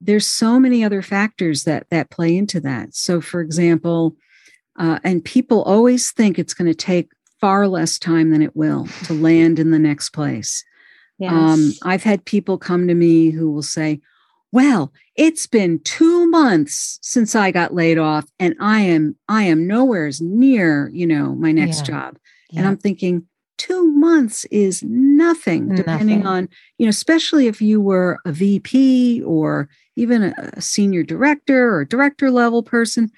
there's 0.00 0.26
so 0.26 0.60
many 0.60 0.84
other 0.84 1.00
factors 1.00 1.64
that 1.64 1.86
that 1.90 2.10
play 2.10 2.36
into 2.36 2.60
that. 2.60 2.94
So 2.94 3.20
for 3.20 3.40
example 3.40 4.16
uh, 4.78 4.98
and 5.04 5.24
people 5.24 5.62
always 5.62 6.10
think 6.10 6.38
it's 6.38 6.54
going 6.54 6.70
to 6.70 6.74
take 6.74 7.10
far 7.40 7.68
less 7.68 7.98
time 7.98 8.30
than 8.30 8.42
it 8.42 8.56
will 8.56 8.86
to 9.04 9.12
land 9.12 9.58
in 9.58 9.70
the 9.70 9.78
next 9.78 10.10
place. 10.10 10.64
Yes. 11.16 11.32
um, 11.32 11.72
i've 11.84 12.02
had 12.02 12.24
people 12.24 12.58
come 12.58 12.88
to 12.88 12.94
me 12.94 13.30
who 13.30 13.48
will 13.48 13.62
say 13.62 14.00
well 14.54 14.92
it's 15.16 15.46
been 15.46 15.80
two 15.80 16.30
months 16.30 16.98
since 17.02 17.34
i 17.34 17.50
got 17.50 17.74
laid 17.74 17.98
off 17.98 18.24
and 18.38 18.54
i 18.60 18.80
am 18.80 19.14
i 19.28 19.42
am 19.42 19.66
nowheres 19.66 20.20
near 20.20 20.88
you 20.94 21.06
know 21.06 21.34
my 21.34 21.52
next 21.52 21.80
yeah. 21.80 21.94
job 21.94 22.18
yeah. 22.50 22.60
and 22.60 22.68
i'm 22.68 22.76
thinking 22.76 23.26
two 23.58 23.90
months 23.92 24.44
is 24.46 24.82
nothing 24.84 25.74
depending 25.74 26.20
nothing. 26.20 26.26
on 26.26 26.48
you 26.78 26.86
know 26.86 26.90
especially 26.90 27.46
if 27.48 27.60
you 27.60 27.80
were 27.80 28.18
a 28.24 28.32
vp 28.32 29.22
or 29.24 29.68
even 29.96 30.22
a, 30.22 30.34
a 30.54 30.60
senior 30.60 31.02
director 31.02 31.74
or 31.74 31.84
director 31.84 32.30
level 32.30 32.62
person 32.62 33.10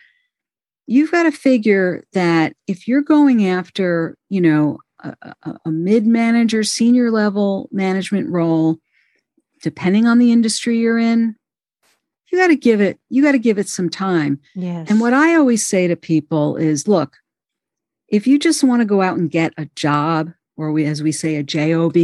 you've 0.87 1.11
got 1.11 1.25
to 1.25 1.33
figure 1.33 2.03
that 2.13 2.55
if 2.67 2.89
you're 2.89 3.03
going 3.03 3.47
after 3.47 4.17
you 4.31 4.41
know 4.41 4.79
a, 5.03 5.15
a, 5.43 5.55
a 5.67 5.71
mid 5.71 6.07
manager 6.07 6.63
senior 6.63 7.11
level 7.11 7.69
management 7.73 8.29
role 8.31 8.79
depending 9.63 10.07
on 10.07 10.19
the 10.19 10.33
industry 10.33 10.79
you're 10.79 10.99
in 10.99 11.37
you 12.31 12.39
got 12.39 12.49
to 12.49 12.57
give 12.57 12.81
it 12.81 12.99
you 13.09 13.23
got 13.23 13.33
to 13.33 13.39
give 13.39 13.59
it 13.59 13.69
some 13.69 13.89
time. 13.89 14.41
Yes. 14.55 14.91
And 14.91 15.01
what 15.01 15.13
i 15.13 15.35
always 15.35 15.67
say 15.67 15.87
to 15.89 15.97
people 15.97 16.57
is 16.57 16.89
look 16.89 17.17
if 18.09 18.27
you 18.27 18.39
just 18.39 18.63
want 18.63 18.81
to 18.81 18.87
go 18.87 19.03
out 19.03 19.17
and 19.17 19.31
get 19.31 19.53
a 19.57 19.67
job 19.75 20.33
or 20.57 20.73
we 20.73 20.85
as 20.85 21.03
we 21.03 21.13
say 21.13 21.37
a 21.37 21.43
job 21.43 21.97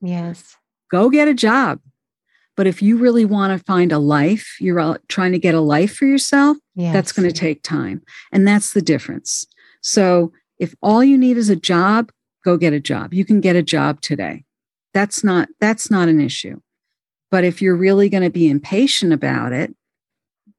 yes. 0.00 0.56
go 0.90 1.10
get 1.10 1.28
a 1.28 1.34
job. 1.34 1.80
But 2.56 2.66
if 2.66 2.80
you 2.80 2.96
really 2.96 3.26
want 3.26 3.58
to 3.58 3.64
find 3.64 3.92
a 3.92 3.98
life 3.98 4.56
you're 4.60 4.98
trying 5.08 5.32
to 5.32 5.38
get 5.38 5.54
a 5.54 5.60
life 5.60 5.94
for 5.94 6.06
yourself 6.06 6.56
yes. 6.74 6.92
that's 6.92 7.12
going 7.12 7.28
to 7.28 7.34
take 7.34 7.62
time. 7.62 8.02
And 8.32 8.46
that's 8.48 8.72
the 8.72 8.82
difference. 8.82 9.46
So 9.82 10.32
if 10.58 10.74
all 10.82 11.04
you 11.04 11.18
need 11.18 11.36
is 11.36 11.50
a 11.50 11.56
job 11.56 12.10
go 12.44 12.56
get 12.56 12.72
a 12.72 12.80
job. 12.80 13.12
You 13.12 13.24
can 13.24 13.40
get 13.40 13.56
a 13.56 13.62
job 13.62 14.00
today. 14.00 14.44
That's 14.94 15.22
not 15.22 15.48
that's 15.60 15.90
not 15.90 16.08
an 16.08 16.20
issue 16.20 16.60
but 17.36 17.44
if 17.44 17.60
you're 17.60 17.76
really 17.76 18.08
going 18.08 18.22
to 18.22 18.30
be 18.30 18.48
impatient 18.48 19.12
about 19.12 19.52
it, 19.52 19.74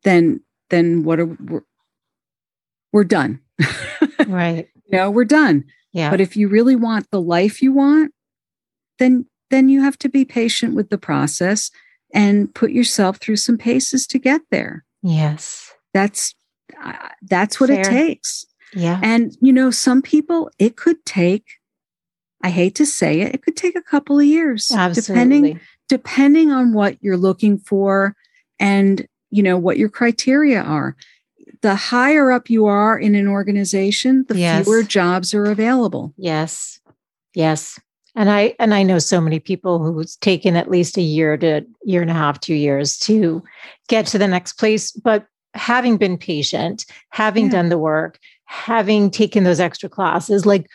then 0.03 0.41
then 0.69 1.01
what 1.01 1.19
are 1.19 1.25
we're, 1.25 1.63
we're 2.93 3.03
done. 3.03 3.39
right. 4.27 4.67
You 4.85 4.99
know, 4.99 5.09
we're 5.09 5.25
done. 5.25 5.65
Yeah. 5.91 6.11
But 6.11 6.21
if 6.21 6.37
you 6.37 6.47
really 6.47 6.75
want 6.75 7.09
the 7.09 7.19
life 7.19 7.63
you 7.63 7.73
want, 7.73 8.13
then 8.99 9.25
then 9.49 9.69
you 9.69 9.81
have 9.81 9.97
to 9.97 10.07
be 10.07 10.23
patient 10.23 10.75
with 10.75 10.91
the 10.91 10.99
process 10.99 11.71
and 12.13 12.53
put 12.53 12.69
yourself 12.69 13.17
through 13.17 13.37
some 13.37 13.57
paces 13.57 14.05
to 14.05 14.19
get 14.19 14.41
there. 14.51 14.85
Yes. 15.01 15.73
That's 15.95 16.35
uh, 16.79 16.93
that's 17.23 17.59
what 17.59 17.71
Fair. 17.71 17.79
it 17.79 17.85
takes. 17.85 18.45
Yeah. 18.75 18.99
And 19.01 19.35
you 19.41 19.51
know, 19.51 19.71
some 19.71 20.03
people 20.03 20.51
it 20.59 20.77
could 20.77 21.03
take 21.07 21.45
I 22.43 22.51
hate 22.51 22.75
to 22.75 22.85
say 22.85 23.21
it, 23.21 23.33
it 23.33 23.41
could 23.41 23.57
take 23.57 23.75
a 23.75 23.81
couple 23.81 24.19
of 24.19 24.25
years 24.25 24.69
Absolutely. 24.71 25.15
depending 25.15 25.59
depending 25.89 26.51
on 26.51 26.73
what 26.73 26.97
you're 27.01 27.17
looking 27.17 27.57
for 27.57 28.15
and 28.59 29.07
you 29.29 29.43
know 29.43 29.57
what 29.57 29.77
your 29.77 29.89
criteria 29.89 30.61
are. 30.61 30.95
The 31.61 31.75
higher 31.75 32.31
up 32.31 32.49
you 32.49 32.65
are 32.65 32.97
in 32.97 33.15
an 33.15 33.27
organization 33.27 34.25
the 34.27 34.37
yes. 34.37 34.65
fewer 34.65 34.83
jobs 34.83 35.33
are 35.33 35.45
available. 35.45 36.13
Yes. 36.17 36.79
Yes. 37.33 37.79
And 38.15 38.31
i 38.31 38.55
and 38.57 38.73
i 38.73 38.81
know 38.81 38.97
so 38.97 39.21
many 39.21 39.39
people 39.39 39.77
who's 39.77 40.15
taken 40.17 40.55
at 40.55 40.71
least 40.71 40.97
a 40.97 41.01
year 41.01 41.37
to 41.37 41.61
year 41.83 42.01
and 42.01 42.09
a 42.09 42.15
half 42.15 42.39
two 42.39 42.55
years 42.55 42.97
to 42.99 43.43
get 43.87 44.07
to 44.07 44.17
the 44.17 44.27
next 44.27 44.53
place. 44.53 44.91
But 44.91 45.27
having 45.53 45.97
been 45.97 46.17
patient 46.17 46.85
having 47.09 47.45
yeah. 47.45 47.51
done 47.51 47.69
the 47.69 47.77
work 47.77 48.19
having 48.45 49.09
taken 49.09 49.43
those 49.43 49.59
extra 49.59 49.89
classes 49.89 50.45
like 50.45 50.67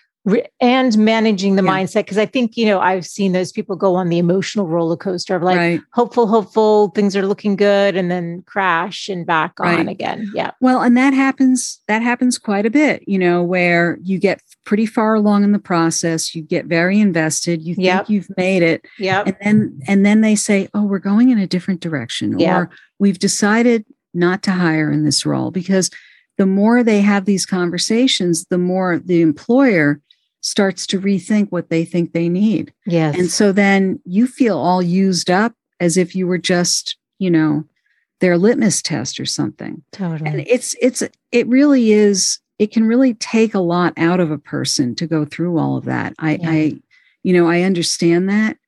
and 0.60 0.96
managing 0.96 1.56
the 1.56 1.64
yeah. 1.64 1.70
mindset 1.70 2.02
because 2.02 2.18
i 2.18 2.24
think 2.24 2.56
you 2.56 2.64
know 2.64 2.78
i've 2.78 3.04
seen 3.04 3.32
those 3.32 3.50
people 3.50 3.74
go 3.74 3.96
on 3.96 4.08
the 4.08 4.18
emotional 4.18 4.68
roller 4.68 4.96
coaster 4.96 5.34
of 5.34 5.42
like 5.42 5.56
right. 5.56 5.80
hopeful 5.92 6.28
hopeful 6.28 6.88
things 6.90 7.16
are 7.16 7.26
looking 7.26 7.56
good 7.56 7.96
and 7.96 8.08
then 8.08 8.40
crash 8.42 9.08
and 9.08 9.26
back 9.26 9.58
right. 9.58 9.80
on 9.80 9.88
again 9.88 10.30
yeah 10.32 10.52
well 10.60 10.80
and 10.80 10.96
that 10.96 11.12
happens 11.12 11.80
that 11.88 12.02
happens 12.02 12.38
quite 12.38 12.64
a 12.64 12.70
bit 12.70 13.02
you 13.08 13.18
know 13.18 13.42
where 13.42 13.98
you 14.02 14.18
get 14.18 14.40
pretty 14.64 14.86
far 14.86 15.14
along 15.14 15.42
in 15.42 15.50
the 15.50 15.58
process 15.58 16.36
you 16.36 16.42
get 16.42 16.66
very 16.66 17.00
invested 17.00 17.60
you 17.60 17.74
think 17.74 17.86
yep. 17.86 18.08
you've 18.08 18.30
made 18.36 18.62
it 18.62 18.86
yeah 19.00 19.24
and 19.26 19.36
then 19.42 19.80
and 19.88 20.06
then 20.06 20.20
they 20.20 20.36
say 20.36 20.68
oh 20.72 20.84
we're 20.84 21.00
going 21.00 21.30
in 21.30 21.38
a 21.38 21.48
different 21.48 21.80
direction 21.80 22.38
yep. 22.38 22.56
or 22.56 22.70
we've 23.00 23.18
decided 23.18 23.84
not 24.14 24.40
to 24.44 24.52
hire 24.52 24.92
in 24.92 25.04
this 25.04 25.26
role 25.26 25.50
because 25.50 25.90
the 26.38 26.46
more 26.46 26.84
they 26.84 27.00
have 27.00 27.24
these 27.24 27.44
conversations 27.44 28.44
the 28.50 28.58
more 28.58 29.00
the 29.00 29.20
employer 29.20 30.00
starts 30.42 30.86
to 30.88 31.00
rethink 31.00 31.50
what 31.50 31.70
they 31.70 31.84
think 31.84 32.12
they 32.12 32.28
need. 32.28 32.72
Yes. 32.84 33.16
And 33.16 33.30
so 33.30 33.52
then 33.52 34.00
you 34.04 34.26
feel 34.26 34.58
all 34.58 34.82
used 34.82 35.30
up 35.30 35.54
as 35.80 35.96
if 35.96 36.14
you 36.14 36.26
were 36.26 36.38
just, 36.38 36.96
you 37.18 37.30
know, 37.30 37.64
their 38.20 38.36
litmus 38.36 38.82
test 38.82 39.18
or 39.18 39.24
something. 39.24 39.82
Totally. 39.92 40.28
And 40.28 40.40
it's 40.46 40.74
it's 40.80 41.02
it 41.30 41.46
really 41.46 41.92
is 41.92 42.38
it 42.58 42.72
can 42.72 42.86
really 42.86 43.14
take 43.14 43.54
a 43.54 43.60
lot 43.60 43.94
out 43.96 44.20
of 44.20 44.30
a 44.30 44.38
person 44.38 44.94
to 44.96 45.06
go 45.06 45.24
through 45.24 45.58
all 45.58 45.76
of 45.76 45.84
that. 45.86 46.12
I 46.18 46.36
yeah. 46.36 46.50
I 46.50 46.80
you 47.22 47.32
know, 47.32 47.48
I 47.48 47.62
understand 47.62 48.28
that. 48.28 48.58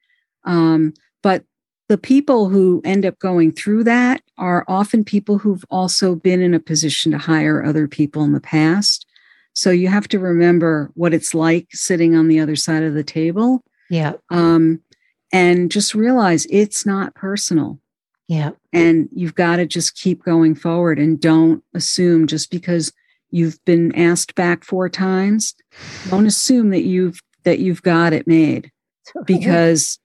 Um 0.45 0.95
but 1.23 1.45
the 1.89 1.99
people 1.99 2.49
who 2.49 2.81
end 2.85 3.05
up 3.05 3.19
going 3.19 3.53
through 3.53 3.85
that 3.85 4.23
are 4.39 4.65
often 4.69 5.05
people 5.05 5.39
who've 5.39 5.65
also 5.71 6.15
been 6.15 6.41
in 6.41 6.55
a 6.55 6.61
position 6.61 7.13
to 7.13 7.19
hire 7.19 7.65
other 7.65 7.87
people 7.87 8.23
in 8.23 8.33
the 8.33 8.41
past 8.41 9.07
so 9.55 9.71
you 9.71 9.89
have 9.89 10.09
to 10.09 10.19
remember 10.19 10.91
what 10.95 11.15
it's 11.15 11.33
like 11.33 11.69
sitting 11.71 12.15
on 12.15 12.29
the 12.29 12.41
other 12.41 12.57
side 12.57 12.83
of 12.83 12.95
the 12.95 13.05
table. 13.05 13.63
Yeah. 13.89 14.15
Um, 14.31 14.81
and 15.33 15.71
just 15.71 15.95
realize 15.95 16.47
it's 16.51 16.85
not 16.85 17.15
personal. 17.15 17.79
Yeah. 18.27 18.51
And 18.73 19.09
you've 19.13 19.35
got 19.35 19.57
to 19.57 19.67
just 19.67 19.97
keep 19.97 20.25
going 20.25 20.55
forward 20.55 20.99
and 20.99 21.21
don't 21.21 21.63
assume 21.75 22.27
just 22.27 22.51
because 22.51 22.93
you've 23.31 23.63
been 23.65 23.95
asked 23.95 24.35
back 24.35 24.65
four 24.65 24.89
times, 24.89 25.55
don't 26.09 26.27
assume 26.27 26.71
that 26.71 26.83
you've 26.83 27.21
that 27.45 27.59
you've 27.59 27.83
got 27.83 28.13
it 28.13 28.27
made 28.27 28.71
because 29.27 29.99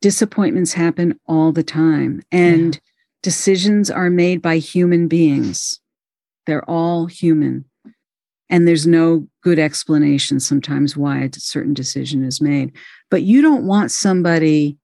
disappointments 0.00 0.72
happen 0.72 1.18
all 1.26 1.50
the 1.50 1.64
time 1.64 2.22
and 2.30 2.76
yeah. 2.76 2.80
decisions 3.22 3.90
are 3.90 4.10
made 4.10 4.40
by 4.40 4.58
human 4.58 5.08
beings. 5.08 5.80
They're 6.46 6.64
all 6.70 7.06
human 7.06 7.64
and 8.50 8.68
there's 8.68 8.86
no 8.86 9.26
good 9.42 9.58
explanation 9.58 10.40
sometimes 10.40 10.96
why 10.96 11.22
a 11.22 11.30
certain 11.32 11.74
decision 11.74 12.24
is 12.24 12.40
made. 12.40 12.72
But 13.10 13.22
you 13.22 13.42
don't 13.42 13.66
want 13.66 13.90
somebody 13.90 14.76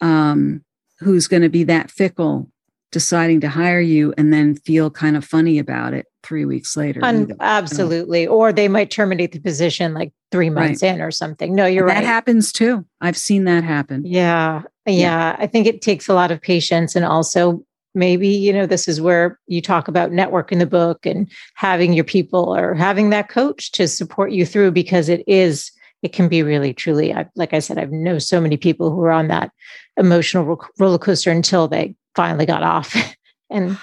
um, 0.00 0.64
who's 0.98 1.28
going 1.28 1.42
to 1.42 1.48
be 1.48 1.64
that 1.64 1.90
fickle 1.90 2.50
deciding 2.92 3.40
to 3.40 3.48
hire 3.48 3.80
you 3.80 4.12
and 4.18 4.32
then 4.32 4.56
feel 4.56 4.90
kind 4.90 5.16
of 5.16 5.24
funny 5.24 5.58
about 5.58 5.94
it 5.94 6.06
three 6.22 6.44
weeks 6.44 6.76
later. 6.76 7.00
Absolutely. 7.40 8.26
Or 8.26 8.52
they 8.52 8.68
might 8.68 8.90
terminate 8.90 9.32
the 9.32 9.40
position 9.40 9.94
like 9.94 10.12
three 10.32 10.50
months 10.50 10.82
right. 10.82 10.94
in 10.94 11.00
or 11.00 11.10
something. 11.10 11.54
No 11.54 11.66
you're 11.66 11.84
and 11.84 11.94
right. 11.94 12.02
that 12.02 12.06
happens 12.06 12.52
too. 12.52 12.84
I've 13.00 13.16
seen 13.16 13.44
that 13.44 13.64
happen. 13.64 14.04
Yeah, 14.04 14.62
yeah. 14.86 14.92
yeah. 14.92 15.36
I 15.38 15.46
think 15.46 15.66
it 15.66 15.82
takes 15.82 16.08
a 16.08 16.14
lot 16.14 16.30
of 16.30 16.40
patience 16.42 16.96
and 16.96 17.04
also 17.04 17.64
maybe 17.94 18.28
you 18.28 18.52
know 18.52 18.66
this 18.66 18.86
is 18.86 19.00
where 19.00 19.38
you 19.46 19.60
talk 19.60 19.88
about 19.88 20.12
network 20.12 20.52
in 20.52 20.58
the 20.58 20.66
book 20.66 21.04
and 21.04 21.30
having 21.54 21.92
your 21.92 22.04
people 22.04 22.54
or 22.54 22.74
having 22.74 23.10
that 23.10 23.28
coach 23.28 23.72
to 23.72 23.88
support 23.88 24.32
you 24.32 24.46
through 24.46 24.70
because 24.70 25.08
it 25.08 25.24
is 25.26 25.72
it 26.02 26.12
can 26.12 26.28
be 26.28 26.42
really 26.42 26.72
truly 26.72 27.12
I, 27.12 27.26
like 27.34 27.52
i 27.52 27.58
said 27.58 27.78
i've 27.78 27.92
know 27.92 28.18
so 28.18 28.40
many 28.40 28.56
people 28.56 28.90
who 28.90 29.02
are 29.02 29.10
on 29.10 29.28
that 29.28 29.50
emotional 29.96 30.60
roller 30.78 30.98
coaster 30.98 31.30
until 31.30 31.68
they 31.68 31.94
finally 32.14 32.46
got 32.46 32.62
off 32.62 32.94
and 33.50 33.76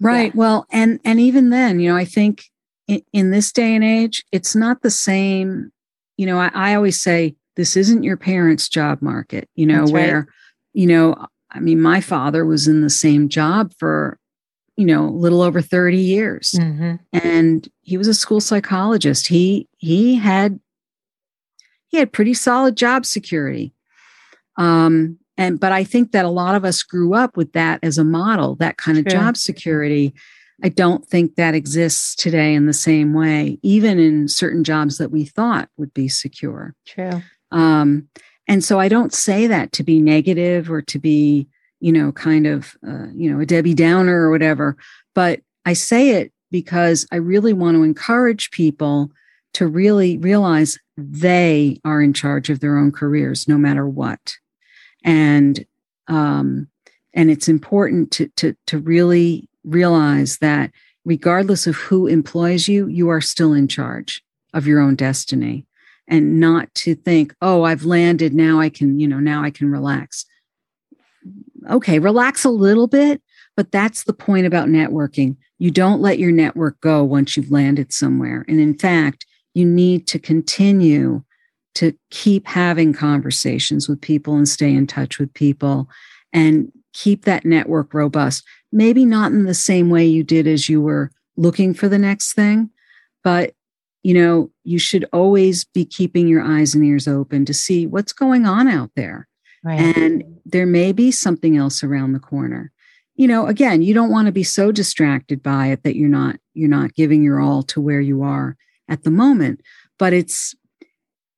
right 0.00 0.32
yeah. 0.32 0.38
well 0.38 0.66
and 0.70 1.00
and 1.04 1.20
even 1.20 1.50
then 1.50 1.80
you 1.80 1.88
know 1.88 1.96
i 1.96 2.04
think 2.04 2.44
in, 2.86 3.02
in, 3.12 3.30
this 3.30 3.52
day 3.52 3.74
and 3.74 3.84
age 3.84 4.24
it's 4.32 4.56
not 4.56 4.82
the 4.82 4.90
same 4.90 5.70
you 6.16 6.26
know 6.26 6.38
I, 6.38 6.50
I 6.54 6.74
always 6.74 7.00
say 7.00 7.36
this 7.56 7.76
isn't 7.76 8.02
your 8.02 8.16
parents 8.16 8.68
job 8.68 9.02
market 9.02 9.48
you 9.54 9.66
know 9.66 9.80
That's 9.80 9.92
where 9.92 10.18
right. 10.18 10.28
you 10.72 10.86
know 10.86 11.26
I 11.52 11.60
mean, 11.60 11.80
my 11.80 12.00
father 12.00 12.44
was 12.44 12.68
in 12.68 12.82
the 12.82 12.90
same 12.90 13.28
job 13.28 13.72
for, 13.78 14.18
you 14.76 14.86
know, 14.86 15.06
a 15.06 15.10
little 15.10 15.42
over 15.42 15.60
30 15.60 15.96
years. 15.98 16.54
Mm-hmm. 16.56 16.96
And 17.12 17.68
he 17.80 17.96
was 17.96 18.08
a 18.08 18.14
school 18.14 18.40
psychologist. 18.40 19.28
He 19.28 19.68
he 19.78 20.16
had 20.16 20.60
he 21.88 21.98
had 21.98 22.12
pretty 22.12 22.34
solid 22.34 22.76
job 22.76 23.04
security. 23.04 23.74
Um, 24.56 25.18
and 25.36 25.58
but 25.58 25.72
I 25.72 25.84
think 25.84 26.12
that 26.12 26.24
a 26.24 26.30
lot 26.30 26.54
of 26.54 26.64
us 26.64 26.82
grew 26.82 27.14
up 27.14 27.36
with 27.36 27.52
that 27.52 27.80
as 27.82 27.98
a 27.98 28.04
model, 28.04 28.56
that 28.56 28.76
kind 28.76 28.98
of 28.98 29.04
True. 29.04 29.18
job 29.18 29.36
security. 29.36 30.14
I 30.62 30.68
don't 30.68 31.06
think 31.06 31.36
that 31.36 31.54
exists 31.54 32.14
today 32.14 32.54
in 32.54 32.66
the 32.66 32.74
same 32.74 33.14
way, 33.14 33.58
even 33.62 33.98
in 33.98 34.28
certain 34.28 34.62
jobs 34.62 34.98
that 34.98 35.10
we 35.10 35.24
thought 35.24 35.70
would 35.78 35.94
be 35.94 36.08
secure. 36.08 36.74
True. 36.86 37.22
Um, 37.50 38.08
and 38.50 38.64
so 38.64 38.80
I 38.80 38.88
don't 38.88 39.14
say 39.14 39.46
that 39.46 39.70
to 39.74 39.84
be 39.84 40.00
negative 40.00 40.72
or 40.72 40.82
to 40.82 40.98
be, 40.98 41.46
you 41.78 41.92
know, 41.92 42.10
kind 42.10 42.48
of, 42.48 42.76
uh, 42.84 43.06
you 43.14 43.32
know, 43.32 43.38
a 43.38 43.46
Debbie 43.46 43.74
Downer 43.74 44.22
or 44.22 44.30
whatever, 44.32 44.76
but 45.14 45.40
I 45.64 45.74
say 45.74 46.16
it 46.16 46.32
because 46.50 47.06
I 47.12 47.16
really 47.16 47.52
want 47.52 47.76
to 47.76 47.84
encourage 47.84 48.50
people 48.50 49.12
to 49.52 49.68
really 49.68 50.18
realize 50.18 50.80
they 50.96 51.80
are 51.84 52.02
in 52.02 52.12
charge 52.12 52.50
of 52.50 52.58
their 52.58 52.76
own 52.76 52.90
careers 52.90 53.46
no 53.46 53.56
matter 53.56 53.88
what. 53.88 54.34
And 55.04 55.64
um, 56.08 56.66
and 57.14 57.30
it's 57.30 57.48
important 57.48 58.10
to, 58.12 58.26
to, 58.38 58.56
to 58.66 58.78
really 58.78 59.48
realize 59.62 60.38
that 60.38 60.72
regardless 61.04 61.68
of 61.68 61.76
who 61.76 62.08
employs 62.08 62.66
you, 62.66 62.88
you 62.88 63.10
are 63.10 63.20
still 63.20 63.52
in 63.52 63.68
charge 63.68 64.24
of 64.52 64.66
your 64.66 64.80
own 64.80 64.96
destiny 64.96 65.66
and 66.10 66.40
not 66.40 66.74
to 66.74 66.94
think, 66.94 67.34
oh, 67.40 67.62
I've 67.62 67.84
landed. 67.84 68.34
Now 68.34 68.60
I 68.60 68.68
can, 68.68 68.98
you 68.98 69.06
know, 69.06 69.20
now 69.20 69.42
I 69.42 69.50
can 69.50 69.70
relax. 69.70 70.26
Okay, 71.70 71.98
relax 71.98 72.44
a 72.44 72.50
little 72.50 72.88
bit, 72.88 73.22
but 73.56 73.70
that's 73.70 74.04
the 74.04 74.12
point 74.12 74.46
about 74.46 74.68
networking. 74.68 75.36
You 75.58 75.70
don't 75.70 76.00
let 76.00 76.18
your 76.18 76.32
network 76.32 76.80
go 76.80 77.04
once 77.04 77.36
you've 77.36 77.50
landed 77.50 77.92
somewhere. 77.92 78.44
And 78.48 78.58
in 78.58 78.76
fact, 78.76 79.24
you 79.54 79.64
need 79.64 80.06
to 80.08 80.18
continue 80.18 81.22
to 81.76 81.94
keep 82.10 82.46
having 82.46 82.92
conversations 82.92 83.88
with 83.88 84.00
people 84.00 84.34
and 84.34 84.48
stay 84.48 84.74
in 84.74 84.86
touch 84.86 85.18
with 85.18 85.32
people 85.34 85.88
and 86.32 86.72
keep 86.92 87.24
that 87.24 87.44
network 87.44 87.94
robust. 87.94 88.44
Maybe 88.72 89.04
not 89.04 89.30
in 89.32 89.44
the 89.44 89.54
same 89.54 89.90
way 89.90 90.04
you 90.06 90.24
did 90.24 90.48
as 90.48 90.68
you 90.68 90.80
were 90.80 91.12
looking 91.36 91.72
for 91.72 91.88
the 91.88 91.98
next 91.98 92.32
thing, 92.32 92.70
but 93.22 93.54
you 94.02 94.14
know, 94.14 94.50
you 94.64 94.78
should 94.78 95.04
always 95.12 95.64
be 95.64 95.84
keeping 95.84 96.26
your 96.26 96.42
eyes 96.42 96.74
and 96.74 96.84
ears 96.84 97.06
open 97.06 97.44
to 97.44 97.54
see 97.54 97.86
what's 97.86 98.12
going 98.12 98.46
on 98.46 98.68
out 98.68 98.90
there. 98.96 99.28
Right. 99.62 99.80
And 99.96 100.24
there 100.46 100.66
may 100.66 100.92
be 100.92 101.10
something 101.10 101.56
else 101.56 101.82
around 101.82 102.12
the 102.12 102.18
corner. 102.18 102.72
You 103.16 103.28
know, 103.28 103.46
again, 103.46 103.82
you 103.82 103.92
don't 103.92 104.10
want 104.10 104.26
to 104.26 104.32
be 104.32 104.42
so 104.42 104.72
distracted 104.72 105.42
by 105.42 105.66
it 105.66 105.82
that 105.82 105.96
you're 105.96 106.08
not 106.08 106.36
you're 106.54 106.70
not 106.70 106.94
giving 106.94 107.22
your 107.22 107.40
all 107.40 107.62
to 107.64 107.80
where 107.80 108.00
you 108.00 108.22
are 108.22 108.56
at 108.88 109.02
the 109.02 109.10
moment, 109.10 109.60
but 109.98 110.14
it's 110.14 110.54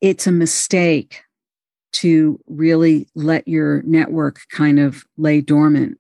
it's 0.01 0.27
a 0.27 0.33
mistake 0.33 1.23
to 1.93 2.39
really 2.47 3.09
let 3.15 3.47
your 3.47 3.83
network 3.83 4.41
kind 4.51 4.79
of 4.79 5.05
lay 5.17 5.41
dormant 5.41 5.99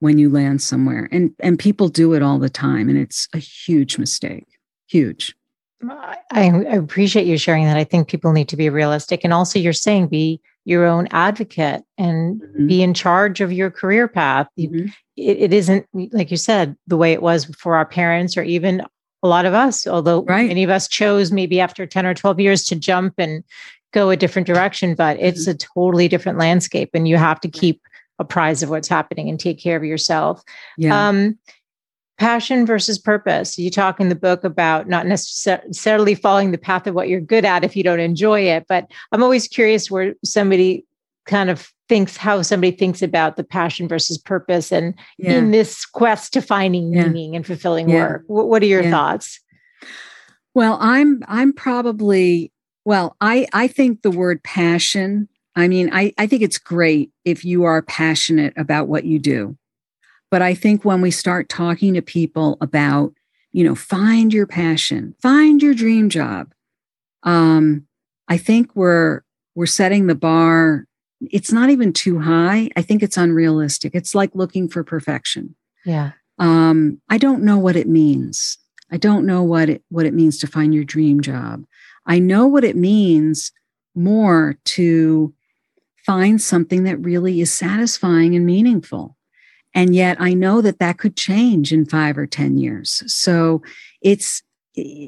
when 0.00 0.18
you 0.18 0.28
land 0.28 0.60
somewhere 0.60 1.08
and 1.10 1.32
and 1.40 1.58
people 1.58 1.88
do 1.88 2.12
it 2.12 2.22
all 2.22 2.38
the 2.38 2.50
time 2.50 2.88
and 2.88 2.98
it's 2.98 3.28
a 3.32 3.38
huge 3.38 3.98
mistake 3.98 4.46
huge 4.86 5.34
I, 5.82 6.18
I 6.32 6.74
appreciate 6.74 7.26
you 7.26 7.36
sharing 7.36 7.64
that 7.64 7.76
i 7.76 7.84
think 7.84 8.08
people 8.08 8.32
need 8.32 8.48
to 8.48 8.56
be 8.56 8.70
realistic 8.70 9.22
and 9.24 9.32
also 9.32 9.58
you're 9.58 9.72
saying 9.72 10.08
be 10.08 10.40
your 10.64 10.84
own 10.84 11.06
advocate 11.10 11.82
and 11.98 12.40
mm-hmm. 12.40 12.66
be 12.66 12.82
in 12.82 12.94
charge 12.94 13.40
of 13.40 13.52
your 13.52 13.70
career 13.70 14.08
path 14.08 14.48
mm-hmm. 14.58 14.86
it, 15.16 15.36
it 15.38 15.52
isn't 15.52 15.86
like 16.12 16.30
you 16.30 16.36
said 16.36 16.76
the 16.86 16.96
way 16.96 17.12
it 17.12 17.22
was 17.22 17.44
for 17.56 17.76
our 17.76 17.86
parents 17.86 18.36
or 18.36 18.42
even 18.42 18.82
a 19.22 19.28
lot 19.28 19.44
of 19.44 19.54
us 19.54 19.86
although 19.86 20.22
right. 20.22 20.48
many 20.48 20.64
of 20.64 20.70
us 20.70 20.88
chose 20.88 21.30
maybe 21.30 21.60
after 21.60 21.86
10 21.86 22.06
or 22.06 22.14
12 22.14 22.40
years 22.40 22.64
to 22.64 22.76
jump 22.76 23.14
and 23.18 23.44
go 23.96 24.10
a 24.10 24.16
different 24.16 24.46
direction, 24.46 24.94
but 24.94 25.18
it's 25.18 25.48
mm-hmm. 25.48 25.52
a 25.52 25.54
totally 25.54 26.06
different 26.06 26.38
landscape 26.38 26.90
and 26.92 27.08
you 27.08 27.16
have 27.16 27.40
to 27.40 27.48
keep 27.48 27.80
apprised 28.18 28.62
of 28.62 28.68
what's 28.68 28.88
happening 28.88 29.28
and 29.28 29.40
take 29.40 29.58
care 29.58 29.74
of 29.74 29.84
yourself. 29.84 30.42
Yeah. 30.76 31.08
Um, 31.08 31.38
passion 32.18 32.64
versus 32.64 32.98
purpose. 32.98 33.58
You 33.58 33.70
talk 33.70 34.00
in 34.00 34.08
the 34.08 34.14
book 34.14 34.44
about 34.44 34.88
not 34.88 35.06
necessarily 35.06 36.14
following 36.14 36.50
the 36.50 36.58
path 36.58 36.86
of 36.86 36.94
what 36.94 37.08
you're 37.08 37.20
good 37.20 37.44
at 37.44 37.64
if 37.64 37.76
you 37.76 37.82
don't 37.82 38.00
enjoy 38.00 38.40
it, 38.40 38.66
but 38.68 38.90
I'm 39.12 39.22
always 39.22 39.48
curious 39.48 39.90
where 39.90 40.14
somebody 40.24 40.84
kind 41.26 41.50
of 41.50 41.70
thinks 41.88 42.16
how 42.16 42.42
somebody 42.42 42.70
thinks 42.70 43.02
about 43.02 43.36
the 43.36 43.44
passion 43.44 43.88
versus 43.88 44.18
purpose 44.18 44.72
and 44.72 44.94
yeah. 45.18 45.32
in 45.32 45.50
this 45.50 45.84
quest 45.84 46.32
to 46.32 46.42
finding 46.42 46.92
yeah. 46.92 47.06
meaning 47.06 47.36
and 47.36 47.46
fulfilling 47.46 47.88
yeah. 47.88 48.08
work. 48.08 48.24
What, 48.26 48.48
what 48.48 48.62
are 48.62 48.66
your 48.66 48.82
thoughts? 48.84 49.40
Well, 50.54 50.78
I'm 50.80 51.22
I'm 51.28 51.52
probably 51.52 52.50
well, 52.86 53.16
I, 53.20 53.48
I 53.52 53.66
think 53.66 54.02
the 54.02 54.12
word 54.12 54.44
passion, 54.44 55.28
I 55.56 55.66
mean, 55.66 55.90
I, 55.92 56.14
I 56.18 56.28
think 56.28 56.42
it's 56.42 56.56
great 56.56 57.10
if 57.24 57.44
you 57.44 57.64
are 57.64 57.82
passionate 57.82 58.54
about 58.56 58.86
what 58.86 59.04
you 59.04 59.18
do. 59.18 59.58
But 60.30 60.42
I 60.42 60.54
think 60.54 60.84
when 60.84 61.00
we 61.00 61.10
start 61.10 61.48
talking 61.48 61.94
to 61.94 62.02
people 62.02 62.58
about, 62.60 63.14
you 63.52 63.64
know, 63.64 63.74
find 63.74 64.32
your 64.32 64.46
passion, 64.46 65.14
find 65.20 65.62
your 65.62 65.74
dream 65.74 66.08
job, 66.08 66.52
um, 67.22 67.86
I 68.28 68.36
think 68.36 68.74
we're 68.74 69.22
we're 69.54 69.66
setting 69.66 70.06
the 70.06 70.14
bar. 70.14 70.86
It's 71.20 71.52
not 71.52 71.70
even 71.70 71.92
too 71.92 72.18
high. 72.20 72.68
I 72.76 72.82
think 72.82 73.02
it's 73.02 73.16
unrealistic. 73.16 73.94
It's 73.94 74.14
like 74.14 74.34
looking 74.34 74.68
for 74.68 74.84
perfection. 74.84 75.54
Yeah. 75.84 76.12
Um, 76.38 77.00
I 77.08 77.16
don't 77.18 77.42
know 77.42 77.56
what 77.56 77.76
it 77.76 77.88
means. 77.88 78.58
I 78.90 78.98
don't 78.98 79.26
know 79.26 79.42
what 79.42 79.68
it 79.68 79.82
what 79.88 80.06
it 80.06 80.14
means 80.14 80.38
to 80.38 80.46
find 80.46 80.74
your 80.74 80.84
dream 80.84 81.20
job. 81.20 81.64
I 82.06 82.18
know 82.18 82.46
what 82.46 82.64
it 82.64 82.76
means 82.76 83.52
more 83.94 84.58
to 84.64 85.34
find 86.04 86.40
something 86.40 86.84
that 86.84 86.98
really 86.98 87.40
is 87.40 87.52
satisfying 87.52 88.36
and 88.36 88.46
meaningful. 88.46 89.15
And 89.76 89.94
yet 89.94 90.16
I 90.18 90.34
know 90.34 90.60
that 90.62 90.80
that 90.80 90.98
could 90.98 91.16
change 91.16 91.72
in 91.72 91.84
five 91.84 92.18
or 92.18 92.26
10 92.26 92.58
years. 92.58 93.04
So 93.06 93.62
it's 94.00 94.42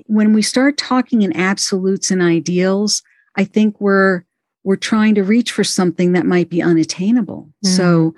when 0.06 0.32
we 0.32 0.42
start 0.42 0.76
talking 0.76 1.22
in 1.22 1.36
absolutes 1.36 2.10
and 2.10 2.22
ideals, 2.22 3.02
I 3.34 3.44
think 3.44 3.80
we're 3.80 4.22
we're 4.64 4.76
trying 4.76 5.14
to 5.14 5.24
reach 5.24 5.50
for 5.50 5.64
something 5.64 6.12
that 6.12 6.26
might 6.26 6.50
be 6.50 6.62
unattainable. 6.62 7.48
Mm. 7.64 7.76
So 7.76 8.14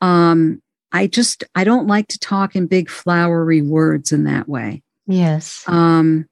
um, 0.00 0.60
I 0.90 1.06
just 1.06 1.44
I 1.54 1.64
don't 1.64 1.86
like 1.86 2.08
to 2.08 2.18
talk 2.18 2.56
in 2.56 2.66
big 2.66 2.90
flowery 2.90 3.62
words 3.62 4.12
in 4.12 4.24
that 4.24 4.48
way. 4.48 4.82
Yes. 5.06 5.64
Um, 5.66 6.26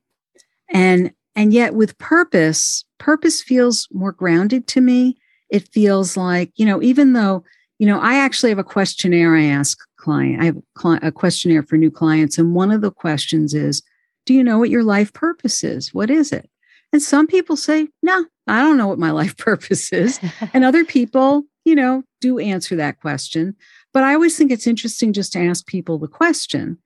and 0.72 1.12
and 1.36 1.52
yet, 1.52 1.74
with 1.74 1.96
purpose, 1.98 2.84
purpose 2.98 3.40
feels 3.40 3.88
more 3.92 4.12
grounded 4.12 4.66
to 4.68 4.80
me. 4.80 5.16
It 5.48 5.68
feels 5.68 6.16
like, 6.16 6.52
you 6.56 6.66
know, 6.66 6.82
even 6.82 7.12
though, 7.12 7.44
you 7.80 7.86
know, 7.86 7.98
I 7.98 8.16
actually 8.16 8.50
have 8.50 8.58
a 8.58 8.64
questionnaire 8.64 9.34
I 9.34 9.44
ask 9.44 9.78
client. 9.96 10.40
I 10.40 10.44
have 10.46 11.02
a 11.02 11.10
questionnaire 11.10 11.62
for 11.62 11.76
new 11.76 11.90
clients. 11.90 12.38
And 12.38 12.54
one 12.54 12.70
of 12.70 12.82
the 12.82 12.90
questions 12.90 13.54
is, 13.54 13.82
do 14.26 14.34
you 14.34 14.44
know 14.44 14.58
what 14.58 14.70
your 14.70 14.84
life 14.84 15.12
purpose 15.12 15.64
is? 15.64 15.92
What 15.92 16.10
is 16.10 16.30
it? 16.30 16.48
And 16.92 17.02
some 17.02 17.26
people 17.26 17.56
say, 17.56 17.88
no, 18.02 18.26
I 18.46 18.60
don't 18.60 18.76
know 18.76 18.86
what 18.86 18.98
my 18.98 19.10
life 19.22 19.36
purpose 19.36 19.92
is. 19.92 20.20
and 20.52 20.64
other 20.64 20.84
people, 20.84 21.44
you 21.64 21.74
know, 21.74 22.04
do 22.20 22.38
answer 22.38 22.76
that 22.76 23.00
question. 23.00 23.56
But 23.92 24.04
I 24.04 24.14
always 24.14 24.36
think 24.36 24.52
it's 24.52 24.66
interesting 24.66 25.12
just 25.12 25.32
to 25.32 25.40
ask 25.40 25.66
people 25.66 25.98
the 25.98 26.06
question. 26.06 26.78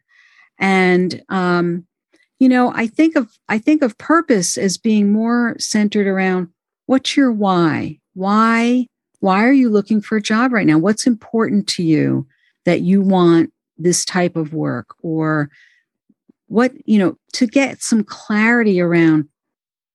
And 0.59 1.23
um, 1.29 1.87
you 2.39 2.49
know 2.49 2.73
i 2.75 2.87
think 2.87 3.17
of 3.17 3.39
i 3.49 3.59
think 3.59 3.83
of 3.83 3.97
purpose 3.97 4.59
as 4.59 4.77
being 4.77 5.13
more 5.13 5.57
centered 5.59 6.07
around 6.07 6.49
what's 6.87 7.17
your 7.17 7.33
why 7.33 7.99
why 8.13 8.87
why 9.25 9.43
are 9.47 9.55
you 9.55 9.70
looking 9.70 10.03
for 10.03 10.18
a 10.18 10.22
job 10.22 10.53
right 10.53 10.66
now? 10.66 10.77
What's 10.77 11.07
important 11.07 11.66
to 11.68 11.83
you 11.83 12.27
that 12.66 12.83
you 12.83 13.01
want 13.01 13.55
this 13.79 14.05
type 14.05 14.37
of 14.37 14.53
work? 14.53 14.95
Or 15.01 15.49
what 16.49 16.72
you 16.85 16.99
know 16.99 17.16
to 17.33 17.47
get 17.47 17.83
some 17.83 18.05
clarity 18.05 18.83
around 18.83 19.31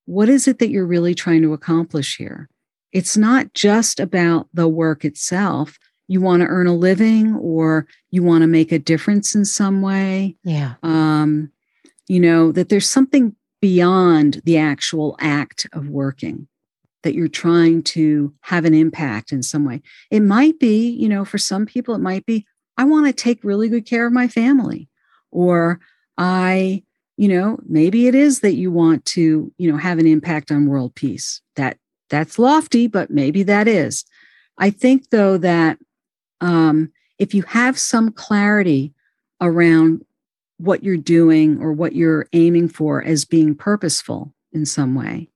what 0.06 0.28
is 0.28 0.48
it 0.48 0.58
that 0.58 0.70
you're 0.70 0.84
really 0.84 1.14
trying 1.14 1.42
to 1.42 1.52
accomplish 1.52 2.16
here? 2.16 2.48
It's 2.90 3.16
not 3.16 3.54
just 3.54 4.00
about 4.00 4.48
the 4.52 4.66
work 4.66 5.04
itself. 5.04 5.78
You 6.08 6.20
want 6.20 6.40
to 6.40 6.48
earn 6.48 6.66
a 6.66 6.74
living 6.74 7.36
or 7.36 7.86
you 8.10 8.24
want 8.24 8.42
to 8.42 8.48
make 8.48 8.72
a 8.72 8.80
difference 8.80 9.36
in 9.36 9.44
some 9.44 9.80
way. 9.80 10.34
Yeah. 10.42 10.74
Um 10.82 11.52
you 12.08 12.18
know, 12.18 12.50
that 12.50 12.68
there's 12.68 12.88
something 12.88 13.36
beyond 13.60 14.42
the 14.44 14.58
actual 14.58 15.14
act 15.20 15.68
of 15.72 15.88
working 15.88 16.48
that 17.02 17.14
you're 17.14 17.28
trying 17.28 17.82
to 17.82 18.32
have 18.42 18.64
an 18.64 18.74
impact 18.74 19.32
in 19.32 19.42
some 19.42 19.64
way. 19.64 19.80
It 20.10 20.20
might 20.20 20.58
be, 20.58 20.90
you 20.90 21.08
know, 21.08 21.24
for 21.24 21.38
some 21.38 21.66
people, 21.66 21.94
it 21.94 22.00
might 22.00 22.26
be, 22.26 22.46
I 22.76 22.84
want 22.84 23.06
to 23.06 23.12
take 23.12 23.42
really 23.42 23.68
good 23.68 23.86
care 23.86 24.06
of 24.06 24.12
my 24.12 24.28
family. 24.28 24.88
Or 25.30 25.80
I, 26.18 26.82
you 27.16 27.28
know, 27.28 27.58
maybe 27.66 28.06
it 28.06 28.14
is 28.14 28.40
that 28.40 28.54
you 28.54 28.70
want 28.70 29.04
to, 29.06 29.52
you 29.56 29.70
know, 29.70 29.78
have 29.78 29.98
an 29.98 30.06
impact 30.06 30.50
on 30.50 30.66
world 30.66 30.94
peace. 30.94 31.40
That 31.56 31.78
that's 32.08 32.38
lofty, 32.38 32.86
but 32.86 33.10
maybe 33.10 33.42
that 33.44 33.68
is. 33.68 34.04
I 34.58 34.70
think 34.70 35.10
though 35.10 35.38
that 35.38 35.78
um, 36.40 36.92
if 37.18 37.34
you 37.34 37.42
have 37.42 37.78
some 37.78 38.10
clarity 38.10 38.92
around 39.40 40.04
what 40.60 40.84
you're 40.84 40.96
doing 40.96 41.58
or 41.60 41.72
what 41.72 41.94
you're 41.94 42.26
aiming 42.34 42.68
for 42.68 43.02
as 43.02 43.24
being 43.24 43.54
purposeful 43.54 44.34
in 44.52 44.66
some 44.66 44.94
way. 44.94 45.28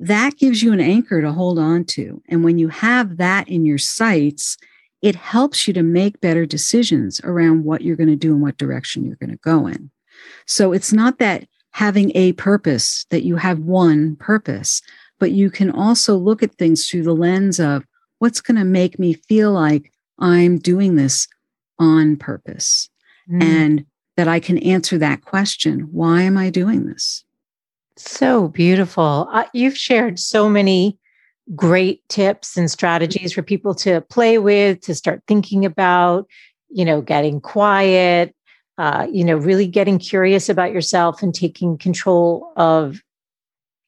That 0.00 0.38
gives 0.38 0.62
you 0.62 0.72
an 0.72 0.80
anchor 0.80 1.20
to 1.20 1.30
hold 1.30 1.58
on 1.58 1.84
to. 1.84 2.22
And 2.28 2.42
when 2.42 2.58
you 2.58 2.68
have 2.68 3.18
that 3.18 3.48
in 3.48 3.66
your 3.66 3.78
sights, 3.78 4.56
it 5.02 5.14
helps 5.14 5.68
you 5.68 5.74
to 5.74 5.82
make 5.82 6.22
better 6.22 6.46
decisions 6.46 7.20
around 7.22 7.64
what 7.64 7.82
you're 7.82 7.96
going 7.96 8.08
to 8.08 8.16
do 8.16 8.32
and 8.32 8.40
what 8.40 8.56
direction 8.56 9.04
you're 9.04 9.16
going 9.16 9.30
to 9.30 9.36
go 9.36 9.66
in. 9.66 9.90
So 10.46 10.72
it's 10.72 10.92
not 10.92 11.18
that 11.18 11.46
having 11.72 12.12
a 12.14 12.32
purpose, 12.32 13.04
that 13.10 13.24
you 13.24 13.36
have 13.36 13.58
one 13.60 14.16
purpose, 14.16 14.80
but 15.18 15.32
you 15.32 15.50
can 15.50 15.70
also 15.70 16.16
look 16.16 16.42
at 16.42 16.54
things 16.54 16.88
through 16.88 17.02
the 17.02 17.14
lens 17.14 17.60
of 17.60 17.84
what's 18.18 18.40
going 18.40 18.56
to 18.56 18.64
make 18.64 18.98
me 18.98 19.12
feel 19.12 19.52
like 19.52 19.92
I'm 20.18 20.58
doing 20.58 20.96
this 20.96 21.28
on 21.78 22.16
purpose 22.16 22.88
mm. 23.30 23.42
and 23.42 23.84
that 24.16 24.28
I 24.28 24.40
can 24.40 24.58
answer 24.58 24.98
that 24.98 25.22
question 25.22 25.88
why 25.92 26.22
am 26.22 26.36
I 26.36 26.50
doing 26.50 26.86
this? 26.86 27.24
So 28.02 28.48
beautiful. 28.48 29.28
Uh, 29.30 29.44
you've 29.52 29.76
shared 29.76 30.18
so 30.18 30.48
many 30.48 30.98
great 31.54 32.08
tips 32.08 32.56
and 32.56 32.70
strategies 32.70 33.32
for 33.34 33.42
people 33.42 33.74
to 33.74 34.00
play 34.00 34.38
with, 34.38 34.80
to 34.82 34.94
start 34.94 35.22
thinking 35.26 35.66
about, 35.66 36.26
you 36.70 36.84
know, 36.84 37.02
getting 37.02 37.42
quiet, 37.42 38.34
uh, 38.78 39.06
you 39.12 39.22
know, 39.22 39.36
really 39.36 39.66
getting 39.66 39.98
curious 39.98 40.48
about 40.48 40.72
yourself 40.72 41.22
and 41.22 41.34
taking 41.34 41.76
control 41.76 42.52
of 42.56 43.02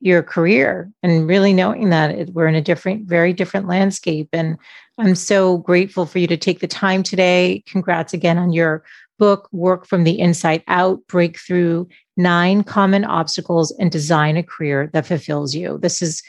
your 0.00 0.22
career 0.22 0.90
and 1.02 1.26
really 1.26 1.54
knowing 1.54 1.88
that 1.88 2.28
we're 2.30 2.48
in 2.48 2.54
a 2.54 2.60
different, 2.60 3.08
very 3.08 3.32
different 3.32 3.66
landscape. 3.66 4.28
And 4.32 4.58
I'm 4.98 5.14
so 5.14 5.58
grateful 5.58 6.04
for 6.04 6.18
you 6.18 6.26
to 6.26 6.36
take 6.36 6.60
the 6.60 6.68
time 6.68 7.02
today. 7.02 7.62
Congrats 7.66 8.12
again 8.12 8.36
on 8.36 8.52
your 8.52 8.84
book, 9.22 9.48
Work 9.52 9.86
from 9.86 10.02
the 10.02 10.18
Inside 10.18 10.64
Out 10.66 10.98
Breakthrough 11.06 11.86
Nine 12.16 12.64
Common 12.64 13.04
Obstacles 13.04 13.70
and 13.78 13.88
Design 13.88 14.36
a 14.36 14.42
Career 14.42 14.90
that 14.92 15.06
Fulfills 15.06 15.54
You. 15.54 15.78
This 15.80 16.02
is 16.02 16.24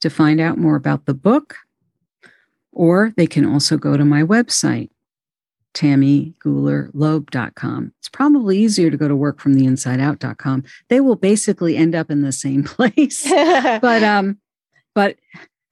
to 0.00 0.08
find 0.08 0.40
out 0.40 0.56
more 0.56 0.76
about 0.76 1.04
the 1.04 1.12
book, 1.12 1.56
or 2.72 3.12
they 3.18 3.26
can 3.26 3.44
also 3.44 3.76
go 3.76 3.98
to 3.98 4.06
my 4.06 4.22
website, 4.22 4.88
tammygoolerloeb.com. 5.74 7.92
It's 7.98 8.08
probably 8.08 8.58
easier 8.58 8.90
to 8.90 8.96
go 8.96 9.08
to 9.08 9.14
workfromtheinsideout.com. 9.14 10.64
They 10.88 11.00
will 11.00 11.16
basically 11.16 11.76
end 11.76 11.94
up 11.94 12.10
in 12.10 12.22
the 12.22 12.32
same 12.32 12.64
place. 12.64 13.28
but 13.28 14.02
um 14.02 14.38
but 14.94 15.16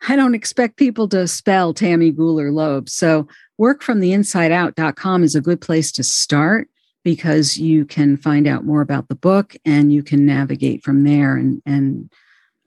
I 0.08 0.16
don't 0.16 0.34
expect 0.34 0.76
people 0.76 1.08
to 1.10 1.28
spell 1.28 1.72
Tammy 1.72 2.12
Gooler 2.12 2.52
Loeb. 2.52 2.88
So 2.88 3.28
workfromtheinsideout.com 3.60 5.22
is 5.22 5.36
a 5.36 5.40
good 5.40 5.60
place 5.60 5.92
to 5.92 6.02
start 6.02 6.68
because 7.04 7.56
you 7.56 7.84
can 7.84 8.16
find 8.16 8.46
out 8.46 8.64
more 8.64 8.80
about 8.80 9.08
the 9.08 9.14
book 9.14 9.54
and 9.64 9.92
you 9.92 10.02
can 10.02 10.26
navigate 10.26 10.82
from 10.82 11.04
there 11.04 11.36
and, 11.36 11.62
and 11.64 12.10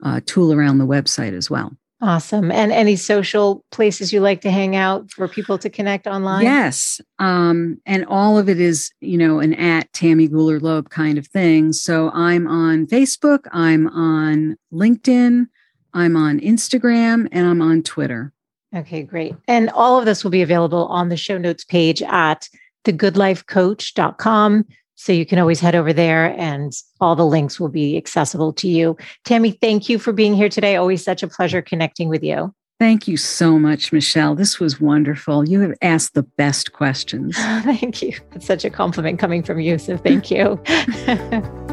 uh, 0.02 0.20
tool 0.26 0.52
around 0.52 0.78
the 0.78 0.86
website 0.86 1.34
as 1.34 1.50
well. 1.50 1.76
Awesome. 2.02 2.52
And 2.52 2.72
any 2.72 2.94
social 2.94 3.64
places 3.70 4.12
you 4.12 4.20
like 4.20 4.42
to 4.42 4.50
hang 4.50 4.76
out 4.76 5.10
for 5.10 5.28
people 5.28 5.56
to 5.58 5.70
connect 5.70 6.06
online? 6.06 6.44
Yes. 6.44 7.00
Um, 7.18 7.80
and 7.86 8.04
all 8.04 8.38
of 8.38 8.50
it 8.50 8.60
is, 8.60 8.90
you 9.00 9.16
know, 9.16 9.40
an 9.40 9.54
at 9.54 9.90
Tammy 9.94 10.28
Gooler 10.28 10.60
Loeb 10.60 10.90
kind 10.90 11.16
of 11.16 11.26
thing. 11.26 11.72
So 11.72 12.10
I'm 12.10 12.46
on 12.46 12.86
Facebook, 12.86 13.46
I'm 13.50 13.88
on 13.88 14.56
LinkedIn, 14.72 15.46
I'm 15.94 16.16
on 16.16 16.38
Instagram, 16.40 17.28
and 17.32 17.46
I'm 17.46 17.62
on 17.62 17.82
Twitter. 17.82 18.32
Okay, 18.74 19.02
great. 19.02 19.34
And 19.48 19.70
all 19.70 19.98
of 19.98 20.04
this 20.04 20.22
will 20.22 20.30
be 20.30 20.42
available 20.42 20.86
on 20.88 21.08
the 21.08 21.16
show 21.16 21.38
notes 21.38 21.64
page 21.64 22.02
at 22.02 22.48
thegoodlifecoach.com. 22.84 24.66
So 24.96 25.12
you 25.12 25.26
can 25.26 25.38
always 25.38 25.60
head 25.60 25.74
over 25.74 25.92
there 25.92 26.34
and 26.38 26.72
all 27.00 27.14
the 27.14 27.26
links 27.26 27.60
will 27.60 27.68
be 27.68 27.96
accessible 27.96 28.52
to 28.54 28.68
you. 28.68 28.96
Tammy, 29.24 29.52
thank 29.52 29.88
you 29.88 29.98
for 29.98 30.12
being 30.12 30.34
here 30.34 30.48
today. 30.48 30.76
Always 30.76 31.04
such 31.04 31.22
a 31.22 31.28
pleasure 31.28 31.62
connecting 31.62 32.08
with 32.08 32.24
you. 32.24 32.52
Thank 32.78 33.08
you 33.08 33.16
so 33.16 33.58
much, 33.58 33.90
Michele. 33.90 34.34
This 34.34 34.60
was 34.60 34.80
wonderful. 34.80 35.48
You 35.48 35.60
have 35.60 35.74
asked 35.80 36.12
the 36.12 36.22
best 36.22 36.72
questions. 36.72 37.36
thank 37.38 38.02
you. 38.02 38.12
It's 38.34 38.46
such 38.46 38.64
a 38.64 38.70
compliment 38.70 39.18
coming 39.18 39.42
from 39.42 39.60
you. 39.60 39.78
So 39.78 39.96
thank 39.96 40.30
you. 40.30 40.60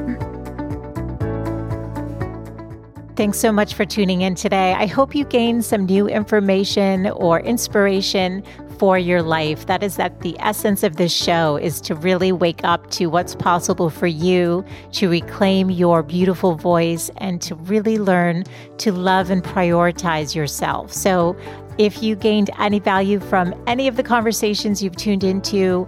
Thanks 3.15 3.37
so 3.37 3.51
much 3.51 3.75
for 3.75 3.85
tuning 3.85 4.21
in 4.21 4.33
today. 4.33 4.73
I 4.73 4.87
hope 4.87 5.13
you 5.13 5.23
gained 5.23 5.63
some 5.63 5.85
new 5.85 6.07
information 6.07 7.11
or 7.11 7.41
inspiration 7.41 8.43
for 8.77 8.97
your 8.97 9.21
life. 9.21 9.65
That 9.65 9.83
is 9.83 9.95
that 9.97 10.21
the 10.21 10.35
essence 10.39 10.83
of 10.83 10.97
this 10.97 11.13
show 11.13 11.57
is 11.57 11.81
to 11.81 11.95
really 11.95 12.31
wake 12.31 12.61
up 12.63 12.89
to 12.91 13.07
what's 13.07 13.35
possible 13.35 13.89
for 13.89 14.07
you, 14.07 14.65
to 14.93 15.09
reclaim 15.09 15.69
your 15.69 16.03
beautiful 16.03 16.55
voice 16.55 17.09
and 17.17 17.41
to 17.41 17.55
really 17.55 17.97
learn 17.97 18.43
to 18.77 18.91
love 18.91 19.29
and 19.29 19.43
prioritize 19.43 20.35
yourself. 20.35 20.91
So 20.91 21.35
if 21.77 22.03
you 22.03 22.15
gained 22.15 22.51
any 22.59 22.79
value 22.79 23.19
from 23.19 23.53
any 23.67 23.87
of 23.87 23.95
the 23.95 24.03
conversations 24.03 24.83
you've 24.83 24.95
tuned 24.95 25.23
into, 25.23 25.87